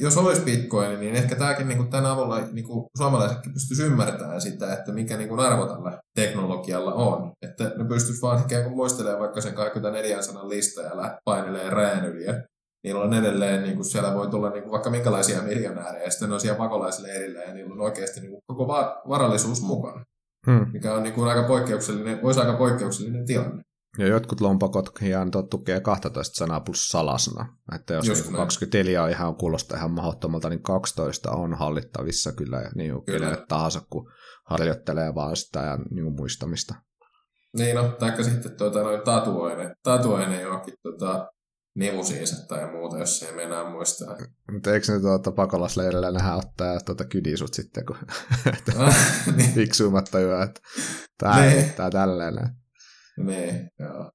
jos 0.00 0.16
olisi 0.16 0.42
bitcoin, 0.42 1.00
niin 1.00 1.14
ehkä 1.14 1.36
tämäkin 1.36 1.68
niin 1.68 1.78
kuin 1.78 1.90
tämän 1.90 2.10
avulla 2.10 2.40
niin 2.52 2.64
kuin 2.64 2.86
suomalaisetkin 2.96 3.52
pystyisi 3.52 3.82
ymmärtämään 3.82 4.40
sitä, 4.40 4.72
että 4.72 4.92
mikä 4.92 5.16
niin 5.16 5.28
kuin 5.28 5.40
arvo 5.40 5.66
tällä 5.66 5.98
teknologialla 6.14 6.94
on. 6.94 7.32
Että 7.42 7.72
ne 7.76 7.84
pystyisi 7.88 8.22
vaan 8.22 8.42
ikään 8.42 8.62
kuin 8.62 8.76
muistelemaan 8.76 9.20
vaikka 9.20 9.40
sen 9.40 9.54
24 9.54 10.22
sanan 10.22 10.48
lista 10.48 10.80
ja 10.80 11.18
painelee 11.24 11.70
rään 11.70 12.04
yli 12.04 12.24
niillä 12.84 13.00
on 13.00 13.14
edelleen, 13.14 13.62
niin 13.62 13.74
kuin 13.74 13.84
siellä 13.84 14.14
voi 14.14 14.30
tulla 14.30 14.50
niin 14.50 14.62
kuin 14.62 14.72
vaikka 14.72 14.90
minkälaisia 14.90 15.42
miljonäärejä, 15.42 16.04
ja 16.04 16.10
sitten 16.10 16.28
ne 16.28 16.34
on 16.34 16.40
siellä 16.40 16.58
pakolaisille 16.58 17.08
erilleen, 17.08 17.48
ja 17.48 17.54
niillä 17.54 17.72
on 17.72 17.80
oikeasti 17.80 18.20
niin 18.20 18.30
kuin 18.30 18.42
koko 18.46 18.66
varallisuus 19.08 19.62
mukana, 19.62 20.04
hmm. 20.46 20.66
mikä 20.72 20.94
on 20.94 21.02
niin 21.02 21.14
kuin 21.14 21.28
aika 21.28 21.42
poikkeuksellinen, 21.42 22.22
voisi 22.22 22.40
aika 22.40 22.52
poikkeuksellinen 22.52 23.26
tilanne. 23.26 23.62
Ja 23.98 24.06
jotkut 24.06 24.40
lompakot 24.40 24.90
ihan 25.02 25.30
tukee 25.50 25.80
12 25.80 26.36
sanaa 26.36 26.60
plus 26.60 26.88
salasana. 26.88 27.56
Että 27.74 27.94
jos 27.94 28.06
niin 28.06 28.36
24 28.36 29.02
on 29.02 29.10
ihan 29.10 29.36
kuulostaa 29.36 29.78
ihan 29.78 29.90
mahdottomalta, 29.90 30.48
niin 30.48 30.62
12 30.62 31.30
on 31.30 31.54
hallittavissa 31.54 32.32
kyllä 32.32 32.70
niin 32.74 32.92
kuin 32.92 33.04
kenelle 33.04 33.44
tahansa, 33.48 33.80
kun 33.90 34.10
harjoittelee 34.44 35.14
vaan 35.14 35.36
sitä 35.36 35.60
ja 35.60 35.78
niin 35.90 36.12
muistamista. 36.12 36.74
Niin 37.56 37.76
no, 37.76 37.88
taikka 37.88 38.22
sitten 38.22 38.56
tuota, 38.56 38.82
noin 38.82 39.00
tatuoine, 39.00 39.74
tatuoine 39.82 40.40
johonkin 40.40 40.74
tota, 40.82 41.28
nivusiinsa 41.74 42.46
tai 42.48 42.70
muuta, 42.72 42.98
jos 42.98 43.22
ei 43.22 43.34
meinaa 43.34 43.70
muistaa. 43.70 44.16
Mutta 44.52 44.72
eikö 44.72 44.92
ne 44.92 45.00
tuota, 45.00 45.32
pakolaisleirillä 45.32 46.10
nähdä 46.10 46.34
ottaa 46.34 46.80
tuota 46.80 47.04
kydisut 47.04 47.54
sitten, 47.54 47.86
kun 47.86 47.96
niin. 49.36 49.52
fiksuimmat 49.58 50.04
tajuaa, 50.10 50.42
että 50.42 50.60
tämä 51.18 51.40
niin. 51.40 51.72
tää 51.76 51.90
tälleen. 51.90 52.63
Niin, 53.16 53.70
joo. 53.78 54.10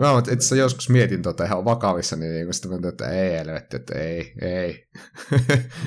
Mä 0.00 0.18
itse 0.18 0.32
asiassa 0.32 0.56
joskus 0.56 0.88
mietin 0.88 1.22
tota 1.22 1.44
ihan 1.44 1.64
vakavissa, 1.64 2.16
niin, 2.16 2.32
niin 2.32 2.54
sitten 2.54 2.80
mä 2.80 2.88
että 2.88 3.08
ei 3.08 3.30
helvetti, 3.30 3.76
että 3.76 3.98
ei, 3.98 4.34
ei. 4.40 4.86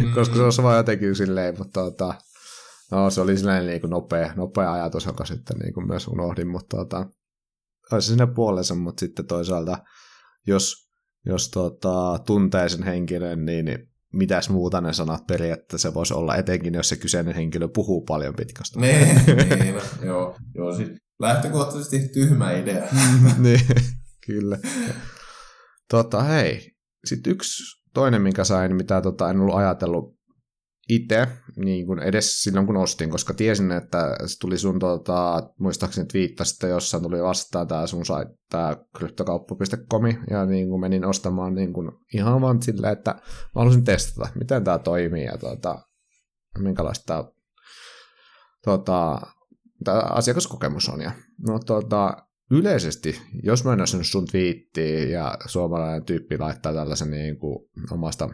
mm. 0.04 0.14
Koska 0.16 0.36
se 0.36 0.62
on 0.62 0.64
vaan 0.64 0.78
jotenkin 0.78 1.16
silleen, 1.16 1.56
mutta 1.58 1.82
tota, 1.82 2.14
no, 2.92 3.10
se 3.10 3.22
oli 3.22 3.36
niin 3.66 3.82
kuin 3.82 3.92
nopea, 3.92 4.34
nopea 4.36 4.74
ajatus, 4.74 5.06
joka 5.06 5.26
sitten 5.26 5.58
niin 5.58 5.74
kuin 5.74 5.88
myös 5.88 6.08
unohdin, 6.08 6.48
mutta 6.48 6.78
tota, 6.78 7.06
olisi 7.92 8.08
sinne 8.08 8.28
puolensa, 8.28 8.76
mutta 8.76 9.00
sitten 9.00 9.28
toisaalta, 9.28 9.78
jos 10.48 10.86
jos 11.26 11.50
tota, 11.50 12.20
tuntee 12.26 12.70
sen 12.70 12.84
henkilön, 12.84 13.46
niin 13.46 13.90
mitäs 14.14 14.50
muuta 14.50 14.82
ne 14.82 14.94
sanat 14.94 15.28
periaatteessa 15.28 15.90
se 15.90 15.94
voisi 15.94 16.14
olla, 16.14 16.36
etenkin 16.36 16.74
jos 16.74 16.90
se 16.90 16.96
kyseinen 16.96 17.36
henkilö 17.36 17.68
puhuu 17.68 18.02
paljon 18.02 18.36
pitkästä. 18.36 18.80
niin, 18.80 19.22
niin 19.60 19.76
joo, 20.02 20.38
joo 20.56 20.76
siis 20.76 20.90
lähtökohtaisesti 21.20 22.10
tyhmä 22.14 22.52
idea. 22.52 22.84
niin, 23.38 23.68
kyllä. 24.26 24.58
Tota, 25.90 26.24
hei, 26.24 26.72
sitten 27.06 27.34
yksi 27.34 27.64
toinen, 27.94 28.22
minkä 28.22 28.44
sain, 28.44 28.76
mitä 28.76 29.02
tota, 29.02 29.30
en 29.30 29.40
ollut 29.40 29.56
ajatellut 29.56 30.16
itse, 30.90 31.28
niin 31.56 31.86
kuin 31.86 32.00
edes 32.00 32.44
silloin 32.44 32.66
kun 32.66 32.78
ostin, 32.78 33.10
koska 33.10 33.34
tiesin, 33.34 33.72
että 33.72 34.18
se 34.26 34.40
tuli 34.40 34.58
sun, 34.58 34.80
tota, 34.80 35.50
muistaakseni 35.60 36.08
että 36.24 36.68
jossain 36.68 37.04
tuli 37.04 37.24
vastaan 37.24 37.68
tämä 37.68 37.88
sun 37.88 38.06
sai, 38.06 38.26
tämä 38.50 38.78
kryptokauppa.com, 38.98 40.04
ja 40.30 40.46
niin 40.46 40.70
kuin 40.70 40.82
menin 40.82 41.06
ostamaan 41.06 41.56
niin 41.56 41.74
kuin 41.74 41.92
ihan 42.14 42.42
vaan 42.42 42.62
silleen, 42.62 42.94
että 42.94 43.12
mä 43.12 43.22
halusin 43.56 43.84
testata, 43.84 44.30
miten 44.36 44.64
tämä 44.64 44.80
toimii, 44.80 45.26
ja 45.26 45.38
tota, 45.38 45.82
minkälaista 46.60 47.32
tota, 48.66 49.22
tämä 49.84 50.00
asiakaskokemus 50.00 50.90
on. 50.90 51.02
Ja, 51.02 51.12
no, 51.48 51.60
tota, 51.60 52.18
yleisesti, 52.52 53.22
jos 53.44 53.64
mä 53.64 53.74
en 53.74 53.80
olisi 53.80 54.04
sun 54.04 54.26
twiittiä 54.26 55.00
ja 55.00 55.38
suomalainen 55.46 56.06
tyyppi 56.06 56.38
laittaa 56.38 56.74
tällaisen 56.74 57.12
niin 57.12 57.40
kuin, 57.40 57.70
omasta 57.92 58.30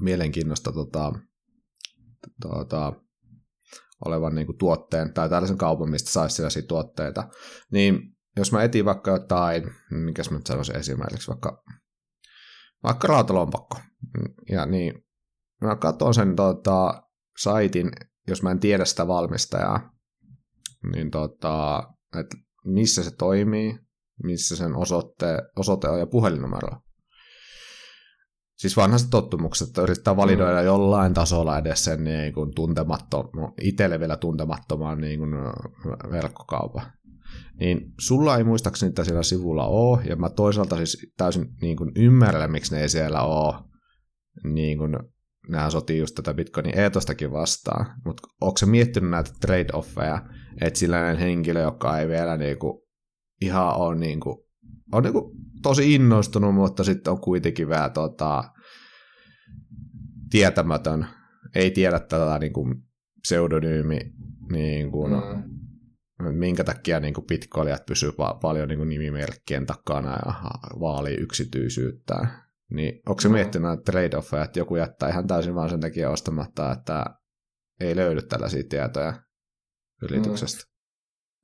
mielenkiinnosta 0.00 0.72
tota, 0.72 1.12
tuota, 2.42 2.92
olevan 4.04 4.34
niin 4.34 4.46
kuin 4.46 4.58
tuotteen 4.58 5.14
tai 5.14 5.28
tällaisen 5.28 5.58
kaupan, 5.58 5.90
mistä 5.90 6.10
saisi 6.10 6.36
sellaisia 6.36 6.62
tuotteita, 6.62 7.28
niin 7.72 8.00
jos 8.36 8.52
mä 8.52 8.62
etin 8.62 8.84
vaikka 8.84 9.10
jotain, 9.10 9.64
mikä 9.90 10.22
mä 10.30 10.36
nyt 10.36 10.46
sanoisin 10.46 10.76
esimerkiksi, 10.76 11.28
vaikka, 11.28 11.64
vaikka 12.82 13.08
rautalompakko, 13.08 13.78
ja 14.50 14.66
niin 14.66 15.04
mä 15.60 15.76
katson 15.76 16.14
sen 16.14 16.36
tota, 16.36 17.02
saitin, 17.38 17.90
jos 18.28 18.42
mä 18.42 18.50
en 18.50 18.60
tiedä 18.60 18.84
sitä 18.84 19.06
valmistajaa, 19.06 19.93
niin 20.92 21.10
tota, 21.10 21.82
että 22.20 22.36
missä 22.64 23.02
se 23.02 23.10
toimii, 23.18 23.78
missä 24.22 24.56
sen 24.56 24.76
osoite, 24.76 25.38
osoite 25.56 25.88
on 25.88 25.98
ja 25.98 26.06
puhelinnumero 26.06 26.84
siis 28.56 28.76
vanhasta 28.76 29.10
tottumuksesta, 29.10 29.70
että 29.70 29.82
yrittää 29.82 30.16
validoida 30.16 30.60
mm. 30.60 30.66
jollain 30.66 31.14
tasolla 31.14 31.58
edes 31.58 31.84
sen 31.84 32.04
niin 32.04 32.32
kuin 32.32 32.54
tuntematto, 32.54 33.30
no, 33.36 33.54
itselle 33.60 34.00
vielä 34.00 34.16
tuntemattoman 34.16 35.00
niin 35.00 35.18
kuin 35.18 35.30
verkkokaupan. 36.10 36.86
Niin 37.60 37.92
sulla 38.00 38.36
ei 38.36 38.44
muistaakseni 38.44 38.90
niitä 38.90 39.04
siellä 39.04 39.22
sivulla 39.22 39.66
ole, 39.66 40.04
ja 40.04 40.16
mä 40.16 40.30
toisaalta 40.30 40.76
siis 40.76 41.12
täysin 41.16 41.46
niin 41.60 41.76
kuin 41.76 41.92
ymmärrän, 41.96 42.50
miksi 42.50 42.74
ne 42.74 42.82
ei 42.82 42.88
siellä 42.88 43.22
ole. 43.22 43.54
Niin 44.44 44.78
kuin, 44.78 44.96
nämä 45.48 45.70
sotii 45.70 45.98
just 45.98 46.14
tätä 46.14 46.34
Bitcoinin 46.34 46.78
eetostakin 46.78 47.32
vastaan, 47.32 47.86
mutta 48.04 48.28
onko 48.40 48.58
se 48.58 48.66
miettinyt 48.66 49.10
näitä 49.10 49.30
trade-offeja, 49.46 50.30
että 50.60 50.78
sillä 50.78 51.14
henkilö, 51.14 51.60
joka 51.60 51.98
ei 51.98 52.08
vielä 52.08 52.36
niin 52.36 52.58
kuin, 52.58 52.82
ihan 53.40 53.76
ole 53.76 53.96
niin 53.96 54.20
kuin, 54.20 54.38
on 54.92 55.02
niin 55.02 55.12
kuin 55.12 55.36
tosi 55.62 55.94
innostunut, 55.94 56.54
mutta 56.54 56.84
sitten 56.84 57.12
on 57.12 57.20
kuitenkin 57.20 57.68
vähän 57.68 57.92
tota, 57.92 58.44
tietämätön, 60.30 61.06
ei 61.54 61.70
tiedä 61.70 62.00
tätä 62.00 62.38
niin 62.38 62.52
kuin 62.52 62.74
pseudonyymi, 63.22 64.00
niin 64.52 64.90
kuin, 64.90 65.12
mm. 65.12 66.34
minkä 66.34 66.64
takia 66.64 67.00
niin 67.00 67.14
kuin 67.14 67.26
pitkoilijat 67.26 67.86
pysyy 67.86 68.10
pa- 68.10 68.38
paljon 68.42 68.68
niin 68.68 68.78
kuin 68.78 68.88
nimimerkkien 68.88 69.66
takana 69.66 70.10
ja 70.10 70.32
vaalii 70.80 71.14
yksityisyyttä. 71.14 72.14
Niin 72.74 73.00
onko 73.06 73.20
se 73.20 73.28
mm. 73.28 73.32
miettinyt 73.32 73.80
trade-offeja, 73.90 74.44
että 74.44 74.58
joku 74.58 74.76
jättää 74.76 75.08
ihan 75.08 75.26
täysin 75.26 75.54
vaan 75.54 75.70
sen 75.70 75.80
takia 75.80 76.10
ostamatta, 76.10 76.72
että 76.72 77.04
ei 77.80 77.96
löydy 77.96 78.22
tällaisia 78.22 78.62
tietoja 78.68 79.14
yrityksestä? 80.02 80.62
Mm. 80.62 80.74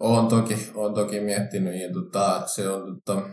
On 0.01 0.29
toki, 0.29 0.71
on 0.75 0.95
toki 0.95 1.21
miettinyt 1.21 1.81
ja 1.81 1.93
tota, 1.93 2.43
se 2.47 2.69
on 2.69 3.01
tota, 3.05 3.31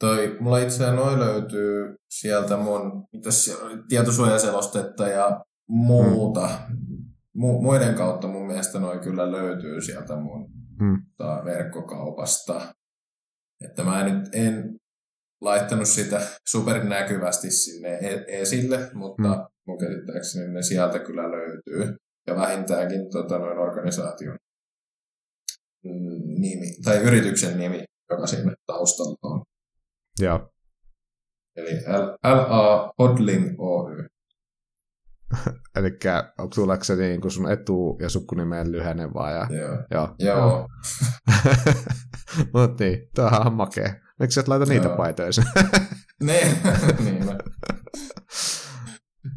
Toi, 0.00 0.36
mulla 0.40 0.58
itse 0.58 0.92
noin 0.92 1.20
löytyy 1.20 1.96
sieltä 2.10 2.56
mun, 2.56 3.06
mitäs 3.12 3.44
siellä 3.44 3.64
oli, 3.64 3.82
tietosuojaselostetta 3.88 5.08
ja 5.08 5.44
muuta. 5.68 6.48
Mm. 6.68 6.76
Mu- 7.36 7.62
muiden 7.62 7.94
kautta 7.94 8.28
mun 8.28 8.46
mielestä 8.46 8.78
noin 8.80 9.00
kyllä 9.00 9.32
löytyy 9.32 9.80
sieltä 9.80 10.16
mun 10.16 10.50
mm. 10.80 11.02
ta, 11.16 11.42
verkkokaupasta. 11.44 12.74
Että 13.64 13.84
mä 13.84 14.06
en 14.06 14.14
nyt 14.14 14.28
en 14.34 14.76
laittanut 15.40 15.88
sitä 15.88 16.20
supernäkyvästi 16.48 17.50
sinne 17.50 17.88
e- 17.88 18.24
esille, 18.28 18.90
mutta, 18.94 19.28
mm. 19.28 19.44
mun 19.66 19.78
käsittääkseni 19.78 20.52
ne 20.52 20.62
sieltä 20.62 20.98
kyllä 20.98 21.30
löytyy. 21.30 21.96
Ja 22.26 22.36
vähintäänkin 22.36 23.10
tota, 23.10 23.38
noin 23.38 23.58
organisaation 23.58 24.36
nimi, 26.24 26.76
tai 26.84 26.96
yrityksen 26.98 27.58
nimi, 27.58 27.84
joka 28.10 28.26
siinä 28.26 28.54
taustalla 28.66 29.16
on. 29.22 29.42
Joo. 30.20 30.52
Eli 31.56 31.70
LA 32.24 32.92
Hodling 32.98 33.54
Oy. 33.58 34.06
Eli 35.76 35.90
tuleeko 36.54 36.84
se 36.84 36.96
niin 36.96 37.20
kuin 37.20 37.32
sun 37.32 37.50
etu- 37.50 37.98
ja 38.00 38.08
sukunimeen 38.08 38.72
lyhenne 38.72 39.14
vaan? 39.14 39.32
Ja... 39.32 39.46
Joo. 39.50 39.84
Joo. 39.90 40.14
Joo. 40.18 40.68
Mutta 42.54 42.84
niin, 42.84 43.08
tämähän 43.14 43.46
on 43.46 43.52
makea. 43.52 44.05
Miksi 44.20 44.34
sä 44.34 44.40
et 44.40 44.48
laita 44.48 44.64
niitä 44.66 44.86
Joo. 44.88 44.96
paitoja? 44.96 45.30
niin. 46.26 46.46
mä- 47.26 47.38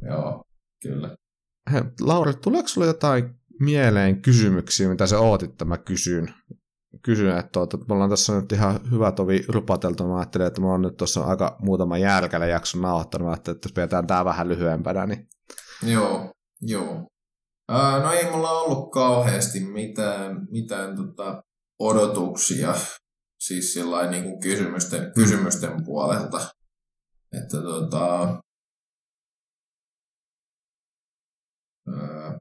Joo, 0.10 0.44
kyllä. 0.82 1.16
Hei, 1.72 1.82
Lauri, 2.02 2.34
tuleeko 2.34 2.68
sulla 2.68 2.88
jotain 2.88 3.36
mieleen 3.60 4.22
kysymyksiä, 4.22 4.90
mitä 4.90 5.08
sä 5.08 5.20
ootit, 5.20 5.50
että 5.52 5.66
mä 5.66 5.78
kysyn? 5.78 6.34
Kysyn, 7.04 7.38
että, 7.38 7.50
tuota, 7.52 7.78
me 7.78 7.94
ollaan 7.94 8.10
tässä 8.10 8.40
nyt 8.40 8.52
ihan 8.52 8.80
hyvä 8.92 9.12
tovi 9.12 9.46
rupateltu. 9.48 10.08
Mä 10.08 10.18
ajattelin, 10.18 10.48
että 10.48 10.62
mä 10.62 10.68
oon 10.68 10.82
nyt 10.82 10.98
tuossa 10.98 11.22
aika 11.24 11.58
muutama 11.62 11.98
järkällä 11.98 12.46
jakson 12.46 12.82
nauhoittanut. 12.82 13.26
Mä 13.26 13.32
ajattelin, 13.32 13.56
että 13.56 13.68
jos 13.68 13.74
pidetään 13.74 14.08
tää 14.08 14.26
vähän 14.26 14.48
lyhyempänä, 14.50 15.06
niin 15.06 15.28
Joo, 15.84 16.32
joo. 16.62 17.08
Ää, 17.70 18.00
no 18.00 18.12
ei 18.12 18.32
mulla 18.32 18.52
ollut 18.52 18.92
kauheasti 18.92 19.60
mitään, 19.60 20.48
mitään 20.52 20.96
tota, 20.96 21.44
odotuksia, 21.80 22.74
siis 23.40 23.74
sillä 23.74 24.12
niin 24.12 24.24
kuin 24.24 24.42
kysymysten, 24.42 25.14
kysymysten 25.14 25.86
puolelta. 25.86 26.50
Että 27.32 27.62
tota, 27.62 28.42
ää, 31.88 32.38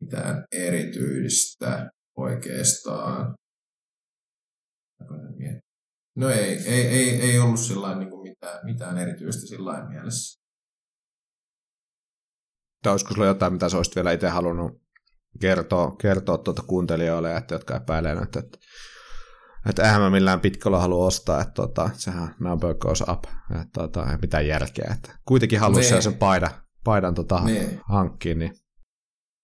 mitään 0.00 0.44
erityistä 0.52 1.90
oikeastaan. 2.16 3.34
No 6.16 6.30
ei, 6.30 6.56
ei, 6.66 6.86
ei, 6.86 7.20
ei 7.20 7.38
ollut 7.38 7.60
sillä 7.60 7.98
niin 7.98 8.10
kuin 8.10 8.22
mitään, 8.22 8.64
mitään 8.64 8.98
erityistä 8.98 9.46
sillä 9.46 9.88
mielessä. 9.88 10.42
tai 12.82 12.92
olisiko 12.92 13.14
sulla 13.14 13.26
jotain, 13.26 13.52
mitä 13.52 13.68
sä 13.68 13.76
olisit 13.76 13.96
vielä 13.96 14.12
itse 14.12 14.28
halunnut 14.28 14.82
kertoa, 15.40 15.96
kertoa 15.96 16.38
tuota 16.38 16.62
kuuntelijoille, 16.62 17.36
että, 17.36 17.54
jotka 17.54 17.76
epäilee 17.76 18.14
nyt, 18.14 18.36
että, 18.36 18.58
että 19.68 19.82
eihän 19.82 20.00
mä 20.00 20.10
millään 20.10 20.40
pitkällä 20.40 20.78
halua 20.78 21.06
ostaa, 21.06 21.40
että 21.40 21.52
tota, 21.54 21.90
sehän 21.92 22.34
number 22.40 22.74
goes 22.74 23.00
up, 23.00 23.24
että 23.50 23.66
tota, 23.72 24.10
ei 24.10 24.16
mitään 24.22 24.46
järkeä. 24.46 24.94
Että 24.96 25.18
kuitenkin 25.24 25.60
haluaisi 25.60 25.92
Niin. 25.92 26.02
sen 26.02 26.14
paidan, 26.14 26.50
paidan 26.84 27.14
tota, 27.14 27.40
Niin. 27.44 27.80
hankkiin, 27.88 28.38
niin 28.38 28.52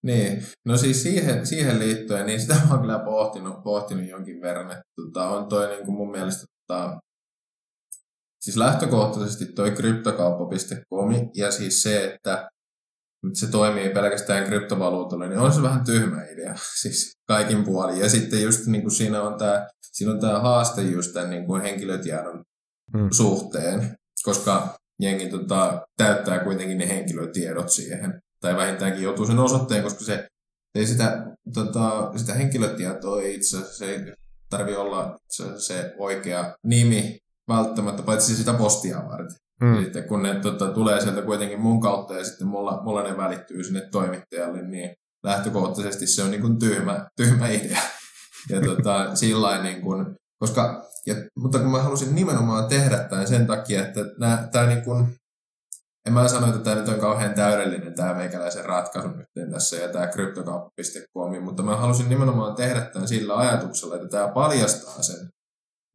Niin, 0.02 0.42
no 0.64 0.76
siis 0.76 1.02
siihen, 1.02 1.46
siihen 1.46 1.78
liittyen, 1.78 2.26
niin 2.26 2.40
sitä 2.40 2.54
mä 2.54 2.70
oon 2.70 2.80
kyllä 2.80 2.98
pohtinut, 2.98 3.62
pohtinut 3.62 4.08
jonkin 4.08 4.40
verran, 4.40 4.70
että 4.70 4.82
tota, 4.96 5.28
on 5.28 5.48
toi 5.48 5.68
niin 5.68 5.84
kuin 5.84 5.96
mun 5.96 6.10
mielestä, 6.10 6.46
tota, 6.66 6.98
siis 8.40 8.56
lähtökohtaisesti 8.56 9.46
toi 9.46 9.70
kryptokauppa.com 9.70 11.30
ja 11.34 11.50
siis 11.50 11.82
se, 11.82 12.14
että 12.14 12.48
se 13.32 13.50
toimii 13.50 13.88
pelkästään 13.88 14.44
kryptovaluutalla, 14.44 15.26
niin 15.26 15.38
on 15.38 15.52
se 15.52 15.62
vähän 15.62 15.84
tyhmä 15.84 16.24
idea, 16.24 16.54
siis 16.82 17.12
kaikin 17.28 17.64
puolin. 17.64 17.98
Ja 17.98 18.08
sitten 18.08 18.42
just 18.42 18.66
niin 18.66 18.82
kuin 18.82 18.92
siinä 18.92 19.22
on 19.22 19.38
tämä 19.38 19.66
siinä 19.92 20.12
on 20.12 20.20
tää 20.20 20.40
haaste 20.40 20.82
just 20.82 21.12
tämän 21.12 21.30
niin 21.30 21.46
kuin 21.46 21.62
henkilötiedon 21.62 22.44
Mm. 22.94 23.08
suhteen, 23.10 23.96
koska 24.24 24.74
jengi 25.00 25.28
tota, 25.28 25.86
täyttää 25.96 26.44
kuitenkin 26.44 26.78
ne 26.78 26.88
henkilötiedot 26.88 27.70
siihen, 27.70 28.20
tai 28.40 28.56
vähintäänkin 28.56 29.02
joutuu 29.02 29.26
sen 29.26 29.38
osoitteen, 29.38 29.82
koska 29.82 30.04
se 30.04 30.26
ei 30.74 30.86
sitä, 30.86 31.26
tota, 31.54 32.12
sitä 32.16 32.34
henkilötietoa 32.34 33.20
itse 33.22 33.56
asiassa, 33.56 33.76
se 33.76 33.84
ei 33.84 33.98
tarvi 34.50 34.76
olla 34.76 35.16
se, 35.28 35.44
se 35.60 35.94
oikea 35.98 36.54
nimi 36.66 37.18
välttämättä, 37.48 38.02
paitsi 38.02 38.36
sitä 38.36 38.52
postia 38.52 38.96
varten. 38.96 39.36
Mm. 39.60 39.84
Sitten 39.84 40.04
kun 40.04 40.22
ne 40.22 40.34
tota, 40.34 40.72
tulee 40.72 41.00
sieltä 41.00 41.22
kuitenkin 41.22 41.60
mun 41.60 41.80
kautta 41.80 42.14
ja 42.14 42.24
sitten 42.24 42.46
mulla, 42.46 42.82
mulla 42.82 43.02
ne 43.02 43.16
välittyy 43.16 43.64
sinne 43.64 43.80
toimittajalle, 43.80 44.62
niin 44.62 44.94
lähtökohtaisesti 45.24 46.06
se 46.06 46.22
on 46.22 46.30
niin 46.30 46.40
kuin 46.40 46.58
tyhmä, 46.58 47.06
tyhmä 47.16 47.48
idea. 47.48 47.80
Ja 48.50 48.60
tota, 48.60 49.10
sillain 49.14 49.62
niin 49.62 49.80
kuin, 49.80 50.06
koska, 50.38 50.88
ja, 51.06 51.14
mutta 51.36 51.58
kun 51.58 51.70
mä 51.70 51.82
halusin 51.82 52.14
nimenomaan 52.14 52.68
tehdä 52.68 52.98
tämän 52.98 53.28
sen 53.28 53.46
takia, 53.46 53.86
että 53.86 54.00
tää 54.52 54.66
niin 54.66 54.82
kuin, 54.82 55.16
en 56.06 56.12
mä 56.12 56.28
sano, 56.28 56.46
että 56.46 56.58
tämä 56.58 56.76
nyt 56.76 56.88
on 56.88 57.00
kauhean 57.00 57.34
täydellinen 57.34 57.94
tämä 57.94 58.14
meikäläisen 58.14 58.64
ratkaisu 58.64 59.08
nyt 59.08 59.50
tässä 59.52 59.76
ja 59.76 59.88
tämä 59.88 60.06
kryptokauppa.com, 60.06 61.42
mutta 61.42 61.62
mä 61.62 61.76
halusin 61.76 62.08
nimenomaan 62.08 62.54
tehdä 62.54 62.80
tämän 62.80 63.08
sillä 63.08 63.36
ajatuksella, 63.36 63.94
että 63.94 64.08
tämä 64.08 64.28
paljastaa 64.28 65.02
sen, 65.02 65.28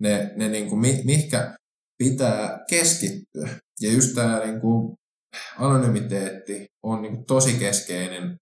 ne, 0.02 0.34
ne 0.36 0.50
niin 0.50 0.70
kuin, 0.70 0.80
mi, 0.80 1.02
mihkä 1.06 1.56
pitää 2.04 2.60
keskittyä. 2.70 3.50
Ja 3.82 3.92
just 3.92 4.16
tämä 4.16 4.40
niin 4.40 4.62
kuin, 4.62 4.96
anonymiteetti 5.60 6.66
on 6.84 7.02
niin 7.02 7.16
kuin, 7.16 7.26
tosi 7.26 7.54
keskeinen 7.54 8.38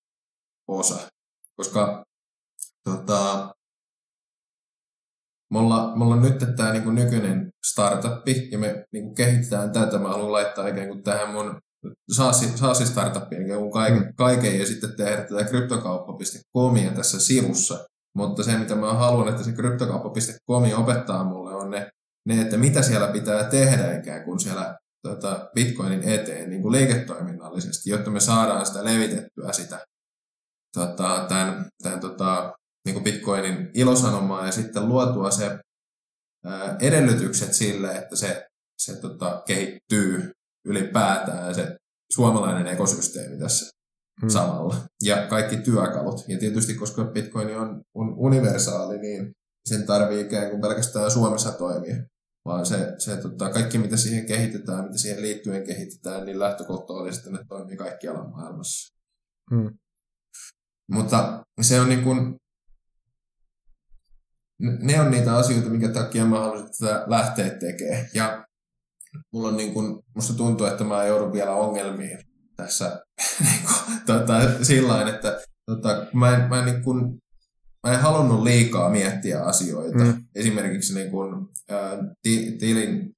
osa, 0.68 1.07
koska 1.57 2.03
tota, 2.84 3.55
mulla, 5.51 5.95
mulla 5.95 6.16
on 6.16 6.22
nyt 6.22 6.55
tämä 6.55 6.72
niin 6.72 6.84
kuin, 6.84 6.95
nykyinen 6.95 7.49
startuppi 7.66 8.49
ja 8.51 8.57
me 8.57 8.86
niin 8.93 9.03
kuin, 9.03 9.16
kehitetään 9.16 9.72
tätä. 9.72 9.97
Mä 9.97 10.09
haluan 10.09 10.32
laittaa 10.32 10.68
ikään 10.68 10.88
kuin 10.88 11.03
tähän 11.03 11.34
mun 11.34 11.59
saasi, 12.12 12.57
saasi 12.57 12.86
startuppiin 12.88 13.45
ikään 13.45 13.59
kuin 13.59 13.72
kaiken, 13.72 14.16
kaiken 14.16 14.59
ja 14.59 14.66
sitten 14.66 14.97
tehdä 14.97 15.24
tätä 15.24 15.43
kryptokauppa.comia 15.43 16.91
tässä 16.91 17.20
sivussa. 17.20 17.86
Mutta 18.16 18.43
se, 18.43 18.57
mitä 18.57 18.76
mä 18.76 18.93
haluan, 18.93 19.28
että 19.28 19.43
se 19.43 19.51
kryptokauppa.com 19.51 20.64
opettaa 20.84 21.24
mulle, 21.24 21.40
ne, 22.26 22.36
ne, 22.36 22.41
että 22.41 22.57
mitä 22.57 22.82
siellä 22.82 23.07
pitää 23.07 23.43
tehdä 23.43 23.97
ikään 23.97 24.24
kuin 24.24 24.39
siellä 24.39 24.78
tota, 25.07 25.49
Bitcoinin 25.55 26.03
eteen 26.03 26.49
niin 26.49 26.61
kuin 26.61 26.72
liiketoiminnallisesti, 26.72 27.89
jotta 27.89 28.09
me 28.11 28.19
saadaan 28.19 28.65
sitä 28.65 28.86
levitettyä 28.86 29.51
sitä 29.51 29.86
tota, 30.76 31.26
tämän, 31.30 31.65
tämän 31.84 31.99
tota, 31.99 32.53
niin 32.86 32.93
kuin 32.93 33.03
Bitcoinin 33.03 33.69
ilosanomaa 33.74 34.45
ja 34.45 34.51
sitten 34.51 34.89
luotua 34.89 35.32
se 35.32 35.59
ää, 36.45 36.78
edellytykset 36.80 37.53
sille, 37.53 37.91
että 37.91 38.15
se, 38.15 38.45
se 38.78 38.95
tota, 38.95 39.43
kehittyy 39.47 40.32
ylipäätään 40.65 41.55
se 41.55 41.76
suomalainen 42.11 42.67
ekosysteemi 42.67 43.38
tässä 43.38 43.72
Mm. 44.22 44.30
samalla. 44.30 44.76
Ja 45.03 45.28
kaikki 45.28 45.57
työkalut. 45.57 46.24
Ja 46.28 46.38
tietysti, 46.38 46.74
koska 46.74 47.03
Bitcoin 47.05 47.57
on, 47.57 47.82
on 47.95 48.13
universaali, 48.17 48.97
niin 48.97 49.32
sen 49.65 49.86
tarvii 49.86 50.22
ikään 50.22 50.49
kuin 50.49 50.61
pelkästään 50.61 51.11
Suomessa 51.11 51.51
toimia. 51.51 51.95
Vaan 52.45 52.65
se, 52.65 52.93
se 52.97 53.17
tota, 53.17 53.49
kaikki, 53.49 53.77
mitä 53.77 53.97
siihen 53.97 54.25
kehitetään, 54.25 54.83
mitä 54.85 54.97
siihen 54.97 55.21
liittyen 55.21 55.63
kehitetään, 55.63 56.25
niin 56.25 56.39
lähtökohta 56.39 56.93
oli 56.93 57.13
sitten, 57.13 57.35
että 57.35 57.47
toimii 57.47 57.77
kaikkialla 57.77 58.29
maailmassa. 58.29 58.97
Mm. 59.51 59.77
Mutta 60.91 61.45
se 61.61 61.81
on 61.81 61.89
niin 61.89 62.03
kuin, 62.03 62.35
ne 64.59 65.01
on 65.01 65.11
niitä 65.11 65.37
asioita, 65.37 65.69
minkä 65.69 65.89
takia 65.89 66.25
mä 66.25 66.39
haluaisin 66.39 66.69
tätä 66.79 67.03
lähteä 67.07 67.49
tekemään. 67.49 68.09
Ja 68.13 68.45
mulla 69.33 69.47
on 69.47 69.57
niin 69.57 69.73
kuin, 69.73 70.03
musta 70.15 70.33
tuntuu, 70.33 70.67
että 70.67 70.83
mä 70.83 71.05
joudun 71.05 71.33
vielä 71.33 71.51
ongelmiin 71.51 72.19
tässä 72.55 73.05
niin 73.45 73.61
kuin, 73.65 73.99
tota, 74.05 74.63
sillä 74.63 75.09
että 75.09 75.41
tota, 75.65 76.05
mä 76.13 76.35
en, 76.35 76.49
mä 76.49 76.59
en 76.59 76.65
niin 76.65 76.83
kuin, 76.83 77.17
mä 77.88 77.93
en 77.93 77.99
halunnut 77.99 78.43
liikaa 78.43 78.89
miettiä 78.89 79.43
asioita. 79.43 80.03
Mm. 80.03 80.23
Esimerkiksi 80.36 80.93
niin 80.93 81.11
kuin, 81.11 81.47
ää, 81.69 81.97
ti, 82.21 82.55
tilin 82.59 83.15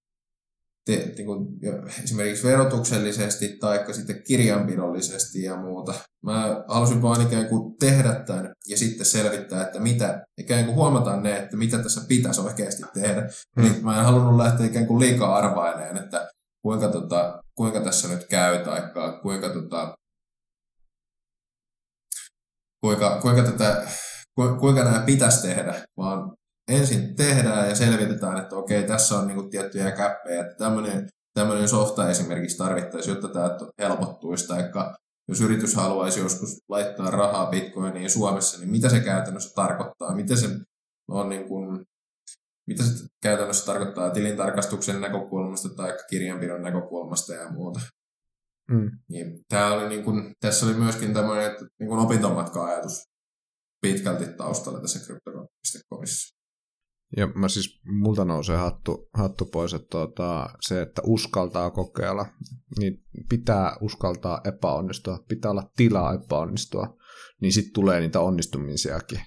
te, 0.86 1.14
niin 1.18 1.26
kuin, 1.26 1.48
jo, 1.62 1.74
esimerkiksi 2.04 2.48
verotuksellisesti 2.48 3.58
tai 3.60 3.94
sitten 3.94 4.24
kirjanpidollisesti 4.24 5.44
ja 5.44 5.56
muuta. 5.56 5.94
Mä 6.26 6.64
halusin 6.68 7.02
vaan 7.02 7.28
ikään 7.28 7.48
kuin 7.48 7.78
tehdä 7.78 8.14
tämän 8.14 8.54
ja 8.68 8.78
sitten 8.78 9.06
selvittää, 9.06 9.64
että 9.64 9.80
mitä, 9.80 10.26
ikään 10.38 10.66
kuin 10.66 10.76
huomata 10.76 11.22
ne, 11.22 11.38
että 11.38 11.58
mitä 11.58 11.78
tässä 11.78 12.02
pitäisi 12.08 12.42
oikeasti 12.42 12.84
tehdä. 12.94 13.30
Mm. 13.56 13.66
Eli 13.66 13.82
mä 13.82 14.00
en 14.00 14.06
halunnut 14.06 14.38
lähteä 14.38 14.66
ikään 14.66 14.88
kuin 14.88 15.00
liikaa 15.00 15.36
arvailemaan, 15.36 15.98
että 15.98 16.30
kuinka, 16.62 16.88
tota, 16.88 17.44
kuinka 17.56 17.80
tässä 17.80 18.08
nyt 18.08 18.28
käy 18.28 18.64
tai 18.64 18.82
kuinka, 19.22 19.50
tota, 19.50 19.98
kuinka, 22.82 23.20
kuinka, 23.22 23.44
tätä, 23.44 23.88
ku, 24.36 24.56
kuinka 24.60 24.84
nämä 24.84 25.04
pitäisi 25.06 25.48
tehdä, 25.48 25.84
vaan 25.98 26.32
ensin 26.68 27.16
tehdään 27.16 27.70
ja 27.70 27.76
selvitetään, 27.76 28.38
että 28.38 28.56
okei, 28.56 28.84
tässä 28.84 29.20
on 29.20 29.28
niinku 29.28 29.44
tiettyjä 29.44 29.92
käppejä, 29.92 30.42
että 30.42 30.56
tämmöinen, 30.56 31.10
tämmöinen 31.34 31.68
softa 31.68 32.10
esimerkiksi 32.10 32.58
tarvittaisiin, 32.58 33.16
jotta 33.16 33.28
tämä 33.28 33.58
helpottuisi, 33.80 34.48
tai 34.48 34.72
jos 35.28 35.42
yritys 35.42 35.76
haluaisi 35.76 36.20
joskus 36.20 36.58
laittaa 36.70 37.12
rahaa 37.12 37.50
bitcoiniin 37.50 38.10
Suomessa, 38.10 38.60
niin 38.60 38.70
mitä 38.70 38.90
se 38.90 39.00
käytännössä 39.00 39.56
tarkoittaa, 39.56 40.16
miten 40.16 40.38
se 40.38 40.48
on 41.08 41.30
niin 41.30 41.48
kuin, 41.48 41.86
mitä 42.68 42.84
se 42.84 43.08
käytännössä 43.24 43.66
tarkoittaa 43.66 44.10
tilintarkastuksen 44.10 45.02
näkökulmasta 45.02 45.70
tai 45.70 45.94
kirjanpidon 46.10 46.62
näkökulmasta 46.62 47.34
ja 47.34 47.52
muuta. 47.52 47.80
Mm. 48.72 48.92
Niin, 49.10 49.40
tää 49.50 49.74
oli 49.74 49.90
niin 49.90 50.04
kuin, 50.04 50.34
tässä 50.40 50.66
oli 50.66 50.74
myöskin 50.74 51.14
tämmöinen 51.14 51.52
niin 51.80 51.92
opintomatka-ajatus 51.92 53.04
pitkälti 53.84 54.26
taustalla 54.38 54.82
tässä 54.82 55.00
Crypto.comissa. 55.00 56.44
Ja 57.18 57.28
mä 57.28 57.48
siis, 57.48 57.82
multa 57.86 58.26
nousee 58.26 58.58
hattu, 58.58 59.10
hattu 59.14 59.46
pois, 59.46 59.74
että 59.74 59.88
tuota, 59.90 60.50
se, 60.62 60.82
että 60.82 61.02
uskaltaa 61.06 61.72
kokeilla, 61.72 62.26
niin 62.80 63.04
pitää 63.30 63.78
uskaltaa 63.82 64.42
epäonnistua, 64.46 65.24
pitää 65.28 65.52
olla 65.52 65.72
tilaa 65.76 66.14
epäonnistua, 66.14 66.98
niin 67.42 67.54
sitten 67.54 67.74
tulee 67.74 68.00
niitä 68.00 68.20
onnistumisiakin. 68.20 69.20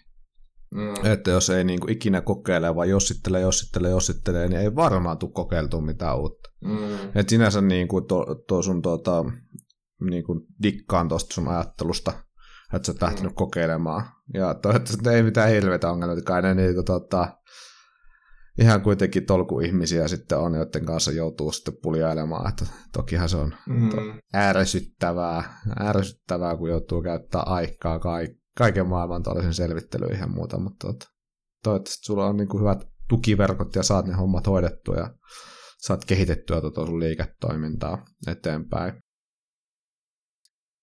Mm. 0.74 1.12
Että 1.12 1.30
jos 1.30 1.50
ei 1.50 1.64
niin 1.64 1.80
kuin 1.80 1.92
ikinä 1.92 2.20
kokeile, 2.20 2.74
vaan 2.74 2.88
jossittelee, 2.88 3.40
jossittelee, 3.40 3.90
jossittelee, 3.90 4.48
niin 4.48 4.60
ei 4.60 4.74
varmaan 4.74 5.18
tule 5.18 5.32
kokeiltua 5.32 5.80
mitään 5.80 6.20
uutta. 6.20 6.50
Mm. 6.64 7.10
Et 7.14 7.28
sinänsä 7.28 7.60
niin 7.60 7.88
kuin 7.88 8.06
tuo, 8.06 8.34
tuo 8.48 8.62
sun 8.62 8.82
tuota, 8.82 9.24
niin 10.10 10.24
kuin 10.24 10.40
dikkaan 10.62 11.08
tuosta 11.08 11.34
sun 11.34 11.48
ajattelusta, 11.48 12.12
että 12.72 12.86
sä 12.86 12.92
oot 12.92 13.02
lähtenyt 13.02 13.32
mm. 13.32 13.36
kokeilemaan. 13.36 14.04
Ja 14.34 14.54
toivottavasti 14.54 15.08
ei 15.08 15.22
mitään 15.22 15.50
hirveitä 15.50 15.90
ongelmia, 15.90 16.22
kai 16.22 16.42
ne 16.42 16.54
niitä 16.54 16.82
tota, 16.82 17.28
ihan 18.58 18.82
kuitenkin 18.82 19.26
tolkuihmisiä 19.26 20.08
sitten 20.08 20.38
on, 20.38 20.54
joiden 20.54 20.84
kanssa 20.84 21.12
joutuu 21.12 21.52
sitten 21.52 21.74
puljailemaan, 21.82 22.48
että 22.48 22.66
tokihan 22.92 23.28
se 23.28 23.36
on 23.36 23.54
mm. 23.68 23.90
to, 23.90 23.96
ärsyttävää, 24.34 25.60
ärsyttävää, 25.80 26.56
kun 26.56 26.70
joutuu 26.70 27.02
käyttää 27.02 27.42
aikaa 27.42 27.98
ka- 27.98 28.34
kaiken 28.58 28.86
maailman 28.86 29.22
tällaisen 29.22 29.54
selvittelyihin 29.54 30.20
ja 30.20 30.26
muuta, 30.26 30.58
mutta 30.58 30.86
to, 30.86 30.98
toivottavasti 31.62 32.04
sulla 32.04 32.26
on 32.26 32.36
niin 32.36 32.48
kuin 32.48 32.60
hyvät 32.60 32.88
tukiverkot 33.08 33.74
ja 33.74 33.82
saat 33.82 34.06
ne 34.06 34.14
hommat 34.14 34.46
hoidettua 34.46 34.96
ja 34.96 35.14
saat 35.78 36.04
kehitettyä 36.04 36.60
tuota 36.60 36.86
sun 36.86 37.00
liiketoimintaa 37.00 38.04
eteenpäin. 38.26 39.02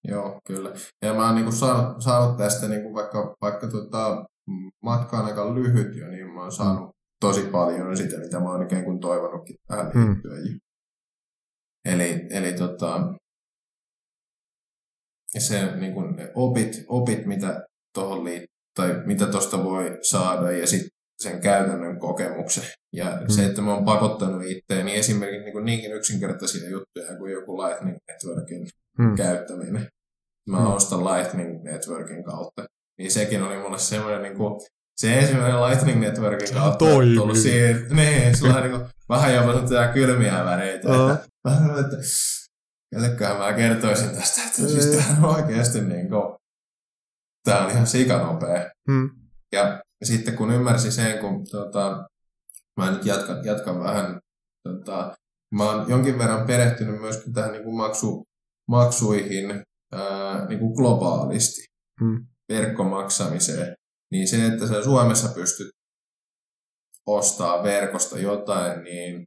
Joo, 0.07 0.41
kyllä. 0.47 0.73
Ja 1.01 1.13
mä 1.13 1.25
oon 1.25 1.35
niin 1.35 1.45
kuin 1.45 1.55
saanut, 1.55 2.03
saanut 2.03 2.37
tästä 2.37 2.67
niin 2.67 2.81
kuin 2.81 2.93
vaikka, 2.93 3.35
vaikka 3.41 3.67
tuota, 3.67 4.25
matka 4.83 5.19
on 5.19 5.25
aika 5.25 5.55
lyhyt 5.55 5.95
jo, 5.95 6.07
niin 6.07 6.33
mä 6.33 6.41
oon 6.41 6.51
saanut 6.51 6.89
tosi 7.19 7.41
paljon 7.41 7.97
sitä, 7.97 8.19
mitä 8.19 8.39
mä 8.39 8.51
oon 8.51 8.63
ikään 8.63 8.83
kuin 8.83 8.99
toivonutkin 8.99 9.55
tähän 9.67 9.91
hmm. 9.91 10.09
liittyen. 10.09 10.47
Hmm. 10.47 10.59
Eli, 11.85 12.27
eli 12.29 12.53
tota, 12.53 13.13
se 15.37 15.75
niin 15.75 15.93
kuin 15.93 16.15
opit, 16.35 16.85
opit, 16.87 17.25
mitä 17.25 17.65
tuohon 17.93 18.23
liittyy, 18.23 18.53
tai 18.75 19.01
mitä 19.05 19.25
tuosta 19.25 19.63
voi 19.63 19.97
saada, 20.01 20.51
ja 20.51 20.67
sitten 20.67 20.89
sen 21.21 21.41
käytännön 21.41 21.99
kokemuksen. 21.99 22.63
Ja 22.93 23.17
hmm. 23.17 23.29
se, 23.29 23.45
että 23.45 23.61
mä 23.61 23.73
oon 23.73 23.85
pakottanut 23.85 24.43
itseäni 24.45 24.95
esimerkiksi 24.95 25.43
niin 25.43 25.53
kuin 25.53 25.65
niinkin 25.65 25.93
yksinkertaisia 25.93 26.69
juttuja 26.69 27.17
kuin 27.17 27.31
joku 27.31 27.57
Lightning 27.57 27.97
Networkin 28.07 28.67
hmm. 28.97 29.15
käyttäminen. 29.15 29.87
Mä 30.49 30.57
hmm. 30.57 30.67
ostan 30.67 31.05
Lightning 31.05 31.63
Networkin 31.63 32.23
kautta. 32.23 32.65
Niin 32.97 33.11
sekin 33.11 33.43
oli 33.43 33.57
mulle 33.57 33.79
semmoinen 33.79 34.21
niin 34.21 34.37
kuin, 34.37 34.61
se 34.97 35.19
ensimmäinen 35.19 35.61
Lightning 35.61 36.01
Networkin 36.01 36.53
kautta 36.53 36.85
toimii. 36.85 37.17
tullut 37.17 37.37
siihen, 37.37 37.87
niin, 37.89 38.37
sulla 38.37 38.55
on 38.55 38.63
niin 38.63 38.85
vähän 39.09 39.33
jopa 39.33 39.53
sellaisia 39.53 39.93
kylmiä 39.93 40.45
väreitä. 40.45 40.89
Uh-huh. 40.89 41.11
Että, 41.11 41.27
vähän 41.45 41.79
että 41.79 41.97
kelleköhän 42.91 43.37
mä 43.37 43.53
kertoisin 43.53 44.09
tästä, 44.09 44.41
että 44.41 44.67
siis 44.67 44.85
tämä 44.85 45.27
on 45.27 45.35
oikeasti 45.35 45.81
niin 45.81 46.09
kuin, 46.09 46.35
tämä 47.43 47.65
on 47.65 47.71
ihan 47.71 47.87
sikanopea. 47.87 48.71
Hmm. 48.91 49.09
Ja 49.51 49.81
sitten 50.03 50.35
kun 50.35 50.51
ymmärsin 50.51 50.91
sen, 50.91 51.19
kun 51.19 51.45
tota, 51.51 52.07
mä 52.77 52.91
nyt 52.91 53.05
jatkan, 53.05 53.45
jatkan 53.45 53.79
vähän, 53.79 54.19
tota, 54.63 55.17
mä 55.55 55.63
oon 55.63 55.89
jonkin 55.89 56.17
verran 56.17 56.47
perehtynyt 56.47 57.01
myöskin 57.01 57.33
tähän 57.33 57.51
niin 57.51 57.63
kuin 57.63 57.77
maksu, 57.77 58.23
maksuihin 58.67 59.63
ää, 59.93 60.47
niin 60.47 60.59
kuin 60.59 60.73
globaalisti, 60.73 61.65
hmm. 62.01 62.27
verkkomaksamiseen 62.49 63.75
niin 64.13 64.27
se, 64.27 64.47
että 64.47 64.67
sä 64.67 64.83
Suomessa 64.83 65.29
pystyt 65.33 65.69
ostaa 67.05 67.63
verkosta 67.63 68.19
jotain, 68.19 68.83
niin 68.83 69.25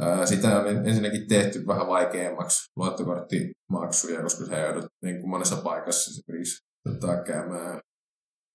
ää, 0.00 0.26
sitä 0.26 0.60
on 0.60 0.66
ensinnäkin 0.88 1.28
tehty 1.28 1.66
vähän 1.66 1.86
vaikeammaksi 1.86 2.70
luottokorttimaksuja, 2.76 4.22
koska 4.22 4.46
sä 4.46 4.58
joudut 4.58 4.86
niin 5.02 5.20
kuin 5.20 5.30
monessa 5.30 5.56
paikassa 5.56 6.10
esimerkiksi 6.10 6.64
tota, 6.88 7.22
käymään 7.22 7.80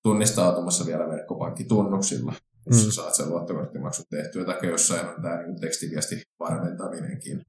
tunnistautumassa 0.04 0.86
vielä 0.86 1.10
verkkopankkitunnuksilla, 1.10 2.34
jos 2.66 2.86
mm. 2.86 2.92
saat 2.92 3.14
sen 3.14 3.30
luottokorttimaksun 3.30 4.06
tehtyä, 4.10 4.46
tai 4.46 4.68
jossain 4.68 5.08
on 5.08 5.22
tämä 5.22 5.42
niin 5.42 5.60
tekstiviesti 5.60 6.22
varmentaminenkin 6.40 7.42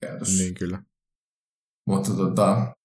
käytössä. 0.00 0.42
Niin 0.42 0.54
kyllä. 0.54 0.82
Mutta 1.86 2.10
tota, 2.14 2.75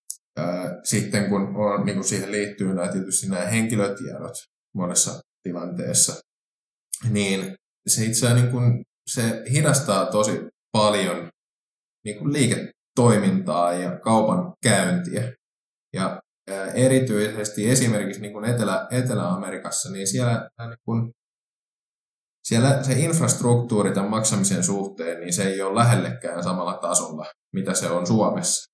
sitten 0.84 1.30
kun 1.30 1.56
on, 1.56 1.86
niin 1.86 1.96
kuin 1.96 2.08
siihen 2.08 2.32
liittyy 2.32 2.74
nämä, 2.74 2.92
tietysti 2.92 3.28
nämä 3.28 3.46
henkilötiedot 3.46 4.34
monessa 4.76 5.22
tilanteessa, 5.44 6.14
niin 7.10 7.56
se 7.88 8.06
itse 8.06 8.34
niin 8.34 8.52
kuin, 8.52 8.84
se 9.10 9.44
hidastaa 9.52 10.06
tosi 10.06 10.48
paljon 10.72 11.30
niin 12.06 12.20
kuin 12.20 12.34
liiketoimintaa 12.34 13.74
ja 13.74 14.00
kaupan 14.00 14.54
käyntiä. 14.64 15.34
Ja 15.94 16.22
erityisesti 16.74 17.70
esimerkiksi 17.70 18.22
niin 18.22 18.34
kuin 18.34 18.46
Etelä, 18.46 18.88
Etelä-Amerikassa, 18.92 19.92
niin 19.92 20.08
siellä, 20.08 20.50
niin 20.60 20.78
kuin, 20.86 21.12
siellä 22.48 22.84
se 22.84 22.94
infrastruktuuri 22.94 23.94
tämän 23.94 24.10
maksamisen 24.10 24.64
suhteen, 24.64 25.20
niin 25.20 25.34
se 25.34 25.44
ei 25.44 25.62
ole 25.62 25.76
lähellekään 25.76 26.44
samalla 26.44 26.78
tasolla, 26.78 27.26
mitä 27.54 27.74
se 27.74 27.90
on 27.90 28.08
Suomessa 28.08 28.72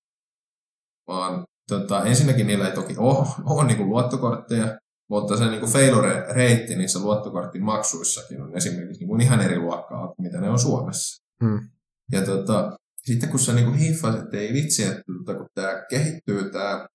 vaan 1.08 1.44
tota, 1.68 2.04
ensinnäkin 2.04 2.46
niillä 2.46 2.68
ei 2.68 2.74
toki 2.74 2.94
ole, 2.96 3.26
ole 3.44 3.66
niin 3.66 3.76
kuin 3.76 3.88
luottokortteja, 3.88 4.78
mutta 5.10 5.36
se 5.36 5.50
niin 5.50 5.68
failure-reitti 5.68 6.76
niissä 6.76 6.98
luottokorttimaksuissakin 6.98 8.42
on 8.42 8.56
esimerkiksi 8.56 9.00
niin 9.00 9.08
kuin 9.08 9.20
ihan 9.20 9.40
eri 9.40 9.58
luokkaa 9.58 10.06
kuin 10.06 10.26
mitä 10.26 10.40
ne 10.40 10.50
on 10.50 10.58
Suomessa. 10.58 11.24
Hmm. 11.44 11.68
Ja 12.12 12.24
tota, 12.24 12.78
sitten 13.02 13.28
kun 13.28 13.38
sä 13.38 13.52
niin 13.52 13.74
hiffasit, 13.74 14.22
että 14.22 14.36
ei 14.36 14.52
vitsi, 14.52 14.84
että 14.84 15.02
tota, 15.18 15.38
kun 15.38 15.48
tämä 15.54 15.84
kehittyy 15.90 16.50
tämä 16.50 16.86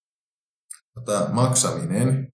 tota, 0.94 1.30
maksaminen 1.32 2.28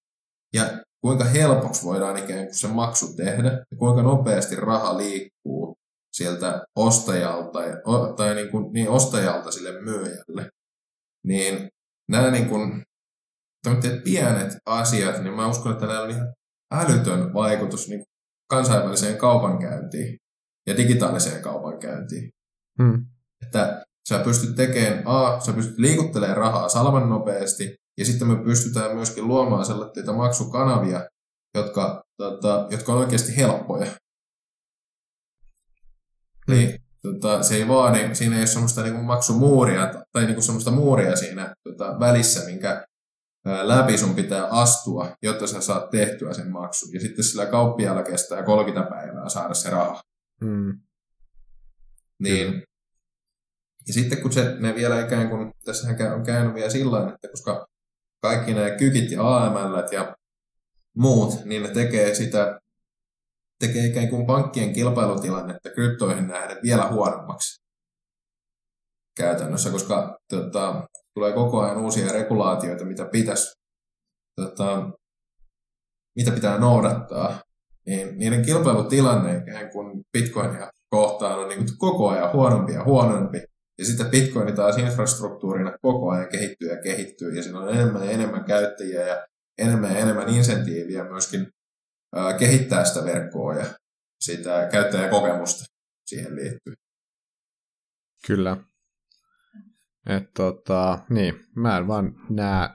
ja 0.53 0.63
kuinka 1.01 1.23
helpoksi 1.23 1.83
voidaan 1.83 2.17
ikään 2.17 2.45
kuin 2.45 2.55
se 2.55 2.67
maksu 2.67 3.15
tehdä 3.15 3.65
ja 3.71 3.77
kuinka 3.77 4.01
nopeasti 4.01 4.55
raha 4.55 4.97
liikkuu 4.97 5.75
sieltä 6.13 6.65
ostajalta, 6.75 7.59
tai 8.17 8.35
niin, 8.35 8.51
kuin, 8.51 8.73
niin 8.73 8.89
ostajalta 8.89 9.51
sille 9.51 9.81
myyjälle, 9.81 10.49
niin 11.23 11.69
nämä 12.09 12.31
niin 12.31 12.49
kuin, 12.49 12.83
pienet 14.03 14.57
asiat, 14.65 15.23
niin 15.23 15.33
mä 15.33 15.47
uskon, 15.47 15.71
että 15.71 15.85
näillä 15.85 16.03
on 16.03 16.09
ihan 16.09 16.33
älytön 16.71 17.33
vaikutus 17.33 17.87
niin 17.87 18.03
kansainväliseen 18.49 19.17
kaupankäyntiin 19.17 20.17
ja 20.67 20.77
digitaaliseen 20.77 21.41
kaupankäyntiin. 21.41 22.29
Hmm. 22.81 23.05
Että 23.45 23.85
sä 24.09 24.19
pystyt 24.19 24.55
tekemään, 24.55 25.03
A, 25.05 25.39
sä 25.39 25.53
pystyt 25.53 25.77
liikuttelemaan 25.77 26.37
rahaa 26.37 26.69
salman 26.69 27.09
nopeasti, 27.09 27.75
ja 27.97 28.05
sitten 28.05 28.27
me 28.27 28.43
pystytään 28.43 28.95
myöskin 28.95 29.27
luomaan 29.27 29.65
sellaisia 29.65 30.13
maksukanavia, 30.13 31.07
jotka, 31.55 32.03
tota, 32.17 32.67
jotka 32.71 32.93
on 32.93 32.99
oikeasti 32.99 33.37
helppoja. 33.37 33.85
Hmm. 33.85 33.95
Niin, 36.55 36.79
tota, 37.01 37.43
se 37.43 37.55
ei 37.55 37.67
vaadi, 37.67 38.15
siinä 38.15 38.35
ei 38.35 38.41
ole 38.41 38.47
semmoista 38.47 38.83
niin 38.83 39.03
maksumuuria 39.03 39.93
tai 40.11 40.25
niin 40.25 40.33
kuin 40.33 40.43
semmoista 40.43 40.71
muuria 40.71 41.15
siinä 41.15 41.55
tota, 41.63 41.99
välissä, 41.99 42.45
minkä 42.45 42.85
läpi 43.45 43.97
sun 43.97 44.15
pitää 44.15 44.45
astua, 44.45 45.15
jotta 45.21 45.47
sä 45.47 45.61
saat 45.61 45.89
tehtyä 45.89 46.33
sen 46.33 46.51
maksun. 46.51 46.93
Ja 46.93 46.99
sitten 46.99 47.23
sillä 47.23 47.45
kauppiaalla 47.45 48.03
kestää 48.03 48.43
30 48.43 48.89
päivää 48.89 49.29
saada 49.29 49.53
se 49.53 49.69
raha. 49.69 50.01
Mm. 50.41 50.79
Niin. 52.19 52.63
Ja 53.87 53.93
sitten 53.93 54.21
kun 54.21 54.31
se, 54.31 54.55
ne 54.59 54.75
vielä 54.75 55.05
ikään 55.05 55.29
kuin, 55.29 55.51
tässähän 55.65 56.13
on 56.13 56.23
käynyt 56.23 56.53
vielä 56.53 56.69
sillä 56.69 57.11
että 57.13 57.27
koska 57.27 57.67
kaikki 58.21 58.53
nämä 58.53 58.69
kykit 58.69 59.11
ja 59.11 59.37
AML 59.37 59.83
ja 59.91 60.15
muut, 60.97 61.45
niin 61.45 61.63
ne 61.63 61.69
tekee 61.69 62.15
sitä 62.15 62.59
tekee 63.59 63.85
ikään 63.85 64.09
kuin 64.09 64.25
pankkien 64.25 64.73
kilpailutilannetta 64.73 65.69
kryptoihin 65.69 66.27
nähden 66.27 66.57
vielä 66.63 66.87
huonommaksi 66.87 67.61
käytännössä, 69.17 69.69
koska 69.69 70.17
tota, 70.29 70.87
tulee 71.13 71.33
koko 71.33 71.61
ajan 71.61 71.77
uusia 71.77 72.11
regulaatioita, 72.11 72.85
mitä 72.85 73.05
pitäisi, 73.05 73.53
tota, 74.35 74.89
mitä 76.15 76.31
pitää 76.31 76.57
noudattaa, 76.57 77.41
niin 77.85 78.17
niiden 78.17 78.45
kilpailutilanne 78.45 79.37
ikään 79.37 79.69
kuin 79.69 80.03
Bitcoinia 80.13 80.71
kohtaan 80.89 81.39
on 81.39 81.49
niin 81.49 81.57
kuin 81.57 81.77
koko 81.77 82.09
ajan 82.09 82.33
huonompi 82.33 82.73
ja 82.73 82.83
huonompi. 82.83 83.43
Ja 83.77 83.85
sitten 83.85 84.09
Bitcoin 84.09 84.55
taas 84.55 84.77
infrastruktuurina 84.77 85.77
koko 85.81 86.09
ajan 86.09 86.29
kehittyy 86.29 86.69
ja 86.69 86.81
kehittyy, 86.81 87.35
ja 87.35 87.43
siinä 87.43 87.59
on 87.59 87.69
enemmän 87.69 88.05
ja 88.05 88.11
enemmän 88.11 88.45
käyttäjiä 88.45 89.07
ja 89.07 89.27
enemmän 89.57 89.91
ja 89.91 89.99
enemmän 89.99 90.29
insentiiviä 90.29 91.03
myöskin 91.03 91.47
kehittää 92.39 92.85
sitä 92.85 93.05
verkkoa 93.05 93.55
ja 93.55 93.65
sitä 94.19 94.69
käyttäjäkokemusta 94.71 95.65
siihen 96.05 96.35
liittyy. 96.35 96.73
Kyllä. 98.27 98.57
Et 100.09 100.23
tota, 100.33 100.99
niin, 101.09 101.33
mä 101.55 101.77
en 101.77 101.87
vaan 101.87 102.13
näe 102.29 102.69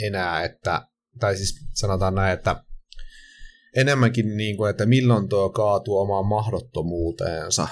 enää, 0.00 0.44
että, 0.44 0.86
tai 1.20 1.36
siis 1.36 1.66
sanotaan 1.74 2.14
näin, 2.14 2.32
että 2.32 2.64
enemmänkin 3.76 4.36
niin 4.36 4.56
kuin, 4.56 4.70
että 4.70 4.86
milloin 4.86 5.28
tuo 5.28 5.50
kaatuu 5.50 5.98
omaan 5.98 6.26
mahdottomuuteensa 6.26 7.68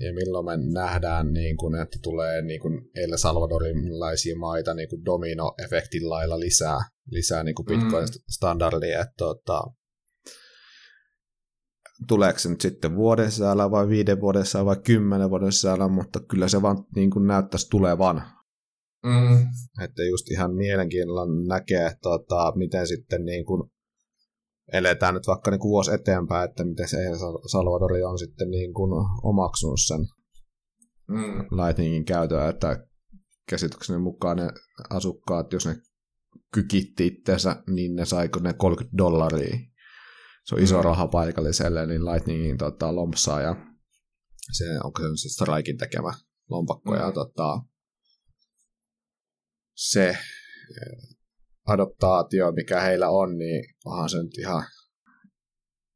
ja 0.00 0.12
milloin 0.12 0.44
me 0.44 0.56
nähdään, 0.72 1.32
niin 1.32 1.56
kuin, 1.56 1.74
että 1.74 1.98
tulee 2.02 2.42
niin 2.42 2.60
kuin 2.60 2.90
El 2.94 3.16
Salvadorilaisia 3.16 4.38
maita 4.38 4.74
niin 4.74 4.88
kuin 4.88 5.04
domino-efektin 5.04 6.10
lailla 6.10 6.40
lisää, 6.40 6.78
lisää 7.10 7.44
niin 7.44 7.54
kuin 7.54 7.66
mm. 7.66 7.70
Bitcoin-standardia. 7.70 9.00
Että, 9.00 9.14
tota, 9.18 9.62
tuleeko 12.08 12.38
se 12.38 12.48
nyt 12.48 12.60
sitten 12.60 12.96
vuoden 12.96 13.30
sisällä 13.30 13.70
vai 13.70 13.88
viiden 13.88 14.20
vuoden 14.20 14.44
sisällä 14.44 14.66
vai 14.66 14.76
kymmenen 14.84 15.30
vuoden 15.30 15.52
sisällä, 15.52 15.88
mutta 15.88 16.20
kyllä 16.20 16.48
se 16.48 16.62
vaan 16.62 16.84
niin 16.94 17.10
kuin 17.10 17.26
näyttäisi 17.26 17.70
tulevan. 17.70 18.22
Mm. 19.04 19.46
Että 19.84 20.02
just 20.02 20.30
ihan 20.30 20.54
mielenkiinnolla 20.54 21.26
näkee, 21.48 21.92
tota, 22.02 22.52
miten 22.56 22.86
sitten 22.86 23.24
niin 23.24 23.44
kuin 23.44 23.70
eletään 24.72 25.14
nyt 25.14 25.26
vaikka 25.26 25.50
niin 25.50 25.60
kuin 25.60 25.70
vuosi 25.70 25.94
eteenpäin, 25.94 26.50
että 26.50 26.64
miten 26.64 26.88
se 26.88 26.96
Salvadori 27.52 28.02
on 28.02 28.18
sitten 28.18 28.50
niin 28.50 28.74
kuin 28.74 28.90
omaksunut 29.22 29.80
sen 29.86 30.00
mm. 31.08 31.38
Lightningin 31.56 32.04
käytön, 32.04 32.48
että 32.48 32.86
käsitykseni 33.48 33.98
mukaan 33.98 34.36
ne 34.36 34.48
asukkaat, 34.90 35.52
jos 35.52 35.66
ne 35.66 35.76
kykitti 36.52 37.06
itseensä, 37.06 37.62
niin 37.66 37.96
ne 37.96 38.04
saiko 38.04 38.40
ne 38.40 38.52
30 38.52 38.96
dollaria. 38.98 39.58
Se 40.44 40.54
on 40.54 40.62
iso 40.62 40.76
mm. 40.76 40.84
raha 40.84 41.06
paikalliselle, 41.06 41.86
niin 41.86 42.04
Lightningin 42.04 42.58
tota, 42.58 42.94
lompsaa 42.94 43.40
ja 43.40 43.56
se 44.52 44.64
onko 44.84 45.02
se 45.02 45.08
se 45.16 45.28
Strikin 45.28 45.78
tekemä 45.78 46.12
lompakko 46.50 46.90
mm. 46.90 46.96
ja 46.96 47.12
tota, 47.12 47.62
se 49.74 50.18
adoptaatio, 51.68 52.52
mikä 52.52 52.80
heillä 52.80 53.08
on, 53.08 53.38
niin 53.38 53.64
onhan 53.84 54.08
se 54.08 54.22
nyt 54.22 54.38
ihan 54.38 54.62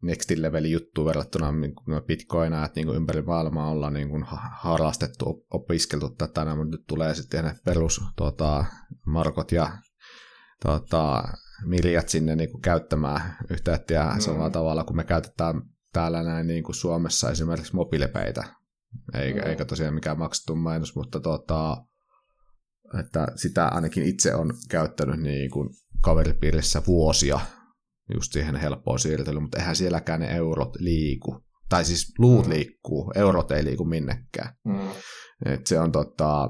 next 0.03 0.31
level 0.31 0.65
juttu 0.65 1.05
verrattuna 1.05 1.53
niin 1.53 1.75
bitcoina, 2.07 2.65
että 2.65 2.81
niin 2.81 2.87
kuin 2.87 2.97
ympäri 2.97 3.23
maailmaa 3.23 3.71
ollaan 3.71 3.93
niin 3.93 4.09
kuin 4.09 4.25
harrastettu, 4.59 5.47
opiskeltu 5.51 6.11
tätä, 6.11 6.45
mutta 6.45 6.77
nyt 6.77 6.87
tulee 6.89 7.15
sitten 7.15 7.45
ne 7.45 7.55
perus 7.65 8.01
tuota, 8.17 8.65
markot 9.07 9.53
ja 9.53 9.79
tuota, 10.63 11.23
miljat 11.65 12.09
sinne 12.09 12.37
niin 12.37 12.51
kuin 12.51 12.63
käyttämään 12.63 13.37
yhteyttiä 13.51 14.05
mm. 14.05 14.21
samalla 14.21 14.51
tavalla, 14.51 14.85
kun 14.85 14.97
me 14.97 15.05
käytetään 15.05 15.63
täällä 15.93 16.23
näin 16.23 16.47
niin 16.47 16.65
kuin 16.65 16.75
Suomessa 16.75 17.31
esimerkiksi 17.31 17.75
mobiilepeitä, 17.75 18.45
eikä, 19.15 19.41
mm. 19.41 19.49
eikä 19.49 19.65
tosiaan 19.65 19.95
mikään 19.95 20.19
maksettu 20.19 20.57
mainos, 20.57 20.97
mutta 20.97 21.21
tuota, 21.21 21.77
että 23.01 23.27
sitä 23.37 23.69
ainakin 23.69 24.03
itse 24.03 24.35
on 24.35 24.55
käyttänyt 24.69 25.21
niin 25.21 25.51
kuin 25.51 25.69
kaveripiirissä 26.01 26.83
vuosia 26.87 27.41
just 28.15 28.33
siihen 28.33 28.57
helppoon 28.57 28.99
siirtelyyn, 28.99 29.43
mutta 29.43 29.59
eihän 29.59 29.77
sielläkään 29.77 30.21
ne 30.21 30.37
eurot 30.37 30.77
liiku. 30.79 31.45
Tai 31.69 31.85
siis 31.85 32.15
luut 32.19 32.47
mm. 32.47 32.53
liikkuu, 32.53 33.13
eurot 33.15 33.51
ei 33.51 33.65
liiku 33.65 33.85
minnekään. 33.85 34.55
Mm. 34.65 34.89
Et 35.47 35.67
se 35.67 35.81
on 35.81 35.93
tota, 35.93 36.49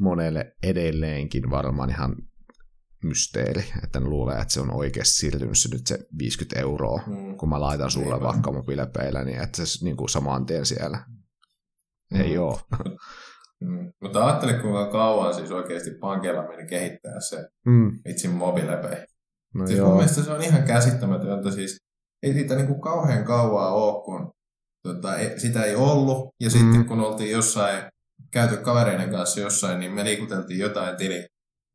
monelle 0.00 0.56
edelleenkin 0.62 1.50
varmaan 1.50 1.90
ihan 1.90 2.16
mysteeri, 3.04 3.64
että 3.84 4.00
ne 4.00 4.06
luulee, 4.06 4.38
että 4.38 4.54
se 4.54 4.60
on 4.60 4.70
oikeasti 4.70 5.14
siirtynyt 5.14 5.58
se 5.58 5.68
nyt 5.68 5.86
se 5.86 5.98
50 6.18 6.60
euroa, 6.60 7.02
mm. 7.06 7.36
kun 7.36 7.48
mä 7.48 7.60
laitan 7.60 7.90
sulle 7.90 8.14
Eivä. 8.14 8.26
vaikka 8.26 8.52
mobiilepeillä, 8.52 9.24
niin 9.24 9.42
että 9.42 9.66
se 9.66 9.84
niin 9.84 9.96
kuin 9.96 10.08
saman 10.08 10.46
tien 10.46 10.66
siellä. 10.66 11.06
Mm. 12.10 12.20
Ei 12.20 12.38
ole. 12.38 12.60
Mm. 13.62 13.92
Mutta 14.00 14.26
ajattele, 14.26 14.52
kuinka 14.52 14.90
kauan 14.90 15.34
siis 15.34 15.50
oikeasti 15.50 15.90
pankilla 15.90 16.48
meni 16.48 16.66
kehittää 16.66 17.20
se 17.20 17.48
mm. 17.66 18.00
itse 18.06 18.28
mobiilepei. 18.28 19.04
No 19.54 19.66
siis 19.66 19.78
joo. 19.78 19.88
mun 19.88 19.96
mielestä 19.96 20.22
se 20.22 20.32
on 20.32 20.42
ihan 20.42 20.62
käsittämätöntä. 20.62 21.50
Siis 21.50 21.76
ei 22.22 22.32
siitä 22.32 22.54
niin 22.54 22.66
kuin 22.66 22.80
kauhean 22.80 23.24
kauaa 23.24 23.72
ole, 23.72 24.04
kun 24.04 24.32
tota, 24.82 25.16
ei, 25.16 25.40
sitä 25.40 25.64
ei 25.64 25.74
ollut. 25.74 26.28
Ja 26.40 26.48
mm. 26.48 26.52
sitten 26.52 26.84
kun 26.84 27.00
oltiin 27.00 27.30
jossain, 27.30 27.84
käyty 28.30 28.56
kavereiden 28.56 29.10
kanssa 29.10 29.40
jossain, 29.40 29.80
niin 29.80 29.92
me 29.92 30.04
liikuteltiin 30.04 30.60
jotain 30.60 30.96
tili, 30.96 31.26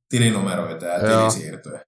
tilinumeroita 0.09 0.85
ja 0.85 0.99
tilisiirtoja. 0.99 1.81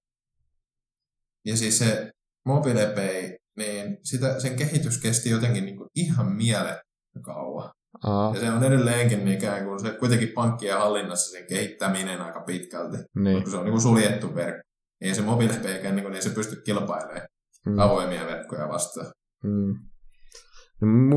Ja 1.44 1.56
siis 1.56 1.78
se 1.78 2.10
mobiilepei, 2.46 3.38
niin 3.56 3.98
sitä, 4.02 4.40
sen 4.40 4.56
kehitys 4.56 4.98
kesti 4.98 5.30
jotenkin 5.30 5.64
niin 5.64 5.76
kuin 5.76 5.88
ihan 5.94 6.32
mielettömän 6.32 7.22
kauan. 7.22 7.70
Aa. 8.04 8.34
Ja 8.34 8.40
se 8.40 8.50
on 8.50 8.64
edelleenkin 8.64 9.28
ikään 9.28 9.64
kuin 9.64 9.80
se 9.80 9.90
kuitenkin 9.90 10.28
pankkien 10.28 10.78
hallinnassa 10.78 11.30
sen 11.30 11.46
kehittäminen 11.48 12.20
aika 12.20 12.40
pitkälti. 12.40 12.96
Niin. 13.14 13.42
Kun 13.42 13.50
se 13.50 13.56
on 13.56 13.64
niin 13.64 13.72
kuin 13.72 13.82
suljettu 13.82 14.34
verkko. 14.34 14.62
Ei 15.00 15.14
se 15.14 15.22
mobiilipeikään, 15.22 15.96
niin, 15.96 16.10
niin 16.10 16.22
se 16.22 16.30
pysty 16.30 16.62
kilpailemaan 16.64 17.28
mm. 17.66 17.78
avoimia 17.78 18.26
verkkoja 18.26 18.68
vastaan. 18.68 19.06
Mm. 19.44 19.74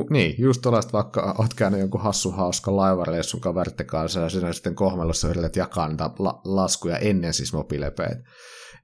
Niin, 0.10 0.36
just 0.38 0.62
tuollaista 0.62 0.92
vaikka 0.92 1.36
oot 1.38 1.54
käynyt 1.54 1.80
jonkun 1.80 2.02
hassu 2.02 2.32
hauska 2.32 2.76
laivareissun 2.76 3.42
kaveritten 3.42 3.86
kanssa 3.86 4.20
ja 4.20 4.30
sinä 4.30 4.54
sitten 4.54 4.76
kohmelossa 4.76 5.30
yrität 5.30 5.56
jakaa 5.56 5.88
niitä 5.88 6.10
la- 6.20 6.42
laskuja 6.46 6.98
ennen 6.98 7.34
siis 7.34 7.54
mobiilepeitä. 7.54 8.24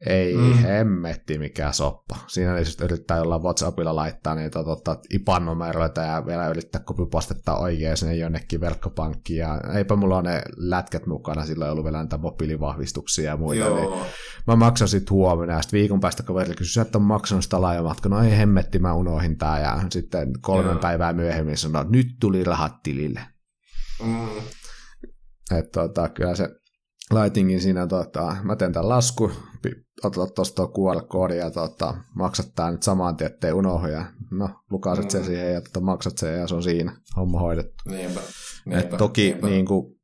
Ei 0.06 0.38
mm. 0.38 0.54
hemmetti 0.54 1.38
mikään 1.38 1.74
soppa. 1.74 2.16
Siinä 2.28 2.54
oli 2.54 2.66
sitten 2.66 2.86
yrittää 2.86 3.18
jollain 3.18 3.41
WhatsAppilla 3.41 3.95
laittaa 3.95 4.36
niitä 4.36 4.64
tota, 4.64 4.97
IPAN-numeroita 5.10 6.02
ja 6.02 6.26
vielä 6.26 6.47
yrittää 6.47 6.82
kopipostetta 6.82 7.58
oikein 7.58 7.97
sinne 7.97 8.16
jonnekin 8.16 8.62
verkkopankkiin. 8.62 9.39
Ja 9.39 9.62
eipä 9.76 9.95
mulla 9.95 10.18
ole 10.18 10.30
ne 10.30 10.41
lätkät 10.58 11.06
mukana, 11.06 11.45
sillä 11.45 11.66
ei 11.66 11.72
ollut 11.72 11.84
vielä 11.84 11.97
näitä 11.97 12.18
mobiilivahvistuksia 12.18 13.26
ja 13.26 13.38
muita. 13.38 13.66
Joo. 13.66 13.76
Niin 13.76 14.06
mä 14.47 14.56
maksan 14.56 14.88
sitten 14.88 15.12
huomenna 15.12 15.54
ja 15.54 15.62
sitten 15.62 15.80
viikon 15.80 16.00
päästä 16.00 16.24
kaverille 16.24 16.56
kysyi, 16.56 16.82
että 16.82 16.97
on 16.97 17.04
maksanut 17.04 17.43
sitä 17.43 17.62
laajamatka. 17.62 18.10
No 18.10 18.24
ei 18.24 18.38
hemmetti, 18.38 18.80
mä 18.80 18.93
unohin 18.93 19.38
tää. 19.38 19.60
Ja 19.60 19.82
sitten 19.91 20.34
kolmen 20.41 20.72
Joo. 20.72 20.80
päivää 20.80 21.14
myöhemmin 21.14 21.58
sanoi, 21.58 21.86
nyt 21.89 22.08
tuli 22.20 22.43
rahat 22.43 22.84
tilille. 22.84 23.22
Mm. 24.04 24.28
Että 25.52 25.82
tota, 25.82 26.10
kyllä 26.10 26.36
se 26.36 26.59
Lightingin 27.14 27.62
siinä, 27.62 27.88
tota, 27.88 28.36
mä 28.43 28.55
teen 28.55 28.74
tämän 28.74 28.89
lasku, 28.89 29.32
otat 30.03 30.34
tuosta 30.34 30.64
QR-koodi 30.64 31.38
ja 31.38 31.51
tota, 31.51 31.97
maksat 32.16 32.51
tämä 32.55 32.72
nyt 32.72 32.84
saman 32.84 33.18
tien, 33.18 33.32
ettei 33.32 33.51
unohdu. 33.53 33.88
Ja, 33.88 34.05
no, 34.32 34.49
lukaset 34.72 35.05
mm. 35.05 35.10
sen 35.10 35.26
siihen 35.26 35.53
ja 35.53 35.62
tota, 35.62 35.80
maksat 35.80 36.18
sen 36.18 36.39
ja 36.39 36.47
se 36.47 36.55
on 36.55 36.64
siinä 36.64 37.01
homma 37.16 37.39
hoidettu. 37.39 37.84
Niinpä. 37.86 38.20
Niinpä. 38.66 38.80
Et 38.80 38.97
toki 38.97 39.22
niinpä. 39.22 39.47
Niin 39.47 39.66
kuin, 39.66 39.95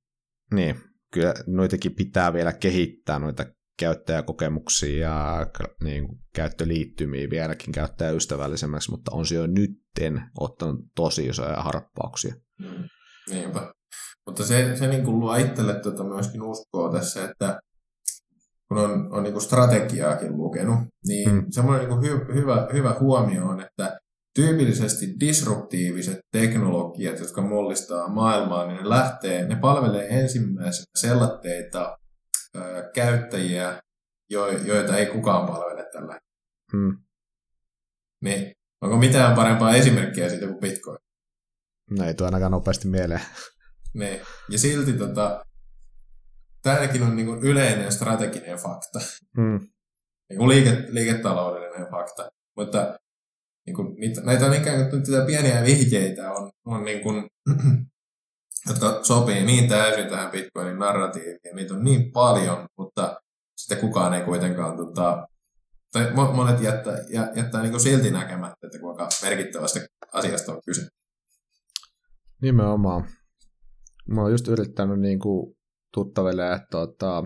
niin, 0.54 0.76
kyllä 1.14 1.34
noitakin 1.48 1.96
pitää 1.96 2.34
vielä 2.34 2.54
kehittää 2.54 3.20
noita 3.20 3.46
käyttäjäkokemuksia 3.80 5.00
ja 5.00 5.48
niin 5.84 6.08
kuin, 6.08 6.20
käyttöliittymiä 6.36 7.30
vieläkin 7.30 7.72
käyttäjäystävällisemmäksi, 7.72 8.92
mutta 8.92 9.12
on 9.12 9.26
se 9.26 9.36
jo 9.36 9.48
nytten 9.48 10.22
ottanut 10.40 10.80
tosi 10.96 11.26
isoja 11.26 11.56
harppauksia. 11.56 12.36
Mm. 12.60 12.90
Niinpä. 13.30 13.74
Mutta 14.26 14.46
se, 14.46 14.76
se 14.76 14.88
niin 14.88 15.04
kuin 15.04 15.20
luo 15.20 15.36
itselle 15.36 15.80
tuota 15.80 16.04
myöskin 16.04 16.42
uskoa 16.42 16.92
tässä, 16.92 17.30
että 17.30 17.60
kun 18.68 18.78
on, 18.78 19.14
on 19.14 19.24
niin 19.24 19.34
kuin 19.34 19.44
strategiaakin 19.44 20.38
lukenut, 20.38 20.80
niin 21.08 21.30
hmm. 21.30 21.46
semmoinen 21.50 21.90
niin 21.90 22.00
kuin 22.00 22.10
hy, 22.10 22.34
hyvä, 22.34 22.68
hyvä 22.74 22.96
huomio 23.00 23.46
on, 23.46 23.62
että 23.62 24.00
tyypillisesti 24.36 25.16
disruptiiviset 25.20 26.20
teknologiat, 26.32 27.20
jotka 27.20 27.42
mullistaa 27.42 28.08
maailmaa, 28.10 28.68
niin 28.68 28.78
ne 28.78 28.90
lähtee, 28.90 29.48
ne 29.48 29.56
palvelee 29.56 30.08
ensimmäisenä 30.20 30.86
sellatteita 30.96 31.98
ö, 32.56 32.90
käyttäjiä, 32.94 33.80
jo, 34.30 34.48
joita 34.48 34.98
ei 34.98 35.06
kukaan 35.06 35.48
palvele 35.48 35.86
tällä. 35.94 36.20
Hmm. 36.72 36.98
Niin, 38.22 38.52
onko 38.82 38.98
mitään 38.98 39.36
parempaa 39.36 39.76
esimerkkiä 39.76 40.30
siitä 40.30 40.48
kuin 40.48 40.60
Bitcoin? 40.60 40.98
No 41.92 42.06
ei 42.06 42.14
tule 42.14 42.28
ainakaan 42.28 42.52
nopeasti 42.52 42.88
mieleen. 42.88 43.22
Niin. 43.96 44.22
Ja 44.50 44.60
silti 44.60 44.94
tota, 44.94 45.46
tämäkin 46.62 47.04
on 47.04 47.16
niin 47.16 47.40
yleinen 47.42 47.92
strateginen 47.92 48.58
fakta. 48.58 49.00
Mm. 49.38 49.60
Niin 50.30 50.38
kuin 50.38 50.50
liike, 50.50 50.84
liiketaloudellinen 50.90 51.92
fakta. 51.92 52.30
Mutta 52.58 53.00
niin 53.66 53.76
kuin, 53.76 53.96
niitä, 54.00 54.22
näitä 54.22 54.46
on 54.46 54.54
ikään 54.54 54.90
kuin 54.90 55.02
niitä 55.02 55.26
pieniä 55.26 55.64
vihjeitä, 55.64 56.32
on, 56.32 56.52
on 56.66 56.86
niin 56.86 57.02
kuin, 57.02 57.28
jotka 58.70 59.00
sopii 59.04 59.44
niin 59.44 59.70
täysin 59.70 60.10
tähän 60.10 60.32
Bitcoinin 60.32 60.80
narratiiviin. 60.80 61.56
Niitä 61.56 61.74
on 61.74 61.84
niin 61.84 62.12
paljon, 62.12 62.68
mutta 62.78 63.22
sitten 63.56 63.78
kukaan 63.78 64.14
ei 64.14 64.22
kuitenkaan, 64.22 64.78
tota, 64.78 65.28
tai 65.92 66.12
monet 66.14 66.62
jättää, 66.62 66.98
jättää 67.36 67.62
niin 67.62 67.72
kuin 67.72 67.82
silti 67.82 68.12
näkemättä, 68.12 68.68
että 68.68 68.80
kuinka 68.80 69.08
merkittävästä 69.22 69.80
asiasta 70.14 70.52
on 70.52 70.62
kyse. 70.66 70.88
Nimenomaan. 72.42 73.08
Mä 74.10 74.22
oon 74.22 74.32
just 74.32 74.48
yrittänyt 74.48 75.00
niin 75.00 75.20
kuin 75.20 75.56
tuttaville, 75.94 76.54
että 76.54 76.68
tota, 76.72 77.24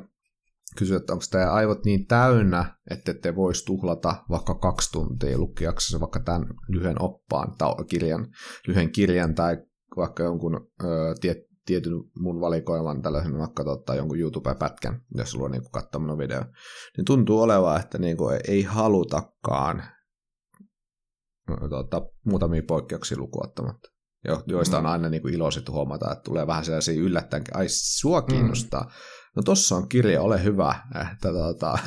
kysyä, 0.78 0.98
että 0.98 1.14
onko 1.14 1.26
tämä 1.32 1.52
aivot 1.52 1.86
niin 1.86 2.08
täynnä, 2.08 2.78
että 2.90 3.14
te 3.14 3.36
voisi 3.36 3.66
tuhlata 3.66 4.24
vaikka 4.30 4.56
kaksi 4.56 4.92
tuntia 4.92 5.38
lukijaksessa 5.38 6.00
vaikka 6.00 6.20
tämän 6.20 6.46
lyhyen 6.68 7.02
oppaan 7.02 7.58
tai 7.58 7.74
kirjan, 7.90 8.28
lyhyen 8.68 8.92
kirjan 8.92 9.36
tai 9.36 9.58
vaikka 9.98 10.24
jonkun 10.24 10.68
ö, 10.84 11.16
tiet, 11.22 11.38
tietyn 11.66 11.94
mun 12.20 12.42
valikoiman 12.42 13.02
tällaisen 13.02 13.38
vaikka 13.38 13.64
ottaa 13.64 13.96
jonkun 13.96 14.20
YouTube-pätkän, 14.20 15.02
jos 15.16 15.32
sulla 15.32 15.46
on 15.46 15.52
niin 15.52 15.72
katsominen 15.72 16.18
video, 16.18 16.44
niin 16.98 17.06
tuntuu 17.06 17.42
olevan, 17.42 17.80
että 17.80 17.98
niin 17.98 18.18
kuin 18.18 18.40
ei 18.48 18.64
halutakaan 18.64 19.84
tota, 21.70 22.02
muutamia 22.26 22.64
poikkeuksia 22.68 23.18
lukuottamatta, 23.18 23.90
jo, 24.28 24.44
joista 24.48 24.78
on 24.78 24.84
mm. 24.84 24.90
aina 24.90 25.10
niin 25.10 25.22
kuin 25.22 25.34
iloiset 25.34 25.70
huomata, 25.70 26.12
että 26.12 26.24
tulee 26.24 26.48
vähän 26.48 26.66
sellaisia 26.66 27.02
yllättäen, 27.02 27.44
ai 27.54 27.66
sua 27.70 28.22
mm. 28.22 28.26
kiinnostaa. 28.26 28.84
Mm. 28.84 28.90
No 29.36 29.42
tossa 29.44 29.76
on 29.76 29.90
kirja, 29.90 30.22
ole 30.22 30.44
hyvä, 30.44 30.76
että 31.12 31.30
tota, 31.32 31.78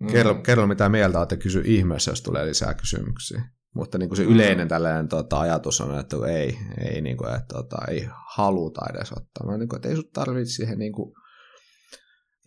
mm. 0.00 0.06
kerro, 0.06 0.34
kerro 0.34 0.66
mitä 0.66 0.88
mieltä 0.88 1.18
olette, 1.18 1.36
kysy 1.36 1.62
ihmeessä, 1.64 2.10
jos 2.10 2.22
tulee 2.22 2.46
lisää 2.46 2.74
kysymyksiä. 2.74 3.42
Mutta 3.74 3.98
niin 3.98 4.08
kuin 4.08 4.16
se 4.16 4.24
mm. 4.24 4.30
yleinen 4.30 4.68
tällainen 4.68 5.08
tota, 5.08 5.40
ajatus 5.40 5.80
on, 5.80 5.98
että 5.98 6.16
ei, 6.28 6.58
ei, 6.84 7.00
niin 7.00 7.16
kuin, 7.16 7.34
että, 7.34 7.54
tota, 7.54 7.76
ei 7.88 8.08
haluta 8.36 8.80
edes 8.90 9.12
ottaa. 9.12 9.56
Niin 9.56 9.68
kuin, 9.68 9.76
että 9.76 9.88
ei 9.88 9.96
sun 9.96 10.10
tarvitse 10.12 10.52
siihen 10.52 10.78
niin 10.78 10.92
kuin, 10.92 11.12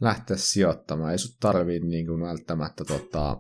lähteä 0.02 0.38
sijoittamaan. 0.38 1.12
Ei 1.12 1.18
sun 1.18 1.38
tarvitse 1.40 1.88
niin 1.88 2.08
kuin, 2.08 2.22
välttämättä 2.22 2.86
tota, 2.86 3.38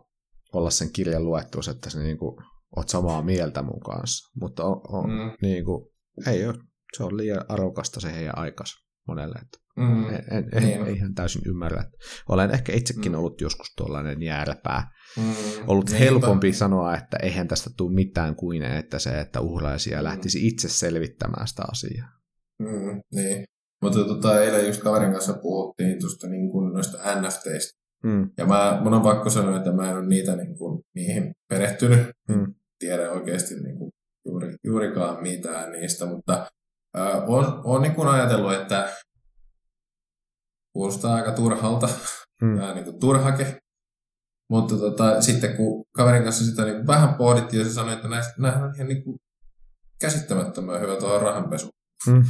olla 0.53 0.69
sen 0.69 0.91
kirjan 0.93 1.25
luettuus, 1.25 1.67
että 1.67 1.89
se 1.89 1.99
niin 1.99 2.17
kuin, 2.17 2.45
oot 2.75 2.89
samaa 2.89 3.21
mieltä 3.21 3.61
mun 3.61 3.79
kanssa. 3.79 4.31
Mutta 4.41 4.63
on, 4.63 4.81
on, 4.87 5.09
mm. 5.09 5.31
niin 5.41 5.65
kuin, 5.65 5.87
ei 6.27 6.47
ole, 6.47 6.55
se 6.97 7.03
on 7.03 7.17
liian 7.17 7.45
arvokasta 7.49 7.99
se 7.99 8.13
heidän 8.13 8.37
aikansa 8.37 8.75
monelle. 9.07 9.35
Että 9.41 9.57
mm. 9.77 10.09
en, 10.09 10.23
en, 10.31 10.49
en, 10.51 10.63
niin. 10.63 10.85
ei 10.85 10.95
ihan 10.95 11.13
täysin 11.13 11.41
ymmärrä. 11.45 11.83
Olen 12.29 12.51
ehkä 12.51 12.73
itsekin 12.73 13.11
mm. 13.11 13.17
ollut 13.17 13.41
joskus 13.41 13.73
tuollainen 13.77 14.21
jääräpää. 14.21 14.91
Mm. 15.17 15.23
Ollut 15.67 15.85
Niinpä. 15.85 16.03
helpompi 16.03 16.53
sanoa, 16.53 16.95
että 16.95 17.17
eihän 17.23 17.47
tästä 17.47 17.69
tule 17.77 17.95
mitään 17.95 18.35
kuin 18.35 18.61
että 18.61 18.99
se, 18.99 19.19
että 19.19 19.41
uhraisi 19.41 19.91
ja 19.91 19.97
mm. 19.97 20.03
lähtisi 20.03 20.47
itse 20.47 20.69
selvittämään 20.69 21.47
sitä 21.47 21.63
asiaa. 21.71 22.07
Mm, 22.59 23.01
niin. 23.15 23.45
Mutta 23.81 23.99
tota, 23.99 24.41
eilen 24.41 24.67
just 24.67 24.81
kaverin 24.81 25.11
kanssa 25.11 25.33
puhuttiin 25.33 25.99
tuosta 25.99 26.27
niin 26.27 26.51
kuin 26.51 26.73
noista 26.73 27.21
NFTistä. 27.21 27.83
Mm. 28.03 28.29
Ja 28.37 28.45
mä, 28.45 28.79
mun 28.83 28.93
on 28.93 29.01
pakko 29.01 29.29
sanoa, 29.29 29.57
että 29.57 29.71
mä 29.71 29.89
en 29.89 29.97
ole 29.97 30.05
niitä 30.05 30.35
niin 30.35 30.57
kuin, 30.57 30.83
niihin 30.95 31.31
perehtynyt. 31.49 32.07
Mm. 32.29 32.53
Tiedä 32.83 33.11
oikeasti 33.11 33.55
niin 33.55 33.77
kuin, 33.77 33.91
juuri, 34.25 34.55
juurikaan 34.63 35.21
mitään 35.21 35.71
niistä, 35.71 36.05
mutta 36.05 36.51
äh, 36.97 37.29
on, 37.29 37.61
on 37.63 37.81
niin 37.81 37.95
kuin 37.95 38.07
ajatellut, 38.07 38.53
että 38.53 38.93
kuulostaa 40.73 41.15
aika 41.15 41.31
turhalta, 41.31 41.89
mm. 42.41 42.57
vähän 42.59 42.75
niin 42.75 42.85
kuin 42.85 42.99
turhake. 42.99 43.57
Mutta 44.49 44.77
tota, 44.77 45.21
sitten 45.21 45.57
kun 45.57 45.85
kaverin 45.95 46.23
kanssa 46.23 46.45
sitä 46.45 46.65
niin 46.65 46.87
vähän 46.87 47.15
pohdittiin 47.15 47.59
ja 47.59 47.65
se 47.65 47.73
sanoi, 47.73 47.93
että 47.93 48.07
nämähän 48.37 48.63
on 48.63 48.75
ihan 48.75 48.87
niin 48.87 49.03
kuin 49.03 49.17
käsittämättömän 50.01 50.81
hyvä 50.81 50.95
tuohon 50.95 51.21
rahanpesu. 51.21 51.69
Mm. 52.07 52.23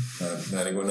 Nämä, 0.51 0.63
niin 0.63 0.75
kuin 0.75 0.87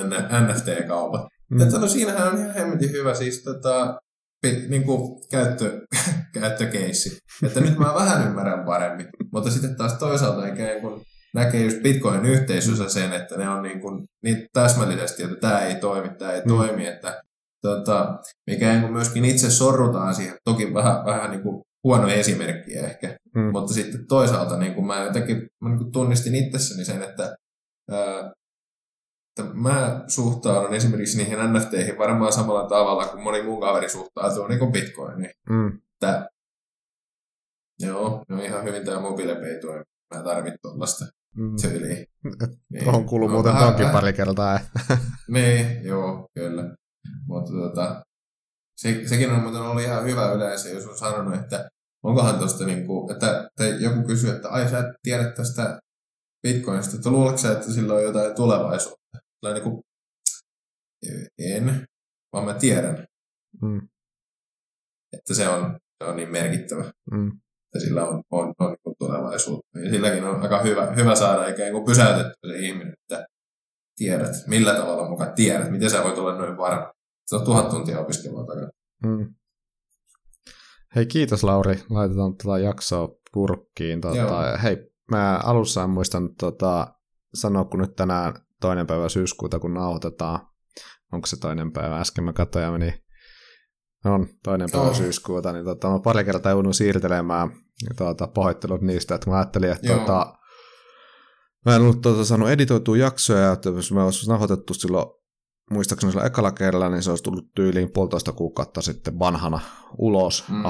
NFT-kaupat. 0.46 1.26
Mm. 1.50 1.60
Että 1.60 1.78
no 1.78 1.88
siinähän 1.88 2.32
on 2.32 2.38
ihan 2.38 2.54
hemmetin 2.54 2.92
hyvä 2.92 3.14
siis 3.14 3.42
tota, 3.42 4.00
niin 4.42 4.84
kuin 4.84 5.22
käyttö, 5.30 5.80
käyttökeissi. 6.40 7.18
Että 7.42 7.60
nyt 7.60 7.78
mä 7.78 7.94
vähän 7.94 8.28
ymmärrän 8.28 8.64
paremmin. 8.64 9.06
Mutta 9.32 9.50
sitten 9.50 9.76
taas 9.76 9.92
toisaalta 9.92 10.46
ikään 10.46 10.80
kuin 10.80 11.02
näkee 11.34 11.64
just 11.64 11.82
Bitcoinin 11.82 12.32
yhteisössä 12.32 12.88
sen, 12.88 13.12
että 13.12 13.36
ne 13.36 13.48
on 13.48 13.62
niin, 13.62 13.80
kuin, 13.80 14.04
niin 14.22 14.46
täsmällisesti, 14.52 15.22
että 15.22 15.36
tämä 15.36 15.60
ei 15.60 15.74
toimi, 15.74 16.08
tämä 16.18 16.32
ei 16.32 16.40
mm. 16.40 16.48
toimi, 16.48 16.86
että 16.86 17.22
tota, 17.62 18.18
mikä 18.46 18.72
niin 18.72 18.92
myöskin 18.92 19.24
itse 19.24 19.50
sorrutaan 19.50 20.14
siihen. 20.14 20.36
Toki 20.44 20.74
vähän, 20.74 21.04
vähän 21.04 21.30
niin 21.30 21.42
kuin 21.42 21.62
huono 21.84 22.08
esimerkki 22.08 22.78
ehkä, 22.78 23.16
mm. 23.34 23.50
mutta 23.52 23.74
sitten 23.74 24.06
toisaalta 24.08 24.58
niin 24.58 24.74
kuin 24.74 24.86
mä 24.86 25.04
jotenkin 25.04 25.46
mä 25.60 25.68
niin 25.68 25.78
kuin 25.78 25.92
tunnistin 25.92 26.34
itsessäni 26.34 26.84
sen, 26.84 27.02
että, 27.02 27.36
ää, 27.90 28.18
että 28.18 28.32
mä 29.54 30.04
suhtaudun 30.08 30.74
esimerkiksi 30.74 31.18
niihin 31.18 31.38
NFTihin 31.52 31.98
varmaan 31.98 32.32
samalla 32.32 32.68
tavalla 32.68 33.06
kuin 33.06 33.22
moni 33.22 33.42
muu 33.42 33.60
kaveri 33.60 33.88
suhtautuu 33.88 34.46
niin 34.46 34.72
Bitcoiniin. 34.72 35.30
Mm. 35.50 35.78
Että, 35.92 36.28
joo, 37.80 38.24
no 38.28 38.42
ihan 38.42 38.64
hyvin 38.64 38.84
tämä 38.84 39.00
mobiilepei 39.00 39.60
toimi. 39.60 39.84
Mä 40.14 40.22
tarvitsen 40.22 40.58
tuollaista 40.62 41.04
mm. 41.36 41.56
tyyliä. 41.62 42.04
Niin. 42.70 42.88
On 42.88 43.04
kuullut 43.06 43.30
no, 43.30 43.34
muuten 43.34 43.56
tonkin 43.56 43.90
pari 43.90 44.12
kertaa. 44.12 44.60
niin, 45.34 45.84
joo, 45.84 46.28
kyllä. 46.34 46.76
Mutta 47.26 47.50
tota, 47.52 48.02
se, 48.76 49.02
sekin 49.06 49.30
on 49.30 49.42
muuten 49.42 49.60
ollut 49.60 49.82
ihan 49.82 50.04
hyvä 50.04 50.32
yleensä, 50.32 50.68
jos 50.68 50.86
on 50.86 50.98
sanonut, 50.98 51.34
että 51.34 51.68
onkohan 52.02 52.38
tuosta, 52.38 52.66
niin 52.66 52.86
kuin, 52.86 53.12
että, 53.12 53.48
että 53.48 53.64
joku 53.64 54.02
kysyy, 54.06 54.30
että 54.30 54.48
ai 54.48 54.68
sä 54.68 54.78
et 54.78 54.86
tiedä 55.02 55.32
tästä 55.32 55.80
Bitcoinista, 56.42 56.96
että 56.96 57.10
luuletko 57.10 57.38
sä, 57.38 57.52
että 57.52 57.72
sillä 57.72 57.94
on 57.94 58.02
jotain 58.02 58.34
tulevaisuutta? 58.34 59.01
Niin 59.42 59.62
kuin, 59.62 59.82
en, 61.38 61.86
vaan 62.32 62.44
mä 62.44 62.54
tiedän, 62.54 63.06
mm. 63.62 63.88
että 65.12 65.34
se 65.34 65.48
on, 65.48 65.78
se 65.98 66.10
on 66.10 66.16
niin 66.16 66.32
merkittävä. 66.32 66.92
Mm. 67.10 67.28
Että 67.66 67.86
sillä 67.86 68.08
on, 68.08 68.22
on, 68.30 68.54
on 68.58 68.76
niin 68.84 68.96
tulevaisuutta. 68.98 69.78
Ja 69.78 69.90
silläkin 69.90 70.24
on 70.24 70.42
aika 70.42 70.62
hyvä, 70.62 70.92
hyvä 70.92 71.14
saada 71.14 71.48
ikään 71.48 71.72
kuin 71.72 71.84
pysäytettyä 71.84 72.50
se 72.50 72.58
ihminen, 72.58 72.92
että 73.02 73.26
tiedät, 73.96 74.32
millä 74.46 74.74
tavalla 74.74 75.08
mukaan 75.08 75.32
tiedät, 75.34 75.70
miten 75.70 75.90
sä 75.90 76.04
voit 76.04 76.18
olla 76.18 76.38
noin 76.38 76.56
varma. 76.56 76.92
Se 77.26 77.36
on 77.36 77.44
tuhat 77.44 77.68
tuntia 77.68 78.00
opiskelua 78.00 78.46
takana. 78.46 78.70
Mm. 79.06 79.34
Hei, 80.94 81.06
kiitos 81.06 81.44
Lauri. 81.44 81.82
Laitetaan 81.90 82.36
tuota 82.36 82.58
jaksoa 82.58 83.08
purkkiin. 83.32 84.00
Tuota, 84.00 84.56
hei, 84.56 84.76
mä 85.10 85.40
alussa 85.44 85.82
en 85.82 85.90
muistanut 85.90 86.32
tuota, 86.38 86.94
sanoa, 87.34 87.64
kun 87.64 87.80
nyt 87.80 87.96
tänään 87.96 88.34
toinen 88.62 88.86
päivä 88.86 89.08
syyskuuta, 89.08 89.58
kun 89.58 89.74
nauhoitetaan. 89.74 90.40
Onko 91.12 91.26
se 91.26 91.36
toinen 91.40 91.72
päivä? 91.72 92.00
Äsken 92.00 92.24
mä 92.24 92.32
katsoin 92.32 92.62
ja 92.62 92.72
meni 92.72 93.02
on 94.04 94.28
toinen 94.44 94.70
päivä 94.72 94.86
oh. 94.86 94.96
syyskuuta, 94.96 95.52
niin 95.52 95.64
tota, 95.64 95.90
mä 95.90 95.98
pari 95.98 96.24
kertaa 96.24 96.52
joudun 96.52 96.74
siirtelemään 96.74 97.50
tuota, 97.96 98.26
pahoittelut 98.26 98.80
niistä, 98.80 99.14
että 99.14 99.30
mä 99.30 99.36
ajattelin, 99.36 99.70
että 99.70 99.86
tuota, 99.86 100.34
Mä 101.66 101.76
en 101.76 101.82
ollut 101.82 102.00
tuota, 102.00 102.24
saanut 102.24 102.48
editoitua 102.48 102.96
jaksoja, 102.96 103.52
että 103.52 103.68
jos 103.68 103.92
me 103.92 104.02
olisi 104.02 104.28
nauhoitettu 104.28 104.74
silloin, 104.74 105.06
muistaakseni 105.72 106.12
sillä 106.12 106.26
ekalla 106.26 106.50
kerralla, 106.50 106.88
niin 106.88 107.02
se 107.02 107.10
olisi 107.10 107.22
tullut 107.22 107.54
tyyliin 107.54 107.92
puolitoista 107.92 108.32
kuukautta 108.32 108.82
sitten 108.82 109.18
vanhana 109.18 109.60
ulos 109.98 110.44
mm. 110.48 110.62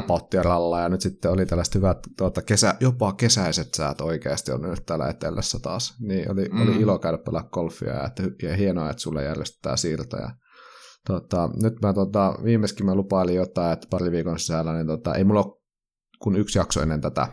ralla, 0.42 0.80
ja 0.80 0.88
nyt 0.88 1.00
sitten 1.00 1.30
oli 1.30 1.46
tällaiset 1.46 1.74
hyvät 1.74 1.98
tuota, 2.18 2.42
kesä, 2.42 2.74
jopa 2.80 3.12
kesäiset 3.12 3.74
säät 3.74 4.00
oikeasti 4.00 4.53
on 4.53 4.62
nyt 4.62 4.86
täällä 4.86 5.09
etelässä 5.09 5.59
taas. 5.62 5.94
Niin 6.00 6.32
oli, 6.32 6.48
mm. 6.48 6.62
oli 6.62 6.80
ilo 6.80 6.98
käydä 6.98 7.18
pelaa 7.18 7.48
golfia, 7.53 7.92
ja, 7.92 8.07
että, 8.07 8.22
ja 8.42 8.57
hienoa, 8.57 8.90
että 8.90 9.03
sulle 9.03 9.24
järjestetään 9.24 9.78
siirtoja. 9.78 10.30
Tota, 11.07 11.50
nyt 11.62 11.74
mä 11.82 11.92
tota, 11.92 12.34
viimeiskin 12.44 12.86
mä 12.86 12.94
lupailin 12.94 13.34
jotain, 13.34 13.72
että 13.72 13.86
pari 13.90 14.11
viikon 14.11 14.38
sisällä, 14.38 14.72
niin 14.72 14.86
tota, 14.86 15.14
ei 15.14 15.24
mulla 15.24 15.42
ole 15.42 15.62
kun 16.22 16.36
yksi 16.36 16.59
jakso 16.59 16.82
ennen 16.82 17.00
tätä 17.00 17.28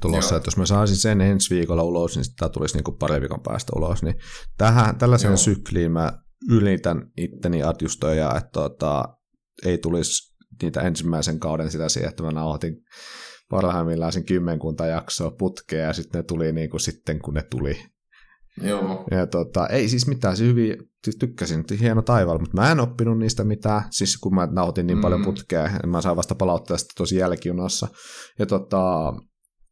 tulossa, 0.00 0.34
Joo. 0.34 0.36
että 0.36 0.46
jos 0.46 0.56
mä 0.56 0.66
saisin 0.66 0.96
sen 0.96 1.20
ensi 1.20 1.54
viikolla 1.54 1.82
ulos, 1.82 2.16
niin 2.16 2.24
tämä 2.38 2.48
tulisi 2.48 2.76
niin 2.76 2.84
kuin 2.84 2.98
pari 2.98 3.20
viikon 3.20 3.42
päästä 3.42 3.72
ulos, 3.76 4.02
niin 4.02 4.14
tähän, 4.58 4.98
tällaisen 4.98 5.28
Joo. 5.28 5.36
sykliin 5.36 5.92
mä 5.92 6.12
ylitän 6.50 7.10
itteni 7.16 7.62
adjustoja, 7.62 8.34
että 8.36 8.50
tota, 8.52 9.04
ei 9.64 9.78
tulisi 9.78 10.36
niitä 10.62 10.80
ensimmäisen 10.80 11.40
kauden 11.40 11.70
sitä 11.70 11.88
siihen, 11.88 12.08
että 12.08 12.22
mä 12.22 12.30
nauhoitin 12.30 12.76
parhaimmillaan 13.50 14.12
sen 14.12 14.24
kymmenkunta 14.24 14.86
jaksoa 14.86 15.30
putkea 15.30 15.86
ja 15.86 15.92
sitten 15.92 16.18
ne 16.18 16.22
tuli 16.22 16.52
niin 16.52 16.70
kuin 16.70 16.80
sitten, 16.80 17.18
kun 17.18 17.34
ne 17.34 17.42
tuli. 17.42 17.84
Joo. 18.62 19.04
Ja 19.10 19.26
tota, 19.26 19.66
ei 19.66 19.88
siis 19.88 20.06
mitään, 20.06 20.36
siis 20.36 20.50
hyvin, 20.50 20.76
siis 21.04 21.16
tykkäsin, 21.16 21.64
hieno 21.80 22.02
taivaalla, 22.02 22.40
mutta 22.40 22.56
mä 22.56 22.72
en 22.72 22.80
oppinut 22.80 23.18
niistä 23.18 23.44
mitään, 23.44 23.82
siis 23.90 24.16
kun 24.18 24.34
mä 24.34 24.48
nautin 24.50 24.86
niin 24.86 24.98
mm. 24.98 25.02
paljon 25.02 25.24
putkea, 25.24 25.70
mä 25.86 26.00
sain 26.00 26.16
vasta 26.16 26.34
palauttaa 26.34 26.76
sitä 26.76 26.92
tosi 26.96 27.16
jälkijunassa. 27.16 27.88
Ja 28.38 28.46
tota, 28.46 29.12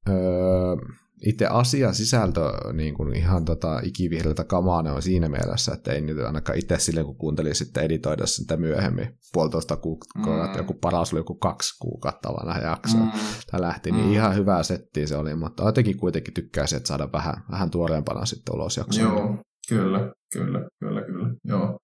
öö, 0.09 0.77
itse 1.25 1.47
asia 1.47 1.93
sisältö 1.93 2.41
niin 2.73 2.95
kuin 2.95 3.17
ihan 3.17 3.45
tota, 3.45 3.81
ikivihreältä 3.83 4.45
kamaa 4.45 4.83
ne 4.83 4.91
on 4.91 5.03
siinä 5.03 5.29
mielessä, 5.29 5.73
että 5.73 5.93
ei 5.93 6.01
nyt 6.01 6.19
ainakaan 6.19 6.59
itse 6.59 6.79
sille, 6.79 7.05
kun 7.05 7.17
kuuntelin 7.17 7.55
sitten 7.55 7.85
editoida 7.85 8.27
sitä 8.27 8.57
myöhemmin, 8.57 9.09
puolitoista 9.33 9.77
kuukautta, 9.77 10.53
mm. 10.53 10.57
joku 10.57 10.75
paras 10.75 11.13
oli 11.13 11.21
joku 11.21 11.35
kaksi 11.35 11.79
kuukautta 11.81 12.33
vanha 12.33 12.61
jakso, 12.61 12.99
mm. 12.99 13.11
tämä 13.51 13.61
lähti, 13.61 13.91
niin 13.91 14.07
mm. 14.07 14.13
ihan 14.13 14.35
hyvää 14.35 14.63
settiä 14.63 15.07
se 15.07 15.17
oli, 15.17 15.35
mutta 15.35 15.63
jotenkin 15.63 15.97
kuitenkin 15.97 16.35
tykkäisin, 16.35 16.77
että 16.77 16.89
saada 16.89 17.13
vähän, 17.13 17.35
vähän 17.51 17.71
tuoreempana 17.71 18.27
sitten 18.27 18.55
ulos 18.55 18.77
jaksoa. 18.77 19.03
Joo, 19.03 19.39
kyllä, 19.69 20.13
kyllä, 20.33 20.69
kyllä, 20.81 21.03
kyllä, 21.03 21.35
joo. 21.45 21.79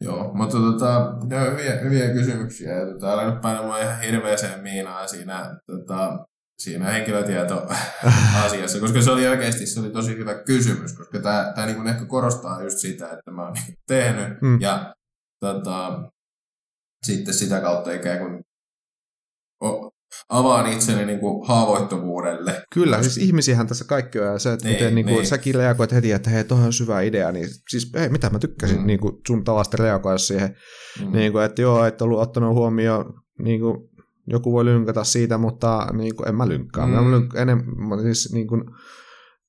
Joo, 0.00 0.34
mutta 0.34 0.56
tota, 0.56 1.12
joo, 1.30 1.50
hyviä, 1.50 1.80
hyviä 1.80 2.12
kysymyksiä. 2.12 2.72
Ja 2.72 2.86
tota, 2.86 3.12
älä 3.12 3.30
nyt 3.30 3.40
painamaan 3.40 3.82
ihan 3.82 4.00
hirveäseen 4.00 4.62
miinaan 4.62 5.08
siinä 5.08 5.56
tota, 5.66 6.26
siinä 6.58 6.90
henkilötieto-asiassa, 6.90 8.80
koska 8.84 9.02
se 9.02 9.10
oli 9.10 9.26
oikeasti 9.28 9.66
se 9.66 9.80
oli 9.80 9.90
tosi 9.90 10.16
hyvä 10.16 10.34
kysymys, 10.34 10.92
koska 10.92 11.18
tämä, 11.20 11.52
tämä 11.54 11.66
niin 11.66 11.86
ehkä 11.88 12.04
korostaa 12.06 12.62
just 12.62 12.78
sitä, 12.78 13.04
että 13.10 13.30
mä 13.30 13.42
oon 13.42 13.52
niin 13.52 13.74
tehnyt 13.86 14.40
mm. 14.42 14.60
ja 14.60 14.94
tota, 15.40 16.02
sitten 17.06 17.34
sitä 17.34 17.60
kautta 17.60 17.92
ikään 17.92 18.18
kuin 18.18 18.42
avaan 20.28 20.72
itseni 20.72 21.04
niin 21.06 21.20
kuin 21.20 21.48
haavoittuvuudelle. 21.48 22.62
Kyllä, 22.74 23.02
siis 23.02 23.18
ihmisiähän 23.18 23.66
tässä 23.66 23.84
kaikki 23.84 24.18
on, 24.20 24.26
ja 24.26 24.38
se, 24.38 24.52
että 24.52 24.68
Niin, 24.68 24.74
miten 24.76 24.94
niin 24.94 25.06
kuin, 25.06 25.14
niin. 25.16 25.26
säkin 25.26 25.54
reagoit 25.54 25.92
heti, 25.92 26.12
että 26.12 26.30
hei, 26.30 26.44
toi 26.44 26.58
on 26.58 26.72
syvä 26.72 27.00
idea, 27.00 27.32
niin 27.32 27.48
siis 27.70 27.92
hei, 27.94 28.08
mitä 28.08 28.30
mä 28.30 28.38
tykkäsin 28.38 28.80
Mm. 28.80 28.86
niin 28.86 29.00
kuin 29.00 29.14
sun 29.26 29.44
tavasta 29.44 29.76
reagoida 29.76 30.18
siihen, 30.18 30.56
Mm. 31.00 31.12
niin 31.12 31.32
kuin, 31.32 31.44
että 31.44 31.62
joo, 31.62 31.84
et 31.84 32.02
ollut 32.02 32.20
ottanut 32.20 32.54
huomioon, 32.54 33.14
niin 33.38 33.60
kuin, 33.60 33.76
joku 34.30 34.52
voi 34.52 34.64
lynkätä 34.64 35.04
siitä, 35.04 35.38
mutta 35.38 35.86
niin 35.92 36.16
kuin, 36.16 36.28
en 36.28 36.34
mä 36.34 36.48
lynkkaa. 36.48 36.86
Mm. 36.86 36.92
Mä 36.92 37.10
lynk, 37.10 37.34
enemmän, 37.34 38.00
siis 38.02 38.32
niin 38.32 38.46
kuin, 38.46 38.62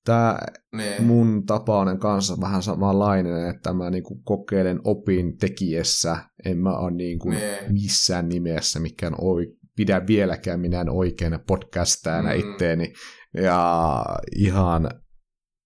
tämä 0.06 0.38
niin. 0.76 1.04
mun 1.04 1.46
tapainen 1.46 2.00
kanssa 2.00 2.38
vähän 2.42 2.64
samanlainen, 2.64 3.50
että 3.50 3.74
mä 3.74 3.90
niin 3.90 4.04
kuin 4.04 4.24
kokeilen 4.24 4.80
opin 4.84 5.38
tekijässä, 5.38 6.18
en 6.46 6.58
mä 6.58 6.78
ole 6.78 6.92
niin 6.92 7.20
kuin 7.20 7.38
Niin. 7.38 7.74
missään 7.74 8.30
nimessä 8.30 8.80
mikään 8.80 9.14
oi, 9.18 9.48
pidä 9.76 10.08
vieläkään 10.08 10.60
minään 10.60 10.90
oikeana 10.90 11.40
podcastajana 11.48 12.34
Mm. 12.34 12.40
itteeni, 12.40 12.94
ja 13.34 14.06
ihan 14.36 14.90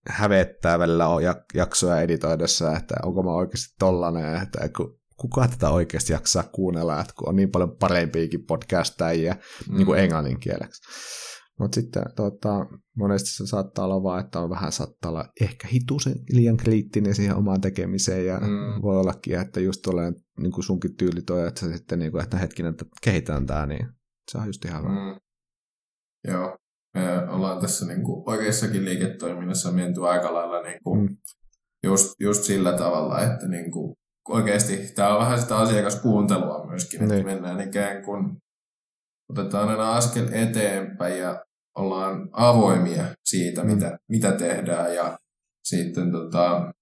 hävettää 0.10 0.80
välillä 0.80 1.08
on 1.08 1.22
jak- 1.22 1.46
jaksoja 1.54 2.02
editoidessa, 2.02 2.78
että 2.78 2.96
onko 3.04 3.24
mä 3.24 3.32
oikeasti 3.32 3.76
tollanen, 3.80 4.42
että 4.44 4.70
ku- 4.78 5.00
kuka 5.30 5.48
tätä 5.48 5.70
oikeasti 5.70 6.14
jaksaa 6.14 6.44
kuunnella, 6.44 7.02
että 7.02 7.14
kun 7.18 7.30
on 7.30 7.36
niin 7.36 7.52
paljon 7.52 7.78
parempiakin 7.80 8.46
podcastajia 8.46 9.36
mm. 9.70 9.78
niin 9.78 9.86
kuin 9.86 10.00
englannin 10.00 10.40
kieleksi. 10.40 10.82
Mutta 11.60 11.76
sitten 11.76 12.04
tota, 12.16 12.66
monesti 12.98 13.30
se 13.30 13.48
saattaa 13.48 13.86
olla 13.86 14.04
vaan, 14.04 14.26
että 14.26 14.40
on 14.40 14.50
vähän 14.50 14.72
saattaa 14.72 15.12
olla 15.12 15.26
ehkä 15.42 15.68
hitusen 15.68 16.16
liian 16.30 16.58
kriittinen 16.58 17.16
siihen 17.16 17.36
omaan 17.36 17.62
tekemiseen 17.62 18.26
ja 18.26 18.38
Mm. 18.40 18.48
mm. 18.48 18.82
voi 18.82 18.98
ollakin, 18.98 19.40
että 19.40 19.60
just 19.60 19.82
tuollainen 19.82 20.16
niin 20.40 20.52
kuin 20.52 20.64
sunkin 20.64 20.96
tyyli 20.96 21.22
toi, 21.22 21.48
että 21.48 21.60
sä 21.60 21.74
sitten 21.74 22.00
niin 22.00 22.12
kuin, 22.12 22.24
että 22.24 22.38
hetkinen, 22.38 22.72
että 22.72 22.86
kehitään 23.04 23.46
tää, 23.46 23.66
niin 23.66 23.88
se 24.32 24.38
on 24.38 24.48
just 24.48 24.66
ihan 24.66 24.84
mm. 24.84 24.92
Mm. 24.92 25.20
Joo. 26.28 26.58
Me 26.94 27.30
ollaan 27.30 27.62
tässä 27.62 27.86
niin 27.86 28.04
kuin 28.04 28.24
oikeassakin 28.30 28.86
liiketoiminnassa 28.86 29.72
menty 29.72 30.08
aika 30.08 30.34
lailla 30.34 30.62
niin 30.62 30.80
kuin 30.84 31.00
Mm. 31.02 31.16
just, 31.84 32.14
just 32.20 32.44
sillä 32.44 32.78
tavalla, 32.78 33.22
että 33.22 33.48
niin 33.48 33.72
kuin 33.72 33.96
oikeasti 34.30 34.78
tämä 34.96 35.14
on 35.16 35.20
vähän 35.22 35.42
sitä 35.42 35.58
asiakaskuuntelua 35.58 36.66
myöskin, 36.68 37.04
että 37.04 37.16
Niin. 37.16 37.26
mennään 37.26 37.62
ikään 37.62 38.04
kuin 38.04 38.38
otetaan 39.30 39.70
aina 39.70 39.96
askel 39.96 40.28
eteenpäin 40.32 41.20
ja 41.20 41.44
ollaan 41.78 42.30
avoimia 42.32 43.06
siitä, 43.26 43.64
Mm. 43.64 43.72
mitä, 43.74 43.98
mitä 44.10 44.32
tehdään 44.32 44.96
ja 44.96 45.18
sitten 45.64 46.12
tota, 46.12 46.74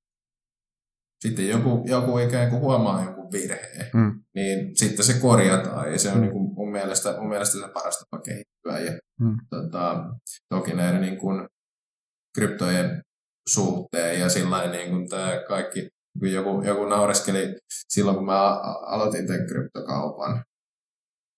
sitten 1.19 1.49
joku, 1.49 1.83
joku 1.85 2.17
ikään 2.17 2.49
kuin 2.49 2.61
huomaa 2.61 3.03
jonkun 3.03 3.31
virheen, 3.31 3.89
Mm. 3.93 4.23
niin 4.35 4.75
sitten 4.77 5.05
se 5.05 5.13
korjataan 5.21 5.91
ja 5.91 5.99
se 5.99 6.09
on 6.09 6.15
Mm. 6.15 6.21
niin 6.21 6.31
kuin 6.31 6.53
mun, 6.53 6.71
mielestä, 6.71 7.17
mun 7.19 7.29
mielestä 7.29 7.59
se 7.59 7.73
paras 7.73 7.99
tapa 7.99 8.21
kehittyä. 8.23 8.79
Ja, 8.79 8.99
Mm. 9.19 9.37
tota, 9.49 10.05
toki 10.49 10.73
näiden 10.73 11.01
niin 11.01 11.17
kuin 11.17 11.47
kryptojen 12.35 13.01
suhteen 13.49 14.19
ja 14.19 14.29
sillä 14.29 14.71
niin 14.71 14.89
kuin 14.89 15.09
tämä 15.09 15.31
kaikki, 15.47 15.89
joku, 16.21 16.61
joku 16.61 16.85
naureskeli 16.85 17.57
silloin, 17.89 18.17
kun 18.17 18.25
mä 18.25 18.59
aloitin 18.85 19.27
tämän 19.27 19.47
kryptokaupan 19.47 20.43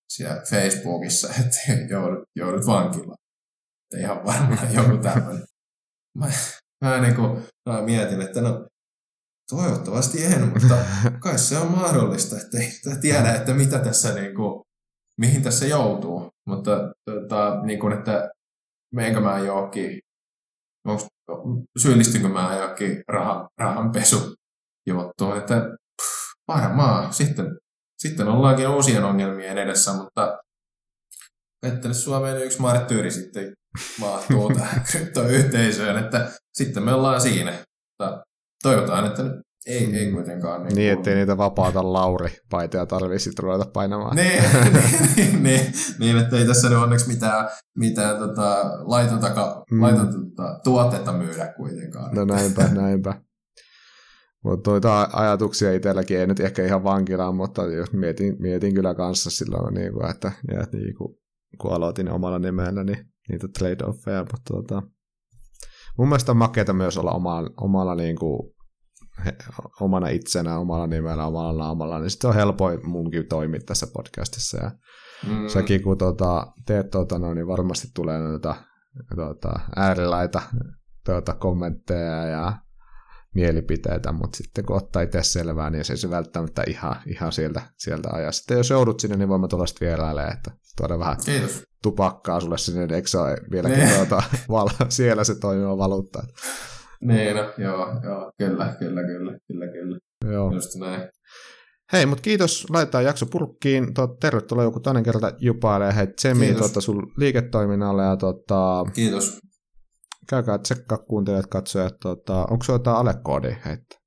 siellä 0.09 0.41
Facebookissa, 0.49 1.27
että 1.39 1.83
joudut, 1.89 2.23
joudut 2.35 2.67
vankilaan. 2.67 3.17
Että 3.83 4.05
ihan 4.05 4.25
varmaan 4.25 4.73
joku 4.75 4.97
tämmöinen. 4.97 5.43
Mä, 6.17 6.27
mä, 6.85 7.01
niin 7.01 7.15
kuin, 7.15 7.43
mä 7.69 7.81
mietin, 7.81 8.21
että 8.21 8.41
no 8.41 8.67
toivottavasti 9.49 10.25
en, 10.25 10.47
mutta 10.47 10.77
kai 11.23 11.39
se 11.39 11.57
on 11.57 11.71
mahdollista, 11.71 12.35
että 12.37 12.57
ei 12.57 12.97
tiedä, 13.01 13.35
että 13.35 13.53
mitä 13.53 13.79
tässä 13.79 14.13
niin 14.13 14.35
kuin, 14.35 14.63
mihin 15.17 15.43
tässä 15.43 15.65
joutuu. 15.65 16.29
Mutta 16.47 16.93
tota, 17.05 17.61
niin 17.63 17.79
kuin, 17.79 17.93
että 17.93 18.29
meenkö 18.93 19.19
mä 19.19 19.39
johonkin, 19.39 19.99
onks, 20.87 21.05
syyllistynkö 21.77 22.27
mä 22.27 22.55
johonkin 22.55 23.03
rahan, 23.07 23.47
rahanpesu 23.57 24.35
juttuun, 24.87 25.37
että 25.37 25.55
pff, 26.01 26.33
varmaan 26.47 27.13
sitten, 27.13 27.57
sitten 27.97 28.27
ollaankin 28.27 28.67
uusien 28.67 29.03
ongelmien 29.03 29.57
edessä, 29.57 29.93
mutta 29.93 30.39
että 31.63 31.93
Suomeen 31.93 32.43
yksi 32.43 32.61
marttyyri 32.61 33.11
sitten 33.11 33.53
mahtuu 33.99 34.51
tähän 34.55 34.83
kryptoyhteisöön, 34.91 35.97
että 35.97 36.31
sitten 36.53 36.83
me 36.83 36.93
ollaan 36.93 37.21
siinä. 37.21 37.51
Mutta 37.51 38.23
toivotaan, 38.63 39.05
että 39.05 39.23
nyt 39.23 39.33
ei, 39.65 39.95
ei 39.95 40.11
kuitenkaan. 40.11 40.63
Niin, 40.63 40.75
Niin, 40.75 40.93
ettei 40.93 41.15
niitä 41.15 41.37
vapaata 41.37 41.93
Lauri-paitoja 41.93 42.85
tarvitse 42.85 43.29
ruveta 43.39 43.65
painamaan. 43.73 44.15
niin, 44.17 44.43
niin, 45.15 45.43
niin, 45.43 45.73
niin, 45.99 46.17
että 46.17 46.37
ei 46.37 46.45
tässä 46.47 46.69
nyt 46.69 46.77
onneksi 46.77 47.07
mitään, 47.07 47.49
mitään 47.77 48.17
tota, 48.17 48.71
laitonta, 48.79 49.27
Mm. 49.71 49.77
mm. 49.77 49.81
laitonta 49.81 50.17
tota, 50.35 50.59
tuotetta 50.63 51.13
myydä 51.13 51.53
kuitenkaan. 51.57 52.15
No 52.15 52.25
näinpä, 52.25 52.67
näinpä. 52.81 53.21
Mutta 54.43 54.71
noita 54.71 55.09
ajatuksia 55.13 55.73
itselläkin 55.73 56.19
ei 56.19 56.27
nyt 56.27 56.39
ehkä 56.39 56.65
ihan 56.65 56.83
vankilaan, 56.83 57.35
mutta 57.35 57.65
jos 57.65 57.93
mietin, 57.93 58.35
mietin 58.39 58.73
kyllä 58.73 58.95
kanssa 58.95 59.29
silloin, 59.29 59.73
niin 59.73 59.93
kuin, 59.93 60.09
että, 60.09 60.31
ja, 60.51 60.61
että 60.61 60.77
niin 60.77 60.95
kuin, 60.95 61.15
kun 61.61 61.73
aloitin 61.73 62.11
omalla 62.11 62.39
nimellä, 62.39 62.83
niin 62.83 63.05
niitä 63.29 63.47
trade-offeja, 63.59 64.19
mutta 64.19 64.53
tota, 64.53 64.83
mun 65.97 66.07
mielestä 66.07 66.31
on 66.31 66.37
makeata 66.37 66.73
myös 66.73 66.97
olla 66.97 67.11
omalla, 67.11 67.49
omalla 67.61 67.95
niin 67.95 68.15
kuin, 68.15 68.53
he, 69.25 69.35
omana 69.79 70.07
itsenä, 70.07 70.59
omalla 70.59 70.87
nimellä, 70.87 71.25
omalla 71.25 71.63
naamalla, 71.63 71.99
niin 71.99 72.09
sitten 72.09 72.29
on 72.29 72.35
helpoin 72.35 72.89
munkin 72.89 73.27
toimia 73.27 73.59
tässä 73.65 73.87
podcastissa. 73.93 74.57
Ja 74.57 74.71
Mm, 75.27 75.47
säkin 75.47 75.83
kun 75.83 75.97
tota, 75.97 76.47
teet 76.65 76.89
tota, 76.89 77.19
no, 77.19 77.33
niin 77.33 77.47
varmasti 77.47 77.87
tulee 77.95 78.19
noita 78.19 78.55
tota, 79.15 79.59
äärilaita 79.75 80.41
tuota, 81.05 81.33
kommentteja 81.33 82.25
ja 82.25 82.53
mielipiteitä, 83.35 84.11
mutta 84.11 84.37
sitten 84.37 84.65
kun 84.65 84.75
ottaa 84.75 85.01
itse 85.01 85.23
selvää, 85.23 85.69
niin 85.69 85.85
se 85.85 85.93
ei 85.93 85.97
se 85.97 86.09
välttämättä 86.09 86.63
ihan, 86.67 86.95
ihan 87.05 87.31
sieltä, 87.31 87.61
sieltä 87.77 88.09
ajaa. 88.11 88.31
Sitten 88.31 88.57
jos 88.57 88.69
joudut 88.69 88.99
sinne, 88.99 89.17
niin 89.17 89.29
voimme 89.29 89.47
tulla 89.47 89.65
sitten 89.65 89.85
vierailemaan, 89.87 90.33
että 90.33 90.51
tuoda 90.77 90.99
vähän 90.99 91.17
Kiitos. 91.25 91.63
tupakkaa 91.83 92.39
sulle 92.39 92.57
sinne, 92.57 92.81
niin 92.81 92.93
eikö 92.93 93.07
se 93.07 93.17
ole 93.17 93.37
vieläkin 93.51 93.79
Niin. 93.79 93.95
tuota, 93.95 94.23
val- 94.49 94.69
siellä 94.89 95.23
se 95.23 95.35
toimiva 95.39 95.77
valuutta. 95.77 96.23
Niin, 97.01 97.35
no, 97.35 97.53
joo, 97.57 97.87
joo, 98.03 98.31
kyllä, 98.37 98.75
kyllä, 98.79 99.01
kyllä, 99.03 99.37
kyllä, 99.47 99.67
kyllä. 99.71 99.99
Joo. 100.31 100.51
Just 100.53 100.75
näin. 100.79 101.01
Hei, 101.93 102.05
mutta 102.05 102.21
kiitos. 102.21 102.65
Laitetaan 102.69 103.03
jakso 103.03 103.25
purkkiin. 103.25 103.93
Tot, 103.93 104.19
tervetuloa 104.19 104.63
joku 104.63 104.79
toinen 104.79 105.03
kerta 105.03 105.31
jupailee. 105.37 105.95
Hei, 105.95 106.07
Tsemi 106.07 106.53
tota, 106.53 106.81
sun 106.81 107.11
liiketoiminnalle 107.17 108.03
ja 108.03 108.17
tota, 108.17 108.85
Kiitos. 108.93 109.39
Käykää 110.29 110.57
tsekkaa 110.57 110.97
kuuntelijat, 110.97 111.47
katsojat. 111.47 111.93
Tota, 112.01 112.45
onko 112.49 112.63
se 112.63 112.71
jotain 112.71 112.97
alekoodia 112.97 113.55
heittää? 113.65 113.99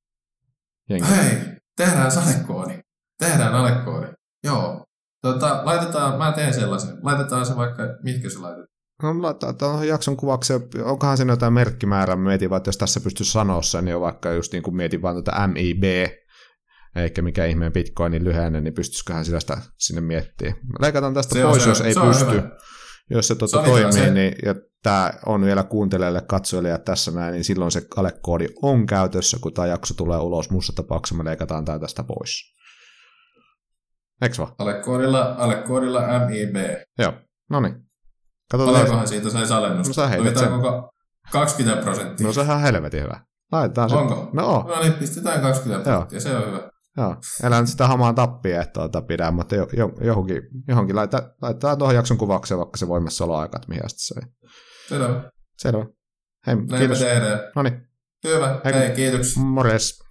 Jengi. 0.91 1.09
Hei, 1.11 1.39
tehdään 1.77 2.11
salekoodi. 2.11 2.79
Tehdään 3.19 3.55
alekoodi. 3.55 4.07
Joo. 4.45 4.85
Tota, 5.23 5.61
laitetaan, 5.65 6.19
mä 6.19 6.33
teen 6.33 6.55
sellaisen. 6.55 6.97
Laitetaan 7.03 7.47
se 7.47 7.57
vaikka, 7.57 7.83
mihinkä 8.03 8.31
se 8.31 8.39
laitetaan. 8.39 8.67
No, 9.03 9.23
laittaa 9.23 9.53
tuohon 9.53 9.89
jakson 9.89 10.17
kuvaksi, 10.17 10.53
onkohan 10.85 11.17
siinä 11.17 11.33
jotain 11.33 11.53
merkkimäärää, 11.53 12.17
mä 12.17 12.29
mietin 12.29 12.51
vaan, 12.51 12.57
että 12.57 12.69
jos 12.69 12.77
tässä 12.79 13.01
pystyisi 13.01 13.33
sanoa 13.33 13.63
sen, 13.63 13.85
niin 13.85 13.95
on 13.97 14.01
vaikka 14.03 14.31
just 14.33 14.53
niin 14.53 14.63
kuin 14.63 14.77
mietin 14.77 15.03
vaan 15.03 15.25
tätä 15.25 15.47
MIB, 15.47 15.85
eikä 16.97 17.23
mikä 17.23 17.45
ihmeen 17.45 17.73
bitcoinin 17.73 18.25
lyhenne, 18.25 18.61
niin 18.61 18.75
pystyisiköhän 18.75 19.25
sitä 19.25 19.41
sitä 19.41 19.59
sinne 19.79 20.01
miettiä. 20.01 20.55
Leikataan 20.81 21.15
tästä 21.15 21.33
Se 21.35 21.45
on 21.45 21.51
pois, 21.51 21.63
se- 21.63 21.69
jos 21.69 21.81
ei 21.81 21.95
se 21.95 22.01
on 22.01 22.09
pysty. 22.09 22.25
hyvä. 22.31 22.51
Jos 23.11 23.29
se, 23.29 23.35
Se 23.35 23.57
hyvä, 23.57 23.67
toimii, 23.67 23.93
se- 23.93 24.11
niin, 24.11 24.35
ja 24.45 24.55
tämä 24.83 25.13
on 25.27 25.45
vielä 25.45 25.63
kuuntelijalle, 25.63 26.21
katsojille 26.21 26.69
ja 26.69 26.79
tässä 26.79 27.11
näin, 27.11 27.33
niin 27.33 27.45
silloin 27.45 27.71
se 27.71 27.83
alekoodi 27.97 28.47
on 28.63 28.87
käytössä, 28.87 29.37
kun 29.41 29.53
tämä 29.53 29.67
jakso 29.67 29.95
tulee 29.95 30.19
ulos. 30.19 30.51
Muussa 30.51 30.73
tapauksessa 30.77 31.15
me 31.23 31.25
leikataan 31.31 31.65
tämä 31.65 31.79
tästä 31.79 32.05
pois. 32.05 32.57
Eikö 34.23 34.35
vaan? 34.39 34.53
Alekoodilla, 34.59 35.35
alekoodilla 35.39 36.01
MIB. 36.01 36.57
Joo, 36.99 37.13
no 37.51 37.61
niin. 37.61 37.75
Katsotaan. 38.51 38.75
Paljonkohan 38.75 39.09
siitä 39.09 39.31
saisi 39.31 39.53
alennusta? 39.53 39.89
No 39.91 39.95
sä 39.95 40.09
heität 40.09 40.37
sen. 40.39 40.49
koko 40.49 40.91
20 41.33 41.83
prosenttia. 41.83 42.27
No 42.27 42.33
se 42.33 42.41
on 42.41 42.47
ihan 42.47 42.61
helvetin 42.61 43.03
hyvä. 43.03 43.21
Laitetaan 43.53 43.91
se. 43.91 43.97
Onko? 43.97 44.31
No 44.33 44.47
on. 44.55 44.67
No 44.67 44.83
niin, 44.83 44.93
pistetään 44.93 45.41
20 45.41 45.91
Joo. 45.91 46.01
prosenttia, 46.01 46.21
se 46.21 46.37
on 46.37 46.47
hyvä. 46.47 46.71
Joo, 46.97 47.17
nyt 47.61 47.69
sitä 47.69 47.87
hamaan 47.87 48.15
tappia, 48.15 48.63
että 48.63 48.73
tuota 48.73 49.03
pidä, 49.03 49.31
mutta 49.31 49.55
jo, 49.55 49.69
jo, 49.77 49.93
johonkin, 50.01 50.43
johonkin 50.69 50.97
laita, 50.97 51.35
laitetaan 51.43 51.79
tuohon 51.79 51.95
jakson 51.95 52.19
kuvaukseen 52.19 52.59
vaikka 52.59 52.77
se 52.77 52.89
voimassaoloaika, 52.89 53.57
että 53.57 53.69
mihin 53.69 53.85
asti 53.85 54.01
se 54.01 54.15
ei. 54.21 54.27
Selvä. 54.89 55.31
Selvä. 55.59 55.87
Hei, 56.47 56.57
Näin 56.57 56.79
kiitos. 56.79 57.01
No 57.57 57.63
niin, 57.63 57.89
Hyvä. 58.25 58.61
Hei. 58.65 58.73
Hei, 58.75 58.91
kiitoksia. 58.91 59.43
morjes. 59.43 60.06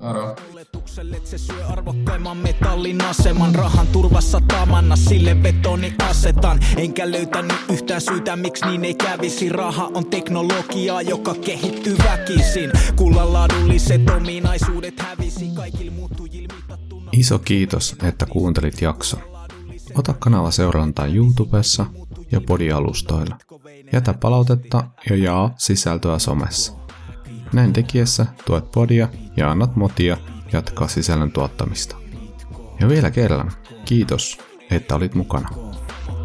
Aro. 0.00 0.36
Oletukselle, 0.52 1.20
se 1.24 1.38
syö 1.38 1.66
arvokkaimman 1.66 2.36
metallin 2.36 3.04
aseman 3.04 3.54
Rahan 3.54 3.86
turvassa 3.86 4.40
tamanna, 4.48 4.96
sille 4.96 5.42
vetoni 5.42 5.94
asetan 6.10 6.60
Enkä 6.76 7.10
löytänyt 7.10 7.56
yhtään 7.72 8.00
syytä, 8.00 8.36
miksi 8.36 8.66
niin 8.66 8.84
ei 8.84 8.94
kävisi 8.94 9.48
Raha 9.48 9.90
on 9.94 10.06
teknologiaa, 10.06 11.02
joka 11.02 11.34
kehittyy 11.34 11.96
väkisin 11.98 12.70
Kullan 12.96 13.32
laadulliset 13.32 14.10
ominaisuudet 14.10 15.00
hävisi 15.00 15.50
Kaikilla 15.54 15.92
muuttujilla 15.92 16.54
mitattuna 16.54 17.10
Iso 17.12 17.38
kiitos, 17.38 17.96
että 18.02 18.26
kuuntelit 18.26 18.82
jakson. 18.82 19.20
Ota 19.94 20.14
kanava 20.18 20.50
seurantaan 20.50 21.16
YouTubessa 21.16 21.86
ja 22.32 22.40
podialustoilla. 22.40 23.36
Jätä 23.92 24.14
palautetta 24.14 24.84
ja 25.10 25.16
jaa 25.16 25.54
sisältöä 25.56 26.18
somessa. 26.18 26.79
Näin 27.52 27.72
tekiessä 27.72 28.26
tuet 28.44 28.70
podia 28.70 29.08
ja 29.36 29.50
annat 29.50 29.76
motia 29.76 30.16
jatkaa 30.52 30.88
sisällön 30.88 31.32
tuottamista. 31.32 31.96
Ja 32.80 32.88
vielä 32.88 33.10
kerran, 33.10 33.52
kiitos, 33.84 34.38
että 34.70 34.94
olit 34.94 35.14
mukana. 35.14 35.48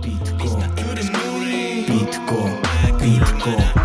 Bitco, 0.02 0.64
Bitco, 1.88 2.50
Bitco. 3.00 3.85